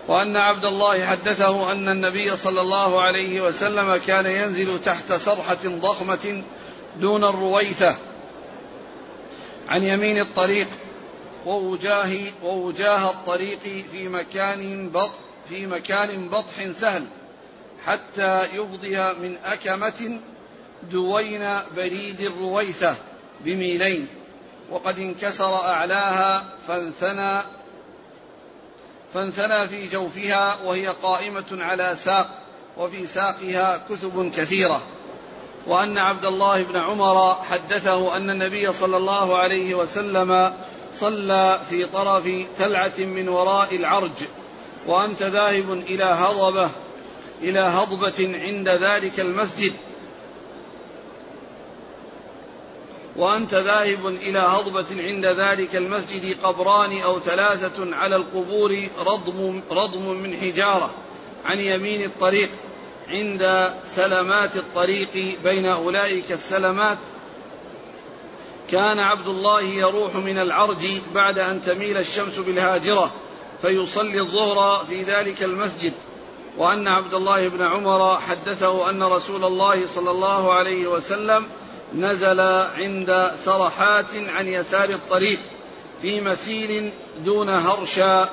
وأن 0.09 0.37
عبد 0.37 0.65
الله 0.65 1.07
حدثه 1.07 1.73
أن 1.73 1.89
النبي 1.89 2.37
صلى 2.37 2.61
الله 2.61 3.01
عليه 3.03 3.41
وسلم 3.41 3.97
كان 3.97 4.27
ينزل 4.27 4.81
تحت 4.81 5.13
سرحة 5.13 5.59
ضخمة 5.65 6.43
دون 7.01 7.25
الرويثة 7.25 7.97
عن 9.69 9.85
يمين 9.85 10.21
الطريق 10.21 10.69
ووجاه 11.47 12.17
ووجاه 12.43 13.11
الطريق 13.11 13.59
في 13.93 14.09
مكان 14.09 14.91
بط 14.91 15.11
في 15.49 15.67
مكان 15.67 16.29
بطح 16.29 16.71
سهل 16.71 17.05
حتى 17.85 18.43
يفضي 18.45 18.99
من 19.13 19.37
أكمة 19.45 20.21
دوين 20.91 21.57
بريد 21.77 22.21
الرويثة 22.21 22.97
بميلين 23.41 24.07
وقد 24.71 24.99
انكسر 24.99 25.55
أعلاها 25.55 26.55
فانثنى 26.69 27.58
فانثنى 29.15 29.69
في 29.69 29.89
جوفها 29.89 30.59
وهي 30.65 30.87
قائمة 30.87 31.47
على 31.53 31.95
ساق 31.97 32.39
وفي 32.77 33.07
ساقها 33.07 33.83
كثب 33.91 34.33
كثيرة. 34.37 34.83
وأن 35.67 35.99
عبد 35.99 36.25
الله 36.25 36.63
بن 36.63 36.77
عمر 36.77 37.35
حدثه 37.35 38.17
أن 38.17 38.31
النبي 38.31 38.73
صلى 38.73 38.97
الله 38.97 39.39
عليه 39.39 39.75
وسلم 39.75 40.53
صلى 40.95 41.61
في 41.71 41.85
طرف 41.85 42.29
تلعة 42.59 42.99
من 42.99 43.29
وراء 43.29 43.77
العرج 43.77 44.25
وأنت 44.87 45.23
ذاهب 45.23 45.73
إلى 45.73 46.05
هضبة 46.05 46.71
إلى 47.43 47.61
هضبة 47.61 48.39
عند 48.41 48.69
ذلك 48.69 49.21
المسجد. 49.21 49.73
وأنت 53.19 53.55
ذاهب 53.55 54.07
إلى 54.07 54.39
هضبة 54.39 54.87
عند 55.03 55.27
ذلك 55.27 55.77
المسجد 55.77 56.41
قبران 56.43 57.01
أو 57.01 57.19
ثلاثة 57.19 57.97
على 57.97 58.17
القبور 58.17 58.89
رضم, 58.99 59.61
رضم 59.71 60.09
من 60.09 60.37
حجارة 60.37 60.91
عن 61.45 61.61
يمين 61.61 62.05
الطريق 62.05 62.51
عند 63.09 63.73
سلمات 63.85 64.57
الطريق 64.57 65.39
بين 65.45 65.67
أولئك 65.67 66.33
السلمات 66.33 66.99
كان 68.71 68.99
عبد 68.99 69.27
الله 69.27 69.63
يروح 69.63 70.17
من 70.17 70.39
العرج 70.39 70.87
بعد 71.15 71.39
أن 71.39 71.63
تميل 71.63 71.99
الشمس 71.99 72.39
بالهاجرة 72.39 73.13
فيصلي 73.63 74.21
الظهر 74.21 74.85
في 74.85 75.03
ذلك 75.03 75.43
المسجد. 75.43 75.93
وأن 76.59 76.89
عبد 76.89 77.15
الله 77.15 77.49
بن 77.49 77.63
عمر 77.63 78.21
حدثه 78.21 78.91
أن 78.91 79.03
رسول 79.03 79.45
الله 79.45 79.87
صلى 79.87 80.11
الله 80.11 80.53
عليه 80.53 80.87
وسلم 80.87 81.47
نزل 81.95 82.41
عند 82.41 83.33
سرحات 83.45 84.15
عن 84.15 84.47
يسار 84.47 84.91
الطريق 84.91 85.39
في 86.03 86.21
مسيل 86.21 86.93
دون 87.25 87.49
هرشا. 87.49 88.29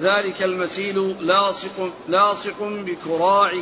ذلك 0.00 0.42
المسيل 0.42 1.16
لاصق 1.20 1.90
لاصق 2.08 2.56
بكراع 2.60 3.52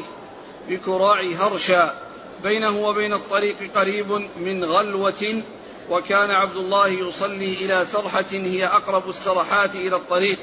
بكراع 0.69 1.21
هرشا. 1.21 1.95
بينه 2.43 2.81
وبين 2.81 3.13
الطريق 3.13 3.57
قريب 3.75 4.29
من 4.37 4.65
غلوة 4.65 5.43
وكان 5.91 6.31
عبد 6.31 6.57
الله 6.57 6.89
يصلي 6.89 7.55
إلى 7.55 7.85
سرحة 7.85 8.25
هي 8.33 8.67
أقرب 8.67 9.09
السرحات 9.09 9.75
إلى 9.75 9.97
الطريق 9.97 10.39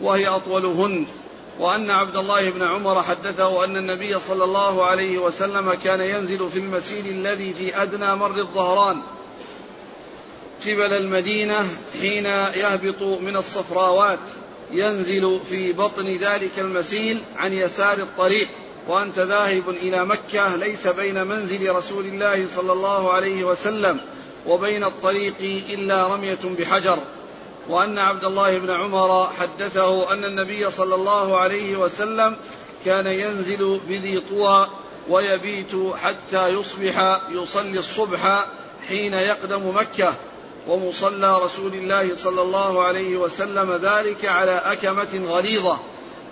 وهي 0.00 0.28
أطولهن. 0.28 1.06
وأن 1.58 1.90
عبد 1.90 2.16
الله 2.16 2.50
بن 2.50 2.62
عمر 2.62 3.02
حدثه 3.02 3.64
أن 3.64 3.76
النبي 3.76 4.18
صلى 4.18 4.44
الله 4.44 4.84
عليه 4.84 5.18
وسلم 5.18 5.74
كان 5.74 6.00
ينزل 6.00 6.48
في 6.50 6.58
المسير 6.58 7.04
الذي 7.04 7.52
في 7.52 7.82
أدنى 7.82 8.16
مر 8.16 8.36
الظهران 8.36 9.02
قبل 10.66 10.92
المدينة 10.92 11.64
حين 12.00 12.24
يهبط 12.54 13.02
من 13.02 13.36
الصفراوات 13.36 14.18
ينزل 14.70 15.40
في 15.50 15.72
بطن 15.72 16.06
ذلك 16.06 16.58
المسيل 16.58 17.22
عن 17.36 17.52
يسار 17.52 17.98
الطريق. 17.98 18.48
وأنت 18.88 19.18
ذاهب 19.18 19.68
إلى 19.68 20.04
مكة 20.04 20.56
ليس 20.56 20.86
بين 20.86 21.26
منزل 21.26 21.70
رسول 21.70 22.06
الله 22.06 22.46
صلى 22.56 22.72
الله 22.72 23.12
عليه 23.12 23.44
وسلم 23.44 24.00
وبين 24.46 24.84
الطريق 24.84 25.34
إلا 25.70 26.14
رمية 26.14 26.38
بحجر. 26.58 26.98
وأن 27.68 27.98
عبد 27.98 28.24
الله 28.24 28.58
بن 28.58 28.70
عمر 28.70 29.26
حدثه 29.26 30.12
أن 30.12 30.24
النبي 30.24 30.70
صلى 30.70 30.94
الله 30.94 31.38
عليه 31.38 31.76
وسلم 31.76 32.36
كان 32.84 33.06
ينزل 33.06 33.80
بذي 33.88 34.20
طوى 34.20 34.68
ويبيت 35.08 35.72
حتى 36.02 36.48
يصبح 36.48 37.20
يصلي 37.30 37.78
الصبح 37.78 38.46
حين 38.88 39.14
يقدم 39.14 39.76
مكة 39.76 40.16
ومصلى 40.68 41.44
رسول 41.44 41.74
الله 41.74 42.16
صلى 42.16 42.42
الله 42.42 42.82
عليه 42.82 43.16
وسلم 43.16 43.72
ذلك 43.72 44.24
على 44.24 44.52
أكمة 44.64 45.20
غليظة 45.24 45.78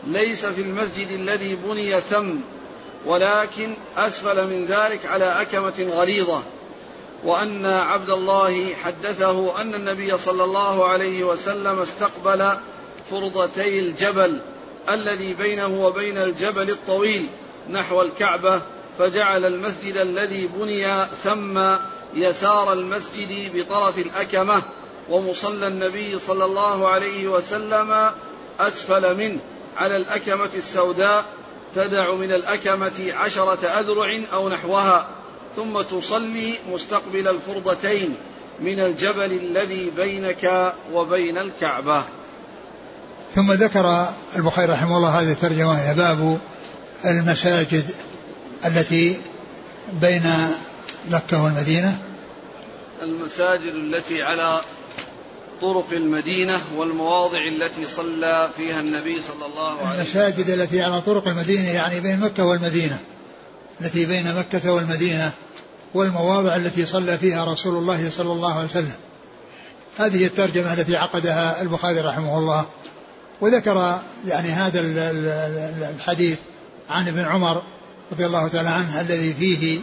ليس 0.07 0.47
في 0.47 0.61
المسجد 0.61 1.11
الذي 1.11 1.57
بني 1.57 2.01
ثم 2.01 2.37
ولكن 3.07 3.75
أسفل 3.97 4.47
من 4.47 4.67
ذلك 4.67 5.07
على 5.07 5.43
أكمة 5.43 5.89
غليظة. 5.91 6.45
وأن 7.25 7.67
عبد 7.67 8.11
الله 8.11 8.75
حدثه 8.75 9.61
أن 9.61 9.75
النبي 9.75 10.17
صلى 10.17 10.45
الله 10.45 10.89
عليه 10.89 11.25
وسلم 11.25 11.79
استقبل 11.79 12.59
فرضتي 13.11 13.79
الجبل 13.79 14.41
الذي 14.91 15.35
بينه 15.35 15.85
وبين 15.85 16.19
الجبل 16.19 16.71
الطويل 16.71 17.27
نحو 17.71 18.03
الكعبة 18.03 18.63
فجعل 18.99 19.45
المسجد 19.45 19.97
الذي 19.97 20.47
بني 20.47 21.07
ثم 21.07 21.77
يسار 22.15 22.73
المسجد 22.73 23.57
بطرف 23.57 23.99
الأكمة 23.99 24.63
ومصلى 25.11 25.67
النبي 25.67 26.19
صلى 26.19 26.45
الله 26.45 26.89
عليه 26.89 27.29
وسلم 27.29 28.11
أسفل 28.61 29.17
منه 29.17 29.41
على 29.77 29.97
الأكمة 29.97 30.51
السوداء 30.55 31.25
تدع 31.75 32.15
من 32.15 32.33
الأكمة 32.33 33.13
عشرة 33.13 33.67
أذرع 33.67 34.21
أو 34.33 34.49
نحوها. 34.49 35.09
ثم 35.57 35.81
تصلي 35.81 36.55
مستقبل 36.69 37.29
الفرضتين 37.29 38.17
من 38.61 38.81
الجبل 38.81 39.33
الذي 39.33 39.91
بينك 39.91 40.75
وبين 40.93 41.39
الكعبة. 41.39 42.03
ثم 43.35 43.53
ذكر 43.53 44.09
البخاري 44.37 44.73
رحمه 44.73 44.97
الله 44.97 45.21
هذه 45.21 45.33
الترجمة 45.33 45.93
باب 45.93 46.39
المساجد 47.05 47.91
التي 48.67 49.17
بين 50.01 50.23
مكة 51.11 51.45
والمدينة. 51.45 51.99
المساجد 53.03 53.75
التي 53.75 54.23
على 54.23 54.61
طرق 55.61 55.87
المدينة 55.93 56.61
والمواضع 56.77 57.39
التي 57.39 57.87
صلى 57.87 58.51
فيها 58.57 58.81
النبي 58.81 59.23
صلى 59.23 59.47
الله 59.47 59.71
عليه 59.71 59.81
وسلم. 59.81 59.93
المساجد 59.93 60.51
التي 60.51 60.83
على 60.83 61.01
طرق 61.01 61.29
المدينة 61.29 61.69
يعني 61.69 62.01
بين 62.01 62.21
مكة 62.21 62.45
والمدينة. 62.45 62.99
التي 63.81 64.07
بين 64.07 64.35
مكة 64.35 64.73
والمدينة 64.73 65.33
والمواضع 65.95 66.57
التي 66.57 66.87
صلى 66.87 67.19
فيها 67.19 67.45
رسول 67.45 67.77
الله 67.77 68.11
صلى 68.11 68.33
الله 68.33 68.55
عليه 68.55 68.69
وسلم. 68.69 68.95
هذه 69.99 70.27
الترجمة 70.27 70.73
التي 70.73 70.97
عقدها 70.97 71.63
البخاري 71.63 72.01
رحمه 72.01 72.39
الله. 72.39 72.67
وذكر 73.41 73.99
يعني 74.27 74.49
هذا 74.49 74.81
الحديث 75.91 76.39
عن 76.91 77.09
ابن 77.09 77.25
عمر 77.25 77.63
رضي 78.13 78.27
الله 78.27 78.49
تعالى 78.49 78.69
عنه 78.69 79.01
الذي 79.01 79.35
فيه 79.35 79.81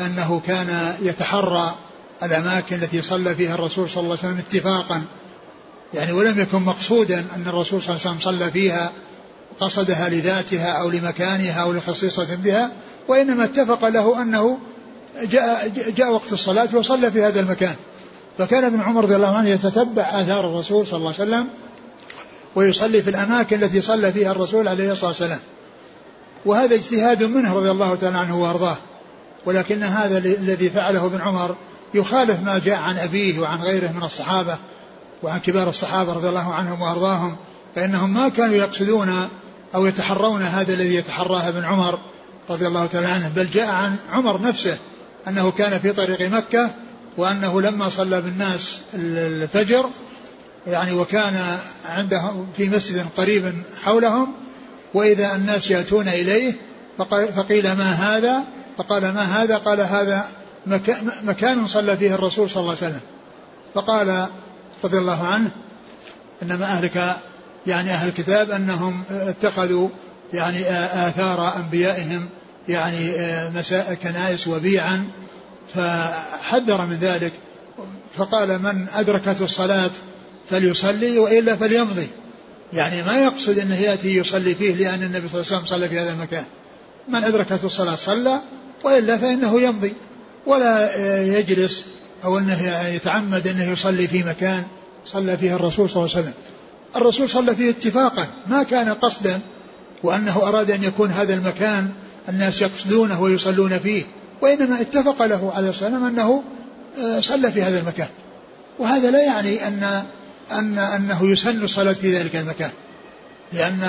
أنه 0.00 0.40
كان 0.46 0.96
يتحرى 1.02 1.74
الأماكن 2.22 2.76
التي 2.76 3.02
صلى 3.02 3.34
فيها 3.34 3.54
الرسول 3.54 3.88
صلى 3.90 4.04
الله 4.04 4.18
عليه 4.22 4.28
وسلم 4.28 4.38
اتفاقا. 4.38 5.04
يعني 5.94 6.12
ولم 6.12 6.40
يكن 6.40 6.62
مقصودا 6.62 7.18
أن 7.36 7.44
الرسول 7.46 7.82
صلى 7.82 7.90
الله 7.90 8.06
عليه 8.06 8.16
وسلم 8.16 8.38
صلى 8.38 8.50
فيها 8.50 8.92
قصدها 9.60 10.08
لذاتها 10.08 10.72
أو 10.72 10.90
لمكانها 10.90 11.62
أو 11.62 11.72
لخصيصة 11.72 12.34
بها 12.34 12.72
وإنما 13.08 13.44
اتفق 13.44 13.88
له 13.88 14.22
أنه 14.22 14.58
جاء, 15.22 15.68
جاء 15.96 16.12
وقت 16.12 16.32
الصلاة 16.32 16.68
وصلى 16.74 17.10
في 17.10 17.22
هذا 17.22 17.40
المكان. 17.40 17.74
فكان 18.38 18.64
ابن 18.64 18.80
عمر 18.80 19.04
رضي 19.04 19.16
الله 19.16 19.36
عنه 19.36 19.48
يتتبع 19.48 20.02
آثار 20.02 20.48
الرسول 20.48 20.86
صلى 20.86 20.98
الله 20.98 21.14
عليه 21.18 21.30
وسلم 21.30 21.48
ويصلي 22.54 23.02
في 23.02 23.10
الأماكن 23.10 23.62
التي 23.62 23.80
صلى 23.80 24.12
فيها 24.12 24.30
الرسول 24.30 24.68
عليه 24.68 24.92
الصلاة 24.92 25.10
والسلام. 25.10 25.40
وهذا 26.46 26.74
اجتهاد 26.74 27.22
منه 27.22 27.54
رضي 27.54 27.70
الله 27.70 27.94
تعالى 27.94 28.18
عنه 28.18 28.42
وأرضاه. 28.42 28.76
ولكن 29.46 29.82
هذا 29.82 30.18
الذي 30.18 30.70
فعله 30.70 31.06
ابن 31.06 31.20
عمر 31.20 31.56
يخالف 31.94 32.40
ما 32.42 32.58
جاء 32.58 32.76
عن 32.76 32.98
أبيه 32.98 33.40
وعن 33.40 33.62
غيره 33.62 33.92
من 33.92 34.02
الصحابة 34.02 34.58
وعن 35.22 35.38
كبار 35.38 35.68
الصحابة 35.68 36.12
رضي 36.12 36.28
الله 36.28 36.54
عنهم 36.54 36.82
وأرضاهم 36.82 37.36
فإنهم 37.74 38.14
ما 38.14 38.28
كانوا 38.28 38.54
يقصدون 38.54 39.28
أو 39.74 39.86
يتحرون 39.86 40.42
هذا 40.42 40.74
الذي 40.74 40.94
يتحراه 40.94 41.48
ابن 41.48 41.64
عمر 41.64 41.98
رضي 42.50 42.66
الله 42.66 42.86
تعالى 42.86 43.06
عنه 43.06 43.28
بل 43.28 43.50
جاء 43.50 43.68
عن 43.68 43.96
عمر 44.12 44.40
نفسه 44.40 44.78
أنه 45.28 45.50
كان 45.50 45.78
في 45.78 45.92
طريق 45.92 46.30
مكة 46.30 46.70
وأنه 47.16 47.60
لما 47.60 47.88
صلى 47.88 48.22
بالناس 48.22 48.80
الفجر 48.94 49.90
يعني 50.66 50.92
وكان 50.92 51.58
عنده 51.84 52.44
في 52.56 52.68
مسجد 52.68 53.06
قريب 53.16 53.62
حولهم 53.84 54.32
وإذا 54.94 55.34
الناس 55.34 55.70
يأتون 55.70 56.08
إليه 56.08 56.54
فقيل 57.36 57.72
ما 57.72 57.92
هذا؟ 57.92 58.44
فقال 58.78 59.02
ما 59.02 59.22
هذا؟ 59.22 59.56
قال 59.56 59.80
هذا 59.80 60.26
مكان 61.22 61.66
صلى 61.66 61.96
فيه 61.96 62.14
الرسول 62.14 62.50
صلى 62.50 62.60
الله 62.60 62.76
عليه 62.82 62.90
وسلم. 62.90 63.00
فقال 63.74 64.26
رضي 64.84 64.98
الله 64.98 65.26
عنه 65.26 65.50
إنما 66.42 66.64
أهلك 66.64 67.16
يعني 67.66 67.90
أهل 67.90 68.08
الكتاب 68.08 68.50
أنهم 68.50 69.02
اتخذوا 69.10 69.88
يعني 70.32 70.70
آثار 71.08 71.56
أنبيائهم 71.56 72.28
يعني 72.68 73.12
مساء 73.54 73.98
كنائس 74.02 74.48
وبيعا 74.48 75.08
فحذر 75.74 76.86
من 76.86 76.96
ذلك. 77.00 77.32
فقال 78.16 78.62
من 78.62 78.86
ادركته 78.94 79.44
الصلاة 79.44 79.90
فليصلي 80.50 81.18
وإلا 81.18 81.56
فليمضي. 81.56 82.08
يعني 82.72 83.02
ما 83.02 83.22
يقصد 83.22 83.58
إنه 83.58 83.80
يأتي 83.80 84.16
يصلي 84.16 84.54
فيه 84.54 84.74
لأن 84.74 85.02
النبي 85.02 85.28
صلى 85.28 85.40
الله 85.40 85.46
عليه 85.52 85.56
وسلم 85.56 85.66
صلى 85.66 85.88
في 85.88 85.98
هذا 85.98 86.12
المكان. 86.12 86.44
من 87.08 87.24
ادركته 87.24 87.66
الصلاة 87.66 87.94
صلى 87.94 88.40
وإلا 88.84 89.18
فإنه 89.18 89.60
يمضي. 89.60 89.92
ولا 90.46 90.96
يجلس 91.38 91.86
أو 92.24 92.38
أنه 92.38 92.88
يتعمد 92.88 93.48
أنه 93.48 93.70
يصلي 93.70 94.08
في 94.08 94.22
مكان 94.22 94.64
صلى 95.04 95.36
فيه 95.36 95.56
الرسول 95.56 95.90
صلى 95.90 96.04
الله 96.04 96.16
عليه 96.16 96.24
وسلم. 96.24 96.34
الرسول 96.96 97.30
صلى 97.30 97.56
فيه 97.56 97.70
اتفاقا. 97.70 98.26
ما 98.46 98.62
كان 98.62 98.88
قصدا 98.88 99.40
وأنه 100.02 100.36
أراد 100.36 100.70
أن 100.70 100.84
يكون 100.84 101.10
هذا 101.10 101.34
المكان 101.34 101.90
الناس 102.28 102.62
يقصدونه 102.62 103.22
ويصلون 103.22 103.78
فيه 103.78 104.04
وإنما 104.40 104.80
اتفق 104.80 105.22
له 105.22 105.52
عليه 105.54 105.68
الصلاة 105.68 105.90
والسلام 105.90 106.04
أنه 106.04 106.42
آه، 106.98 107.20
صلى 107.20 107.52
في 107.52 107.62
هذا 107.62 107.80
المكان. 107.80 108.08
وهذا 108.78 109.10
لا 109.10 109.24
يعني 109.24 109.68
أن 109.68 110.02
أن 110.52 110.78
أنه 110.78 111.30
يسن 111.30 111.64
الصلاة 111.64 111.92
في 111.92 112.18
ذلك 112.18 112.36
المكان 112.36 112.70
لأن 113.52 113.88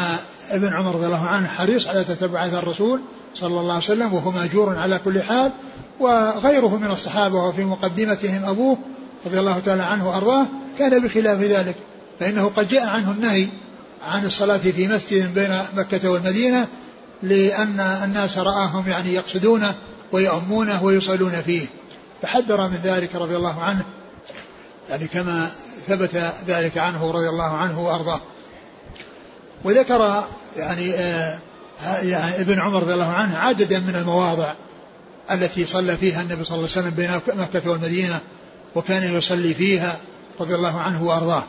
ابن 0.51 0.73
عمر 0.73 0.95
رضي 0.95 1.05
الله 1.05 1.27
عنه 1.27 1.47
حريص 1.47 1.87
على 1.87 2.03
تتبع 2.03 2.45
الرسول 2.45 3.01
صلى 3.35 3.59
الله 3.59 3.73
عليه 3.73 3.83
وسلم 3.83 4.13
وهو 4.13 4.31
ماجور 4.31 4.77
على 4.77 4.99
كل 5.05 5.21
حال 5.21 5.51
وغيره 5.99 6.77
من 6.77 6.91
الصحابة 6.91 7.35
وفي 7.43 7.63
مقدمتهم 7.63 8.45
أبوه 8.45 8.77
رضي 9.25 9.39
الله 9.39 9.59
تعالى 9.59 9.83
عنه 9.83 10.09
وأرضاه 10.09 10.45
كان 10.79 10.99
بخلاف 10.99 11.41
ذلك 11.41 11.75
فإنه 12.19 12.51
قد 12.55 12.67
جاء 12.67 12.87
عنه 12.87 13.11
النهي 13.11 13.47
عن 14.07 14.25
الصلاة 14.25 14.57
في 14.57 14.87
مسجد 14.87 15.33
بين 15.33 15.59
مكة 15.75 16.09
والمدينة 16.09 16.67
لأن 17.23 17.79
الناس 17.79 18.37
رآهم 18.37 18.87
يعني 18.87 19.13
يقصدونه 19.13 19.75
ويؤمونه 20.11 20.83
ويصلون 20.83 21.31
فيه. 21.31 21.67
فحذر 22.21 22.67
من 22.67 22.79
ذلك 22.83 23.15
رضي 23.15 23.35
الله 23.35 23.61
عنه. 23.61 23.85
يعني 24.89 25.07
كما 25.07 25.51
ثبت 25.87 26.33
ذلك 26.47 26.77
عنه 26.77 27.11
رضي 27.11 27.29
الله 27.29 27.57
عنه 27.57 27.81
وأرضاه. 27.81 28.21
وذكر 29.63 30.23
يعني 30.57 30.93
آه 30.95 31.39
يعني 32.01 32.41
ابن 32.41 32.59
عمر 32.59 32.83
رضي 32.83 32.93
الله 32.93 33.11
عنه 33.11 33.37
عددا 33.37 33.79
من 33.79 33.95
المواضع 33.95 34.53
التي 35.31 35.65
صلى 35.65 35.97
فيها 35.97 36.21
النبي 36.21 36.43
صلى 36.43 36.57
الله 36.57 36.69
عليه 36.75 36.87
وسلم 36.87 36.89
بين 36.89 37.21
مكة 37.41 37.69
والمدينة 37.69 38.19
وكان 38.75 39.15
يصلي 39.15 39.53
فيها 39.53 39.97
رضي 40.39 40.55
الله 40.55 40.79
عنه 40.79 41.03
وأرضاه. 41.03 41.43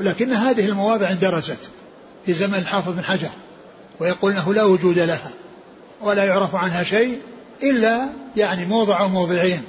ولكن 0.00 0.32
هذه 0.32 0.66
المواضع 0.66 1.10
اندرست 1.10 1.70
في 2.26 2.32
زمن 2.32 2.54
الحافظ 2.54 2.92
بن 2.92 3.04
حجر 3.04 3.28
ويقول 4.00 4.32
إنه 4.32 4.54
لا 4.54 4.62
وجود 4.62 4.98
لها 4.98 5.30
ولا 6.00 6.24
يعرف 6.24 6.54
عنها 6.54 6.82
شيء 6.82 7.20
إلا 7.62 8.08
يعني 8.36 8.66
موضع 8.66 9.00
أو 9.00 9.08
موضعين 9.08 9.62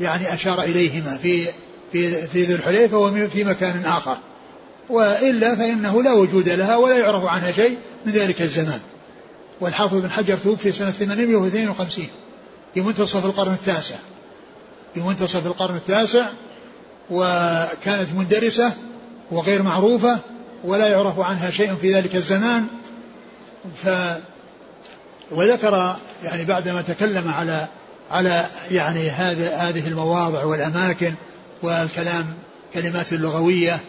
يعني 0.00 0.34
أشار 0.34 0.62
إليهما 0.62 1.16
في 1.16 1.46
في 1.92 2.26
في 2.26 2.44
ذي 2.44 2.54
الحليفة 2.54 2.98
وفي 2.98 3.44
مكان 3.44 3.84
آخر. 3.84 4.16
وإلا 4.88 5.56
فإنه 5.56 6.02
لا 6.02 6.12
وجود 6.12 6.48
لها 6.48 6.76
ولا 6.76 6.98
يعرف 6.98 7.24
عنها 7.24 7.52
شيء 7.52 7.76
من 8.06 8.12
ذلك 8.12 8.42
الزمان. 8.42 8.80
والحافظ 9.60 9.96
بن 9.96 10.10
حجر 10.10 10.36
توفي 10.36 10.72
سنة 10.72 10.90
852 10.90 12.06
في 12.74 12.80
منتصف 12.80 13.24
القرن 13.24 13.52
التاسع. 13.52 13.96
في 14.94 15.00
منتصف 15.00 15.46
القرن 15.46 15.76
التاسع 15.76 16.28
وكانت 17.10 18.08
مندرسة 18.16 18.72
وغير 19.30 19.62
معروفة 19.62 20.18
ولا 20.64 20.88
يعرف 20.88 21.18
عنها 21.18 21.50
شيء 21.50 21.74
في 21.74 21.94
ذلك 21.94 22.16
الزمان. 22.16 22.66
ف 23.84 23.88
وذكر 25.30 25.96
يعني 26.24 26.44
بعدما 26.44 26.82
تكلم 26.82 27.28
على 27.28 27.66
على 28.10 28.46
يعني 28.70 29.10
هذه 29.10 29.68
هذه 29.68 29.88
المواضع 29.88 30.44
والأماكن 30.44 31.14
والكلام 31.62 32.34
كلمات 32.74 33.12
اللغويه 33.12 33.80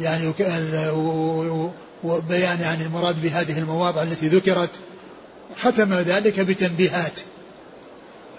يعني 0.00 0.32
وبيان 2.04 2.60
يعني 2.60 2.84
المراد 2.84 3.22
بهذه 3.22 3.58
المواضع 3.58 4.02
التي 4.02 4.28
ذكرت 4.28 4.70
ختم 5.62 5.94
ذلك 5.94 6.40
بتنبيهات. 6.40 7.20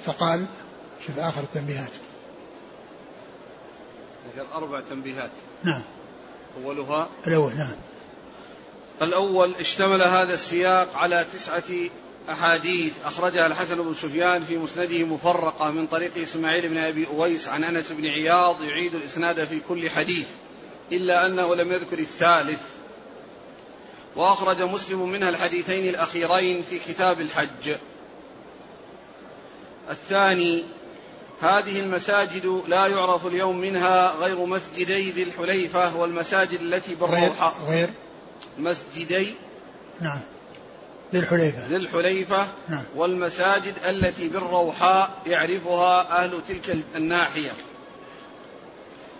فقال 0.05 0.45
شوف 1.07 1.19
آخر 1.19 1.41
التنبيهات. 1.41 1.91
ذكر 4.35 4.45
أربع 4.55 4.81
تنبيهات. 4.89 5.31
نعم. 5.63 5.81
أولها؟ 6.57 7.09
الأول 7.27 7.57
نعم. 7.57 7.75
الأول 9.01 9.55
اشتمل 9.59 10.01
هذا 10.01 10.33
السياق 10.33 10.97
على 10.97 11.25
تسعة 11.33 11.89
أحاديث 12.29 12.93
أخرجها 13.05 13.47
الحسن 13.47 13.83
بن 13.83 13.93
سفيان 13.93 14.43
في 14.43 14.57
مسنده 14.57 15.03
مفرقة 15.03 15.71
من 15.71 15.87
طريق 15.87 16.17
إسماعيل 16.17 16.69
بن 16.69 16.77
أبي 16.77 17.07
أويس 17.07 17.47
عن 17.47 17.63
أنس 17.63 17.91
بن 17.91 18.05
عياض 18.05 18.63
يعيد 18.63 18.95
الإسناد 18.95 19.43
في 19.43 19.59
كل 19.69 19.89
حديث 19.89 20.27
إلا 20.91 21.25
أنه 21.25 21.55
لم 21.55 21.71
يذكر 21.71 21.99
الثالث. 21.99 22.61
وأخرج 24.15 24.61
مسلم 24.61 25.09
منها 25.09 25.29
الحديثين 25.29 25.89
الأخيرين 25.89 26.61
في 26.61 26.79
كتاب 26.79 27.21
الحج. 27.21 27.75
الثاني 29.89 30.63
هذه 31.41 31.79
المساجد 31.79 32.63
لا 32.67 32.87
يعرف 32.87 33.27
اليوم 33.27 33.57
منها 33.57 34.11
غير 34.11 34.45
مسجدي 34.45 35.11
ذي 35.11 35.23
الحليفة 35.23 35.97
والمساجد 35.97 36.61
التي 36.61 36.95
بالروحاء 36.95 37.53
غير, 37.59 37.69
غير؟ 37.69 37.89
مسجدي 38.57 39.35
نعم. 40.01 40.21
ذي 41.13 41.19
الحليفة. 41.19 41.67
ذي 41.67 41.75
الحليفة 41.75 42.47
نعم. 42.69 42.83
والمساجد 42.95 43.73
التي 43.89 44.27
بالروحاء 44.27 45.09
يعرفها 45.25 46.23
أهل 46.23 46.41
تلك 46.47 46.77
الناحية. 46.95 47.51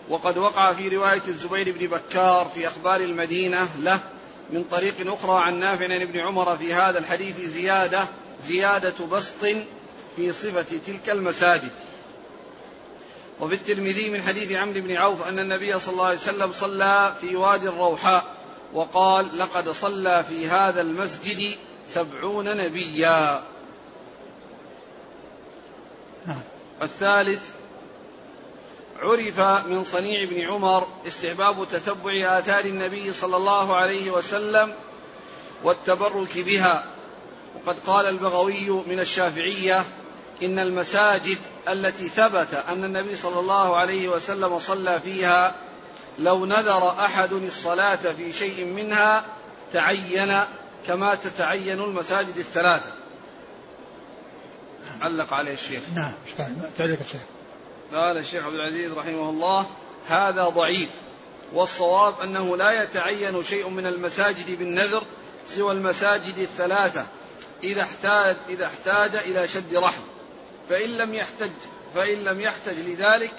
وقد 0.09 0.37
وقع 0.37 0.73
في 0.73 0.87
رواية 0.87 1.21
الزبير 1.27 1.71
بن 1.71 1.87
بكار 1.87 2.51
في 2.55 2.67
أخبار 2.67 3.01
المدينة 3.01 3.69
له 3.79 3.99
من 4.49 4.63
طريق 4.63 5.13
أخرى 5.13 5.43
عن 5.43 5.59
نافع 5.59 5.83
عن 5.83 6.01
ابن 6.01 6.19
عمر 6.19 6.57
في 6.57 6.73
هذا 6.73 6.99
الحديث 6.99 7.39
زيادة 7.39 8.05
زيادة 8.47 9.05
بسط 9.05 9.45
في 10.15 10.33
صفة 10.33 10.79
تلك 10.87 11.09
المساجد. 11.09 11.71
وفي 13.41 13.55
الترمذي 13.55 14.09
من 14.09 14.21
حديث 14.21 14.51
عمرو 14.51 14.81
بن 14.81 14.91
عوف 14.91 15.27
أن 15.27 15.39
النبي 15.39 15.79
صلى 15.79 15.93
الله 15.93 16.05
عليه 16.05 16.17
وسلم 16.17 16.51
صلى 16.53 17.13
في 17.21 17.35
وادي 17.35 17.69
الروحاء 17.69 18.35
وقال 18.73 19.37
لقد 19.37 19.69
صلى 19.69 20.23
في 20.23 20.47
هذا 20.47 20.81
المسجد 20.81 21.55
سبعون 21.87 22.57
نبيا 22.57 23.43
نعم. 26.27 26.41
الثالث 26.81 27.41
عرف 28.99 29.39
من 29.39 29.83
صنيع 29.83 30.23
ابن 30.23 30.41
عمر 30.41 30.87
استحباب 31.07 31.67
تتبع 31.67 32.39
آثار 32.39 32.65
النبي 32.65 33.13
صلى 33.13 33.37
الله 33.37 33.75
عليه 33.75 34.11
وسلم 34.11 34.73
والتبرك 35.63 36.37
بها 36.37 36.85
وقد 37.55 37.79
قال 37.79 38.05
البغوي 38.05 38.69
من 38.69 38.99
الشافعية 38.99 39.85
إن 40.43 40.59
المساجد 40.59 41.37
التي 41.69 42.09
ثبت 42.09 42.63
أن 42.69 42.83
النبي 42.83 43.15
صلى 43.15 43.39
الله 43.39 43.77
عليه 43.77 44.09
وسلم 44.09 44.59
صلى 44.59 44.99
فيها 44.99 45.55
لو 46.19 46.45
نذر 46.45 46.89
أحد 47.05 47.33
الصلاة 47.33 47.95
في 47.95 48.33
شيء 48.33 48.65
منها 48.65 49.25
تعين 49.73 50.39
كما 50.87 51.15
تتعين 51.15 51.79
المساجد 51.79 52.37
الثلاثة. 52.37 52.91
علق 55.01 55.33
عليه 55.33 55.53
الشيخ. 55.53 55.81
نعم 55.95 56.13
تعليق 56.77 56.99
الشيخ. 56.99 57.21
قال 57.93 58.17
الشيخ 58.17 58.45
عبد 58.45 58.55
العزيز 58.55 58.91
رحمه 58.91 59.29
الله 59.29 59.67
هذا 60.07 60.43
ضعيف. 60.43 60.89
والصواب 61.53 62.21
أنه 62.23 62.57
لا 62.57 62.83
يتعين 62.83 63.43
شيء 63.43 63.69
من 63.69 63.87
المساجد 63.87 64.59
بالنذر 64.59 65.03
سوى 65.55 65.71
المساجد 65.71 66.37
الثلاثة 66.37 67.05
إذا 67.63 67.81
احتاج 67.81 68.37
إذا 68.49 68.65
احتاج 68.65 69.15
إلى 69.15 69.47
شد 69.47 69.75
رحم. 69.75 70.01
فإن 70.71 70.89
لم 70.89 71.13
يحتج 71.13 71.51
فإن 71.95 72.23
لم 72.23 72.39
يحتج 72.39 72.79
لذلك 72.79 73.33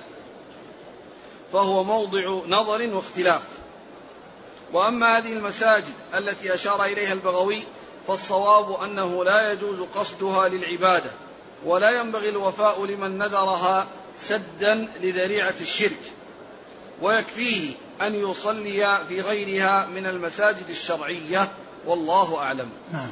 فهو 1.53 1.85
موضع 1.85 2.41
نظر 2.47 2.95
واختلاف. 2.95 3.43
وأما 4.73 5.19
هذه 5.19 5.33
المساجد 5.33 5.95
التي 6.15 6.55
أشار 6.55 6.85
إليها 6.85 7.13
البغوي 7.13 7.63
فالصواب 8.09 8.83
أنه 8.83 9.25
لا 9.25 9.53
يجوز 9.53 9.81
قصدها 9.81 10.49
للعبادة 10.49 11.11
ولا 11.65 11.91
ينبغي 12.01 12.29
الوفاء 12.29 12.87
لمن 12.87 13.19
نذرها 13.19 13.87
سدا 14.17 14.89
لذريعة 15.03 15.55
الشرك. 15.61 16.13
ويكفيه 17.03 17.75
أن 18.03 18.15
يصلي 18.15 18.99
في 19.09 19.21
غيرها 19.21 19.87
من 19.87 20.07
المساجد 20.07 20.69
الشرعية 20.69 21.49
والله 21.87 22.39
أعلم. 22.39 22.71
نعم. 22.93 23.11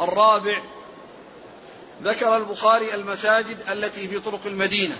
الرابع 0.00 0.62
ذكر 2.04 2.36
البخاري 2.36 2.94
المساجد 2.94 3.56
التي 3.72 4.08
في 4.08 4.20
طرق 4.20 4.40
المدينة 4.46 4.94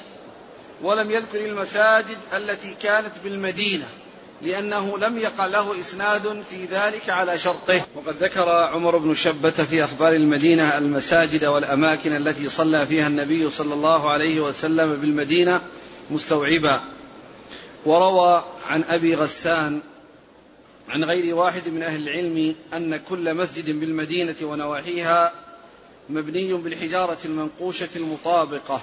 ولم 0.82 1.10
يذكر 1.10 1.44
المساجد 1.44 2.18
التي 2.36 2.74
كانت 2.82 3.12
بالمدينة 3.24 3.86
لأنه 4.42 4.98
لم 4.98 5.18
يقع 5.18 5.46
له 5.46 5.80
إسناد 5.80 6.42
في 6.50 6.64
ذلك 6.64 7.10
على 7.10 7.38
شرطه. 7.38 7.86
وقد 7.94 8.22
ذكر 8.22 8.48
عمر 8.50 8.96
بن 8.96 9.14
شبة 9.14 9.50
في 9.50 9.84
أخبار 9.84 10.12
المدينة 10.12 10.78
المساجد 10.78 11.44
والأماكن 11.44 12.16
التي 12.16 12.48
صلى 12.48 12.86
فيها 12.86 13.06
النبي 13.06 13.50
صلى 13.50 13.74
الله 13.74 14.10
عليه 14.10 14.40
وسلم 14.40 14.96
بالمدينة 14.96 15.60
مستوعبا. 16.10 16.80
وروى 17.86 18.44
عن 18.66 18.84
أبي 18.88 19.14
غسان 19.14 19.82
عن 20.88 21.04
غير 21.04 21.34
واحد 21.34 21.68
من 21.68 21.82
أهل 21.82 22.08
العلم 22.08 22.54
أن 22.74 22.96
كل 22.96 23.34
مسجد 23.34 23.80
بالمدينة 23.80 24.36
ونواحيها 24.42 25.32
مبني 26.10 26.52
بالحجارة 26.52 27.18
المنقوشة 27.24 27.88
المطابقة. 27.96 28.80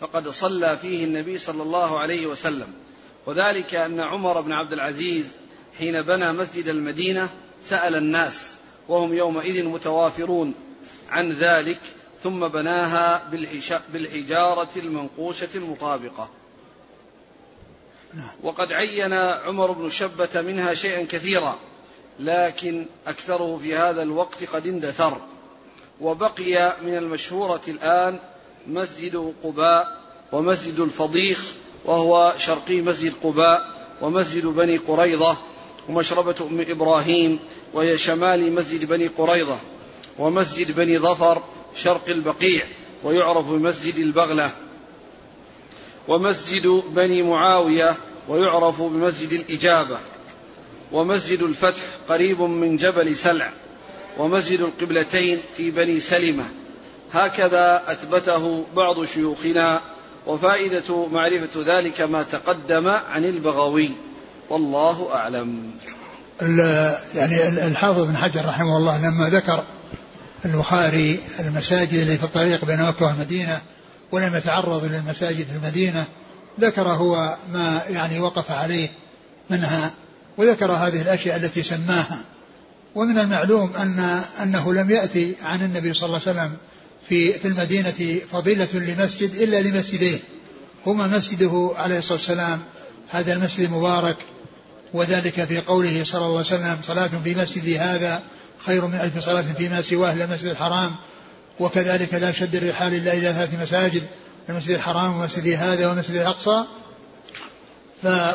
فقد 0.00 0.28
صلى 0.28 0.76
فيه 0.76 1.04
النبي 1.04 1.38
صلى 1.38 1.62
الله 1.62 1.98
عليه 1.98 2.26
وسلم. 2.26 2.72
وذلك 3.26 3.74
أن 3.74 4.00
عمر 4.00 4.40
بن 4.40 4.52
عبد 4.52 4.72
العزيز 4.72 5.28
حين 5.78 6.02
بنى 6.02 6.32
مسجد 6.32 6.68
المدينة 6.68 7.28
سأل 7.62 7.94
الناس 7.94 8.52
وهم 8.88 9.14
يومئذ 9.14 9.64
متوافرون 9.66 10.54
عن 11.10 11.32
ذلك 11.32 11.80
ثم 12.22 12.48
بناها 12.48 13.30
بالحجارة 13.92 14.70
المنقوشة 14.76 15.48
المطابقة. 15.54 16.30
نعم. 18.14 18.30
وقد 18.42 18.72
عين 18.72 19.12
عمر 19.12 19.72
بن 19.72 19.90
شبة 19.90 20.40
منها 20.42 20.74
شيئا 20.74 21.06
كثيرا 21.10 21.58
لكن 22.20 22.86
أكثره 23.06 23.56
في 23.56 23.76
هذا 23.76 24.02
الوقت 24.02 24.44
قد 24.44 24.66
اندثر. 24.66 25.20
وبقي 26.02 26.76
من 26.82 26.96
المشهورة 26.96 27.60
الآن 27.68 28.18
مسجد 28.66 29.34
قباء 29.44 30.00
ومسجد 30.32 30.80
الفضيخ 30.80 31.52
وهو 31.84 32.34
شرقي 32.38 32.80
مسجد 32.80 33.12
قباء 33.22 33.72
ومسجد 34.02 34.46
بني 34.46 34.76
قريظة 34.76 35.36
ومشربة 35.88 36.34
أم 36.40 36.60
إبراهيم 36.60 37.38
وهي 37.74 37.98
شمال 37.98 38.54
مسجد 38.54 38.84
بني 38.84 39.06
قريظة 39.06 39.58
ومسجد 40.18 40.72
بني 40.72 40.98
ظفر 40.98 41.42
شرق 41.76 42.08
البقيع 42.08 42.64
ويعرف 43.04 43.50
بمسجد 43.50 43.96
البغلة 43.96 44.50
ومسجد 46.08 46.66
بني 46.88 47.22
معاوية 47.22 47.96
ويعرف 48.28 48.82
بمسجد 48.82 49.32
الإجابة 49.32 49.98
ومسجد 50.92 51.42
الفتح 51.42 51.82
قريب 52.08 52.40
من 52.40 52.76
جبل 52.76 53.16
سلع. 53.16 53.52
ومسجد 54.18 54.60
القبلتين 54.60 55.42
في 55.56 55.70
بني 55.70 56.00
سلمة. 56.00 56.44
هكذا 57.12 57.82
أثبته 57.86 58.64
بعض 58.76 59.04
شيوخنا 59.04 59.80
وفائدة 60.26 61.06
معرفة 61.06 61.78
ذلك 61.78 62.00
ما 62.00 62.22
تقدم 62.22 62.88
عن 62.88 63.24
البغوي. 63.24 63.90
والله 64.50 65.14
أعلم. 65.14 65.70
يعني 67.14 67.48
الحافظ 67.66 68.04
بن 68.04 68.16
حجر 68.16 68.44
رحمه 68.44 68.76
الله 68.76 69.08
لما 69.08 69.28
ذكر 69.28 69.64
البخاري 70.44 71.20
المساجد 71.40 71.94
اللي 71.94 72.18
في 72.18 72.24
الطريق 72.24 72.64
بين 72.64 72.82
مكة 72.82 73.06
والمدينة 73.06 73.60
ولم 74.12 74.36
يتعرض 74.36 74.84
للمساجد 74.84 75.46
في 75.46 75.52
المدينة 75.52 76.04
ذكر 76.60 76.88
هو 76.88 77.36
ما 77.52 77.82
يعني 77.90 78.20
وقف 78.20 78.50
عليه 78.50 78.88
منها 79.50 79.90
وذكر 80.38 80.72
هذه 80.72 81.02
الأشياء 81.02 81.36
التي 81.36 81.62
سماها. 81.62 82.18
ومن 82.94 83.18
المعلوم 83.18 83.72
أن 83.76 84.22
أنه 84.42 84.72
لم 84.72 84.90
يأتي 84.90 85.34
عن 85.44 85.62
النبي 85.62 85.94
صلى 85.94 86.06
الله 86.06 86.20
عليه 86.26 86.38
وسلم 86.38 86.56
في 87.08 87.32
في 87.32 87.48
المدينة 87.48 88.20
فضيلة 88.32 88.68
لمسجد 88.74 89.34
إلا 89.34 89.60
لمسجدين 89.60 90.20
هما 90.86 91.06
مسجده 91.06 91.72
عليه 91.76 91.98
الصلاة 91.98 92.18
والسلام. 92.18 92.60
هذا 93.08 93.32
المسجد 93.32 93.64
المبارك 93.64 94.16
وذلك 94.94 95.44
في 95.44 95.60
قوله 95.60 96.04
صلى 96.04 96.18
الله 96.18 96.36
عليه 96.36 96.46
وسلم 96.46 96.78
صلاة 96.82 97.10
في 97.24 97.34
مسجدي 97.34 97.78
هذا 97.78 98.22
خير 98.66 98.86
من 98.86 98.94
ألف 98.94 99.18
صلاة 99.18 99.42
فيما 99.42 99.82
سواه 99.82 100.12
المسجد 100.12 100.46
الحرام. 100.46 100.96
وكذلك 101.60 102.14
لا 102.14 102.32
شد 102.32 102.54
الرحال 102.54 102.94
إلا 102.94 103.12
إلى 103.12 103.32
ثلاث 103.32 103.54
مساجد 103.54 104.02
المسجد 104.48 104.70
الحرام 104.70 105.16
ومسجد 105.16 105.48
هذا 105.48 105.90
ومسجد 105.90 106.14
الأقصى. 106.14 106.64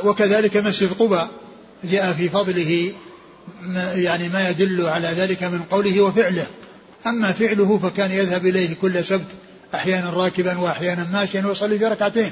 وكذلك 0.03 0.57
مسجد 0.57 0.93
قبى 0.93 1.27
جاء 1.83 2.13
في 2.13 2.29
فضله 2.29 2.93
ما 3.61 3.93
يعني 3.93 4.29
ما 4.29 4.49
يدل 4.49 4.85
على 4.85 5.07
ذلك 5.07 5.43
من 5.43 5.63
قوله 5.71 6.01
وفعله. 6.01 6.47
أما 7.07 7.31
فعله 7.31 7.77
فكان 7.77 8.11
يذهب 8.11 8.45
إليه 8.45 8.75
كل 8.81 9.05
سبت 9.05 9.27
أحيانا 9.75 10.09
راكبا 10.09 10.57
وأحيانا 10.57 11.07
ماشيا 11.13 11.45
ويصلي 11.45 11.79
في 11.79 11.85
ركعتين. 11.85 12.31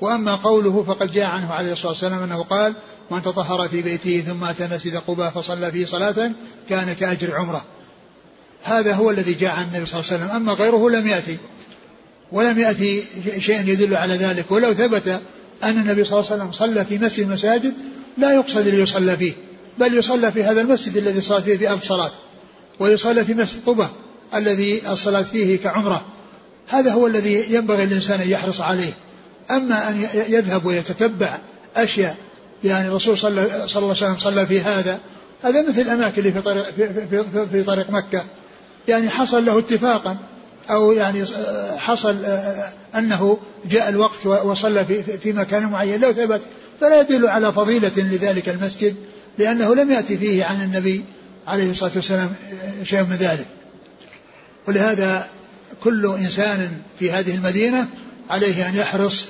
وأما 0.00 0.34
قوله 0.34 0.84
فقد 0.86 1.12
جاء 1.12 1.24
عنه 1.24 1.52
عليه 1.52 1.72
الصلاة 1.72 1.92
والسلام 1.92 2.22
أنه 2.22 2.42
قال 2.42 2.74
من 3.10 3.22
تطهر 3.22 3.68
في 3.68 3.82
بيته 3.82 4.20
ثم 4.20 4.44
أتى 4.44 4.68
مسجد 4.72 4.96
قباء 4.96 5.30
فصلى 5.30 5.72
فيه 5.72 5.86
صلاة 5.86 6.32
كان 6.68 6.92
كأجر 6.92 7.36
عمرة. 7.36 7.64
هذا 8.62 8.94
هو 8.94 9.10
الذي 9.10 9.34
جاء 9.34 9.50
عن 9.50 9.64
النبي 9.64 9.86
صلى 9.86 10.00
الله 10.00 10.12
عليه 10.12 10.24
وسلم. 10.24 10.36
أما 10.36 10.52
غيره 10.52 10.90
لم 10.90 11.06
يأتي. 11.06 11.36
ولم 12.32 12.58
يأتي 12.58 13.04
شيء 13.38 13.68
يدل 13.68 13.96
على 13.96 14.14
ذلك. 14.14 14.50
ولو 14.50 14.72
ثبت 14.72 15.08
أن 15.64 15.78
النبي 15.78 16.04
صلى 16.04 16.18
الله 16.18 16.30
عليه 16.30 16.42
وسلم 16.42 16.52
صلى 16.52 16.84
في 16.84 16.98
مسجد 16.98 17.26
المساجد 17.26 17.74
لا 18.18 18.32
يقصد 18.32 18.68
ليصلى 18.68 19.16
فيه. 19.16 19.32
بل 19.80 19.98
يصلى 19.98 20.32
في 20.32 20.44
هذا 20.44 20.60
المسجد 20.60 20.96
الذي 20.96 21.20
صلى 21.20 21.42
فيه 21.42 21.58
بألف 21.58 21.84
صلاة 21.84 22.10
ويصلى 22.80 23.24
في 23.24 23.34
مسجد 23.34 23.60
قبة 23.66 23.88
الذي 24.34 24.82
الصلاة 24.90 25.22
فيه 25.22 25.58
كعمرة. 25.58 26.04
هذا 26.68 26.92
هو 26.92 27.06
الذي 27.06 27.54
ينبغي 27.54 27.84
الإنسان 27.84 28.20
أن 28.20 28.30
يحرص 28.30 28.60
عليه. 28.60 28.92
أما 29.50 29.90
أن 29.90 30.06
يذهب 30.28 30.66
ويتتبع 30.66 31.38
أشياء 31.76 32.16
يعني 32.64 32.88
الرسول 32.88 33.18
صلى 33.18 33.28
الله 33.30 33.42
عليه 33.76 33.86
وسلم 33.86 34.16
صلى 34.18 34.46
في 34.46 34.60
هذا 34.60 34.98
هذا 35.42 35.68
مثل 35.68 35.80
الأماكن 35.80 36.18
اللي 36.18 36.32
في 36.32 36.40
طريق, 36.40 36.64
في, 36.64 36.88
في, 36.94 37.24
في, 37.24 37.46
في 37.52 37.62
طريق 37.62 37.90
مكة. 37.90 38.24
يعني 38.88 39.08
حصل 39.08 39.44
له 39.44 39.58
اتفاقا 39.58 40.16
أو 40.70 40.92
يعني 40.92 41.24
حصل 41.76 42.16
أنه 42.96 43.38
جاء 43.70 43.88
الوقت 43.88 44.26
وصلى 44.26 44.84
في, 44.84 45.02
في 45.02 45.32
مكان 45.32 45.66
معين 45.66 46.00
لو 46.00 46.12
ثبت. 46.12 46.40
فلا 46.80 47.00
يدل 47.00 47.26
على 47.26 47.52
فضيلة 47.52 47.92
لذلك 47.96 48.48
المسجد. 48.48 48.96
لأنه 49.40 49.74
لم 49.74 49.90
يأتي 49.90 50.18
فيه 50.18 50.44
عن 50.44 50.62
النبي 50.62 51.04
عليه 51.46 51.70
الصلاة 51.70 51.92
والسلام 51.96 52.32
شيء 52.82 53.02
من 53.02 53.16
ذلك. 53.16 53.46
ولهذا 54.68 55.28
كل 55.82 56.06
إنسان 56.06 56.70
في 56.98 57.12
هذه 57.12 57.34
المدينة 57.34 57.88
عليه 58.30 58.68
أن 58.68 58.76
يحرص 58.76 59.26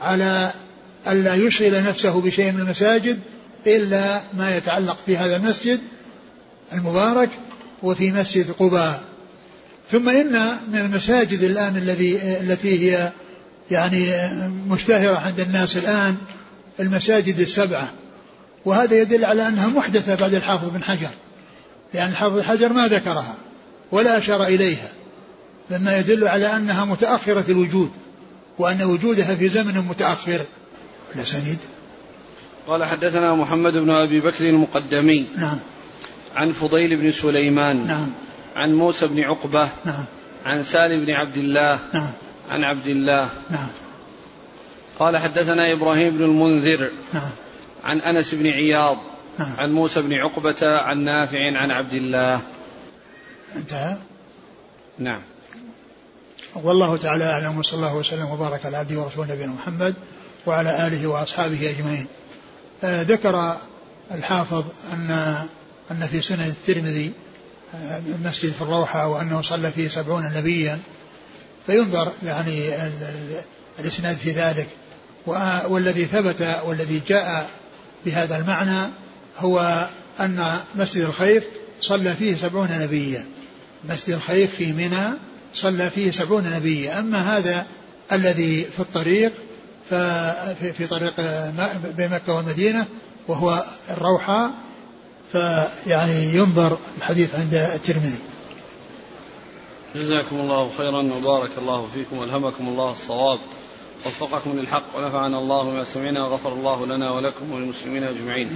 على 0.00 0.52
ألا 1.08 1.34
يشغل 1.34 1.84
نفسه 1.84 2.20
بشيء 2.20 2.52
من 2.52 2.60
المساجد 2.60 3.18
إلا 3.66 4.20
ما 4.38 4.56
يتعلق 4.56 4.96
في 5.06 5.16
هذا 5.16 5.36
المسجد 5.36 5.80
المبارك 6.72 7.30
وفي 7.82 8.12
مسجد 8.12 8.50
قباء. 8.50 9.02
ثم 9.90 10.08
إن 10.08 10.32
من 10.72 10.78
المساجد 10.78 11.42
الآن 11.42 11.76
الذي 11.76 12.16
التي 12.40 12.90
هي 12.90 13.12
يعني 13.70 14.30
مشتهرة 14.68 15.16
عند 15.16 15.40
الناس 15.40 15.76
الآن 15.76 16.16
المساجد 16.80 17.40
السبعة. 17.40 17.92
وهذا 18.64 19.00
يدل 19.00 19.24
على 19.24 19.48
أنها 19.48 19.66
محدثة 19.66 20.14
بعد 20.14 20.34
الحافظ 20.34 20.68
بن 20.68 20.82
حجر 20.82 21.08
لأن 21.94 22.10
الحافظ 22.10 22.36
بن 22.36 22.44
حجر 22.44 22.72
ما 22.72 22.88
ذكرها 22.88 23.34
ولا 23.92 24.18
أشار 24.18 24.44
إليها 24.44 24.88
مما 25.70 25.98
يدل 25.98 26.28
على 26.28 26.56
أنها 26.56 26.84
متأخرة 26.84 27.44
الوجود 27.48 27.90
وأن 28.58 28.82
وجودها 28.82 29.34
في 29.34 29.48
زمن 29.48 29.78
متأخر. 29.88 30.40
الأسانيد 31.14 31.58
قال 32.66 32.84
حدثنا 32.84 33.34
محمد 33.34 33.76
بن 33.76 33.90
أبي 33.90 34.20
بكر 34.20 34.44
المقدمي. 34.44 35.26
نعم. 35.38 35.58
عن 36.36 36.52
فضيل 36.52 36.96
بن 36.96 37.10
سليمان. 37.10 37.86
نعم. 37.86 38.12
عن 38.56 38.74
موسى 38.74 39.06
بن 39.06 39.20
عقبة. 39.20 39.68
نعم. 39.84 40.04
عن 40.46 40.62
سالم 40.62 41.04
بن 41.04 41.12
عبد 41.12 41.36
الله. 41.36 41.78
نعم. 41.94 42.12
عن 42.50 42.64
عبد 42.64 42.86
الله. 42.86 43.30
نعم. 43.50 43.68
قال 44.98 45.16
حدثنا 45.16 45.72
إبراهيم 45.76 46.16
بن 46.16 46.24
المنذر. 46.24 46.90
نعم. 47.14 47.30
عن 47.84 48.00
أنس 48.00 48.34
بن 48.34 48.46
عياض 48.46 48.98
نعم. 49.38 49.56
عن 49.58 49.72
موسى 49.72 50.02
بن 50.02 50.12
عقبة 50.12 50.56
عن 50.62 50.98
نافع 51.04 51.58
عن 51.58 51.70
عبد 51.70 51.92
الله. 51.92 52.40
انتهى؟ 53.56 53.96
نعم. 54.98 55.22
والله 56.54 56.96
تعالى 56.96 57.24
أعلم 57.24 57.58
وصلى 57.58 57.76
الله 57.76 57.96
وسلم 57.96 58.30
وبارك 58.30 58.66
على 58.66 58.76
عبده 58.76 59.00
ورسوله 59.00 59.34
نبينا 59.34 59.52
محمد 59.52 59.94
وعلى 60.46 60.86
آله 60.86 61.06
وأصحابه 61.06 61.70
أجمعين. 61.70 62.06
آه 62.84 63.02
ذكر 63.02 63.56
الحافظ 64.14 64.64
أن 64.92 65.10
أن 65.90 66.06
في 66.10 66.20
سنن 66.20 66.46
الترمذي 66.46 67.12
آه 67.74 68.02
مسجد 68.24 68.52
في 68.52 68.62
الروحة 68.62 69.06
وأنه 69.06 69.40
صلى 69.40 69.70
فيه 69.70 69.88
سبعون 69.88 70.32
نبيا. 70.36 70.78
فينظر 71.66 72.12
يعني 72.22 72.70
الإسناد 73.78 74.16
في 74.16 74.30
ذلك 74.30 74.68
والذي 75.68 76.04
ثبت 76.04 76.56
والذي 76.64 77.02
جاء 77.08 77.50
بهذا 78.06 78.36
المعنى 78.38 78.90
هو 79.38 79.88
أن 80.20 80.56
مسجد 80.74 81.02
الخيف 81.02 81.44
صلى 81.80 82.14
فيه 82.14 82.36
سبعون 82.36 82.68
نبيا. 82.80 83.26
مسجد 83.88 84.14
الخيف 84.14 84.54
في 84.54 84.72
منى 84.72 85.08
صلى 85.54 85.90
فيه 85.90 86.10
سبعون 86.10 86.50
نبيا. 86.56 86.98
أما 86.98 87.36
هذا 87.36 87.66
الذي 88.12 88.64
في 88.64 88.80
الطريق 88.80 89.32
في 90.76 90.86
طريق 90.90 91.20
بين 91.96 92.10
مكة 92.10 92.34
والمدينة 92.34 92.86
وهو 93.28 93.64
الروحة 93.90 94.50
فيعني 95.32 96.24
ينظر 96.24 96.78
الحديث 96.98 97.34
عند 97.34 97.54
الترمذي. 97.54 98.18
جزاكم 99.94 100.36
الله 100.36 100.70
خيرا 100.78 101.02
وبارك 101.02 101.50
الله 101.58 101.88
فيكم 101.94 102.18
والهمكم 102.18 102.68
الله 102.68 102.90
الصواب. 102.90 103.38
وفقكم 104.06 104.58
للحق 104.58 104.96
ونفعنا 104.96 105.38
الله 105.38 105.62
بما 105.62 105.84
سمعنا 105.84 106.26
وغفر 106.26 106.52
الله 106.52 106.86
لنا 106.86 107.10
ولكم 107.10 107.52
وللمسلمين 107.52 108.04
أجمعين. 108.04 108.50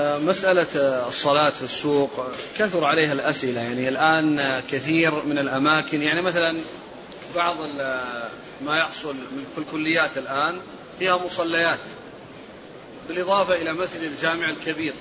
مسألة 0.00 0.66
الصلاة 1.08 1.50
في 1.50 1.62
السوق 1.62 2.10
كثر 2.58 2.84
عليها 2.84 3.12
الأسئلة. 3.12 3.60
يعني 3.60 3.88
الآن 3.88 4.60
كثير 4.70 5.24
من 5.24 5.38
الأماكن 5.38 6.02
يعني 6.02 6.22
مثلا 6.22 6.56
بعض 7.36 7.56
ما 8.64 8.78
يحصل 8.78 9.14
في 9.54 9.58
الكليات 9.58 10.18
الآن 10.18 10.58
فيها 10.98 11.16
مصليات 11.26 11.80
بالإضافة 13.08 13.54
إلى 13.54 13.72
مسجد 13.72 14.00
الجامع 14.00 14.50
الكبير. 14.50 14.94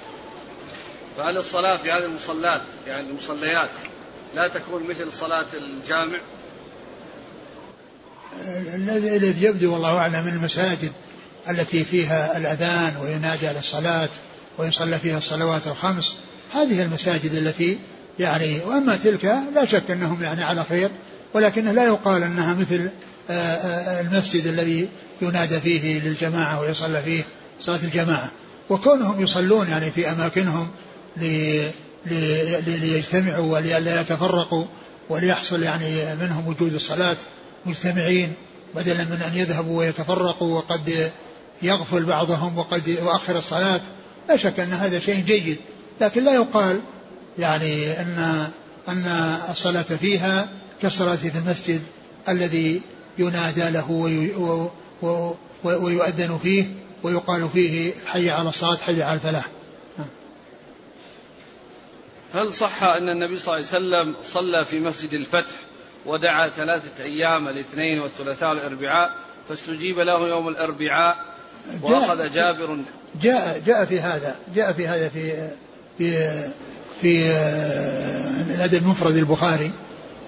فهل 1.18 1.38
الصلاة 1.38 1.78
في 1.78 1.92
هذه 1.92 2.06
المصلات 2.06 2.62
يعني 2.88 3.10
المصليات 3.10 3.70
لا 4.36 4.48
تكون 4.48 4.84
مثل 4.84 5.12
صلاة 5.12 5.48
الجامع؟ 5.54 6.20
الذي 8.76 9.44
يبدو 9.44 9.74
والله 9.74 9.98
أعلم 9.98 10.26
من 10.26 10.34
المساجد 10.34 10.92
التي 11.50 11.84
فيها 11.84 12.38
الأذان 12.38 12.94
وينادى 13.04 13.48
للصلاة 13.48 14.10
ويصلى 14.58 15.00
فيها 15.00 15.18
الصلوات 15.18 15.68
الخمس 15.68 16.16
هذه 16.54 16.84
المساجد 16.84 17.34
التي 17.34 17.80
يعني 18.20 18.60
وأما 18.66 18.98
تلك 18.98 19.26
لا 19.56 19.66
شك 19.66 19.92
أنهم 19.92 20.24
يعني 20.24 20.44
على 20.44 20.64
خير 20.64 20.90
ولكنه 21.34 21.72
لا 21.72 21.86
يقال 21.86 22.24
أنها 22.24 22.54
مثل 22.54 22.90
آه، 23.30 23.34
آه، 23.34 24.02
المسجد 24.02 24.48
الذي 24.48 24.90
ينادى 25.22 25.60
فيه 25.60 26.00
للجماعة 26.00 26.62
ويصلى 26.62 27.02
فيه 27.02 27.24
صلاة 27.62 27.80
الجماعة. 27.84 28.32
وكونهم 28.70 29.22
يصلون 29.22 29.70
يعني 29.70 29.92
في 29.92 30.12
أماكنهم 30.12 30.68
ليجتمعوا 32.68 33.54
ولئلا 33.54 34.02
يتفرقوا 34.02 34.66
وليحصل 35.10 35.64
يعني 35.64 36.16
منهم 36.16 36.48
وجود 36.48 36.74
الصلاة 36.74 37.18
مجتمعين 37.66 38.34
بدلا 38.76 39.04
من 39.04 39.22
أن 39.32 39.38
يذهبوا 39.38 39.80
ويتفرقوا 39.80 40.58
وقد 40.58 41.12
يغفل 41.62 42.06
بعضهم 42.06 42.58
وقد 42.58 42.88
يؤخر 42.88 43.38
الصلاة 43.38 43.82
لا 44.30 44.36
شك 44.36 44.60
أن 44.60 44.74
هذا 44.74 45.00
شيء 45.00 45.20
جيد. 45.20 45.58
لكن 46.02 46.24
لا 46.24 46.34
يقال 46.34 46.82
يعني 47.40 48.02
أن 48.02 48.48
أن 48.88 49.38
الصلاة 49.50 49.82
فيها 49.82 50.50
كالصلاة 50.82 51.16
في 51.16 51.38
المسجد 51.38 51.82
الذي 52.30 52.82
ينادى 53.18 53.70
له 53.70 53.92
ويؤذن 55.64 56.40
فيه 56.44 56.68
ويقال 57.04 57.50
فيه 57.54 57.94
حي 58.08 58.30
على 58.30 58.50
الصلاة 58.50 58.78
حي 58.78 59.04
على 59.04 59.14
الفلاح. 59.14 59.48
هل 62.34 62.54
صح 62.54 62.84
أن 62.84 63.10
النبي 63.10 63.40
صلى 63.40 63.58
الله 63.58 63.68
عليه 63.68 63.78
وسلم 63.78 64.16
صلى 64.24 64.66
في 64.66 64.80
مسجد 64.80 65.14
الفتح 65.14 65.56
ودعا 66.06 66.50
ثلاثة 66.50 67.04
أيام 67.04 67.48
الاثنين 67.48 68.00
والثلاثاء 68.00 68.50
والأربعاء 68.50 69.12
فاستجيب 69.50 70.00
له 70.00 70.28
يوم 70.28 70.48
الأربعاء 70.48 71.18
وأخذ 71.82 72.34
جابر 72.34 72.78
جاء 73.22 73.62
جاء 73.66 73.86
في 73.86 74.02
هذا 74.02 74.36
جاء 74.56 74.74
في 74.74 74.88
هذا 74.88 75.10
في 75.10 75.50
في 75.98 76.34
في 77.02 77.32
الأدب 78.56 78.84
المفرد 78.84 79.16
البخاري. 79.16 79.72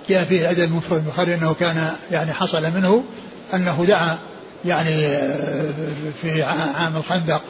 جاء 0.10 0.24
في 0.24 0.42
الأدب 0.42 0.64
المفرد 0.64 0.98
البخاري 0.98 1.36
أنه 1.36 1.54
كان 1.54 1.92
يعني 2.12 2.34
حصل 2.34 2.64
منه 2.64 3.04
أنه 3.54 3.86
دعا 3.88 4.18
يعني 4.66 5.08
في 6.22 6.44
عام 6.44 6.98
الخندق 6.98 7.42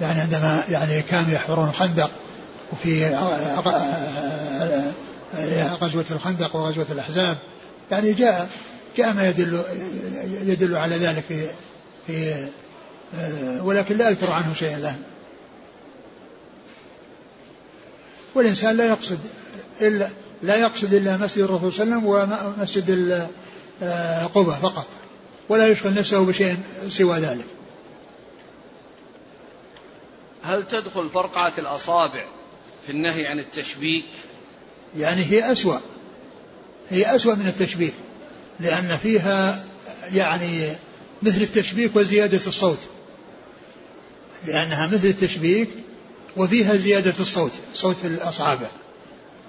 يعني 0.00 0.20
عندما 0.20 0.64
يعني 0.68 1.02
كانوا 1.02 1.30
يحفرون 1.30 1.68
الخندق 1.68 2.10
وفي 2.72 3.06
غزوة 5.80 6.04
الخندق 6.10 6.56
وغزوة 6.56 6.86
الأحزاب 6.90 7.36
يعني 7.90 8.12
جاء 8.12 8.50
جاء 8.96 9.12
ما 9.12 9.28
يدل 9.28 9.62
يدل 10.46 10.76
على 10.76 10.96
ذلك 10.96 11.24
في 11.28 11.48
في 12.06 12.48
آه، 13.18 13.64
ولكن 13.64 13.96
لا 13.96 14.08
أذكر 14.08 14.30
عنه 14.30 14.54
شيئا 14.54 14.76
الآن. 14.76 15.02
والإنسان 18.34 18.76
لا 18.76 18.86
يقصد 18.86 19.18
إلا 19.80 20.08
لا 20.42 20.56
يقصد 20.56 20.94
إلا 20.94 21.16
مسجد 21.16 21.42
الرسول 21.42 21.72
صلى 21.72 21.84
الله 21.84 21.96
عليه 21.96 22.32
وسلم 22.32 22.54
ومسجد 22.58 23.28
آه، 23.82 24.26
قبة 24.26 24.54
فقط 24.54 24.86
ولا 25.48 25.68
يشغل 25.68 25.94
نفسه 25.94 26.24
بشيء 26.24 26.56
سوى 26.88 27.18
ذلك. 27.18 27.46
هل 30.42 30.68
تدخل 30.68 31.08
فرقعة 31.08 31.52
الأصابع 31.58 32.24
في 32.86 32.92
النهي 32.92 33.26
عن 33.26 33.38
التشبيك؟ 33.38 34.04
يعني 34.96 35.24
هي 35.24 35.52
أسوأ. 35.52 35.78
هي 36.90 37.16
أسوأ 37.16 37.34
من 37.34 37.46
التشبيك 37.46 37.94
لأن 38.60 38.96
فيها 39.02 39.64
يعني 40.12 40.72
مثل 41.22 41.42
التشبيك 41.42 41.96
وزيادة 41.96 42.40
الصوت 42.46 42.78
لأنها 44.46 44.86
مثل 44.86 45.06
التشبيك 45.06 45.68
وفيها 46.36 46.76
زيادة 46.76 47.14
الصوت 47.20 47.52
صوت 47.74 48.04
الأصابع 48.04 48.70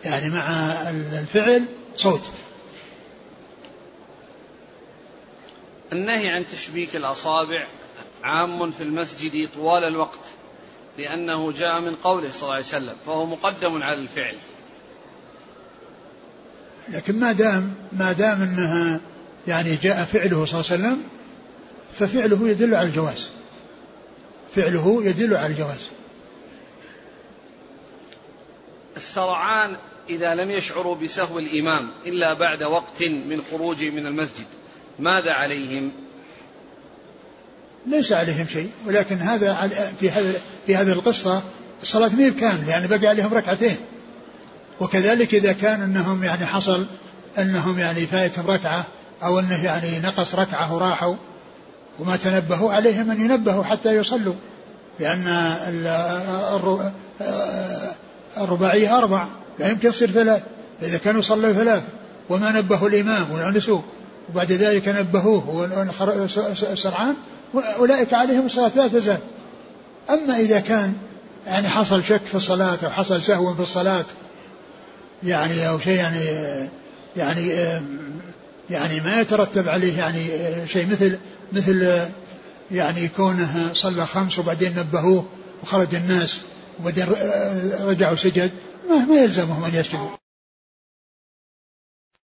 يعني 0.05 0.29
مع 0.29 0.49
الفعل 1.19 1.65
صوت. 1.95 2.31
النهي 5.93 6.29
عن 6.29 6.45
تشبيك 6.45 6.95
الأصابع 6.95 7.67
عام 8.23 8.71
في 8.71 8.83
المسجد 8.83 9.49
طوال 9.55 9.83
الوقت 9.83 10.19
لأنه 10.97 11.51
جاء 11.51 11.79
من 11.79 11.95
قوله 11.95 12.31
صلى 12.31 12.41
الله 12.41 12.53
عليه 12.53 12.65
وسلم 12.65 12.95
فهو 13.05 13.25
مقدم 13.25 13.83
على 13.83 14.01
الفعل. 14.01 14.35
لكن 16.89 17.19
ما 17.19 17.31
دام 17.31 17.73
ما 17.93 18.11
دام 18.11 18.41
انها 18.41 18.99
يعني 19.47 19.75
جاء 19.75 20.05
فعله 20.05 20.45
صلى 20.45 20.59
الله 20.59 20.71
عليه 20.71 20.83
وسلم 20.83 21.03
ففعله 21.99 22.49
يدل 22.49 22.75
على 22.75 22.87
الجواز. 22.87 23.29
فعله 24.55 25.01
يدل 25.05 25.35
على 25.35 25.47
الجواز. 25.47 25.89
السرعان 28.97 29.77
إذا 30.09 30.35
لم 30.35 30.51
يشعروا 30.51 30.95
بسهو 30.95 31.39
الإمام 31.39 31.89
إلا 32.05 32.33
بعد 32.33 32.63
وقت 32.63 33.03
من 33.03 33.41
خروجه 33.51 33.89
من 33.89 34.05
المسجد 34.05 34.45
ماذا 34.99 35.31
عليهم؟ 35.31 35.91
ليس 37.87 38.11
عليهم 38.11 38.47
شيء 38.47 38.69
ولكن 38.85 39.15
هذا 39.15 39.71
في 39.99 40.09
هذا 40.09 40.41
في 40.65 40.75
هذه 40.75 40.91
القصة 40.91 41.43
الصلاة 41.81 42.15
ما 42.15 42.29
كاملة 42.29 42.69
يعني 42.69 42.87
بقي 42.87 43.07
عليهم 43.07 43.33
ركعتين. 43.33 43.77
وكذلك 44.79 45.33
إذا 45.33 45.51
كان 45.51 45.81
أنهم 45.81 46.23
يعني 46.23 46.45
حصل 46.45 46.85
أنهم 47.39 47.79
يعني 47.79 48.05
فايتهم 48.05 48.47
ركعة 48.47 48.85
أو 49.23 49.39
أنه 49.39 49.63
يعني 49.63 49.99
نقص 49.99 50.35
ركعة 50.35 50.75
وراحوا 50.75 51.15
وما 51.99 52.15
تنبهوا 52.15 52.73
عليهم 52.73 53.11
أن 53.11 53.21
ينبهوا 53.21 53.63
حتى 53.63 53.95
يصلوا 53.95 54.33
لأن 54.99 55.27
الرباعية 58.37 58.97
أربع 58.97 59.27
لا 59.59 59.69
يمكن 59.69 59.89
يصير 59.89 60.11
ثلاث 60.11 60.43
إذا 60.81 60.97
كانوا 60.97 61.21
صلوا 61.21 61.51
ثلاث 61.51 61.83
وما 62.29 62.51
نبهوا 62.51 62.89
الإمام 62.89 63.31
ونسوا 63.31 63.81
وبعد 64.29 64.51
ذلك 64.51 64.87
نبهوه 64.87 65.87
سرعان 66.75 67.15
أولئك 67.79 68.13
عليهم 68.13 68.45
الصلاة 68.45 68.71
لا 68.75 68.87
تزال. 68.87 69.19
أما 70.09 70.37
إذا 70.37 70.59
كان 70.59 70.93
يعني 71.47 71.69
حصل 71.69 72.03
شك 72.03 72.25
في 72.25 72.35
الصلاة 72.35 72.77
أو 72.83 72.89
حصل 72.89 73.21
سهو 73.21 73.53
في 73.53 73.61
الصلاة 73.61 74.05
يعني 75.25 75.69
أو 75.69 75.79
شيء 75.79 75.97
يعني 75.97 76.19
يعني 77.17 77.49
يعني 78.69 78.99
ما 78.99 79.21
يترتب 79.21 79.69
عليه 79.69 79.97
يعني 79.97 80.27
شيء 80.67 80.87
مثل 80.87 81.17
مثل 81.53 81.99
يعني 82.71 83.07
كونه 83.07 83.73
صلى 83.73 84.05
خمس 84.05 84.39
وبعدين 84.39 84.79
نبهوه 84.79 85.25
وخرج 85.63 85.95
الناس 85.95 86.41
وبعدين 86.79 87.05
رجعوا 87.81 88.15
سجد 88.15 88.51
ما, 88.89 88.97
ما 88.97 89.15
يلزمهم 89.15 89.63
أن 89.63 89.75
يسجدوا. 89.75 90.24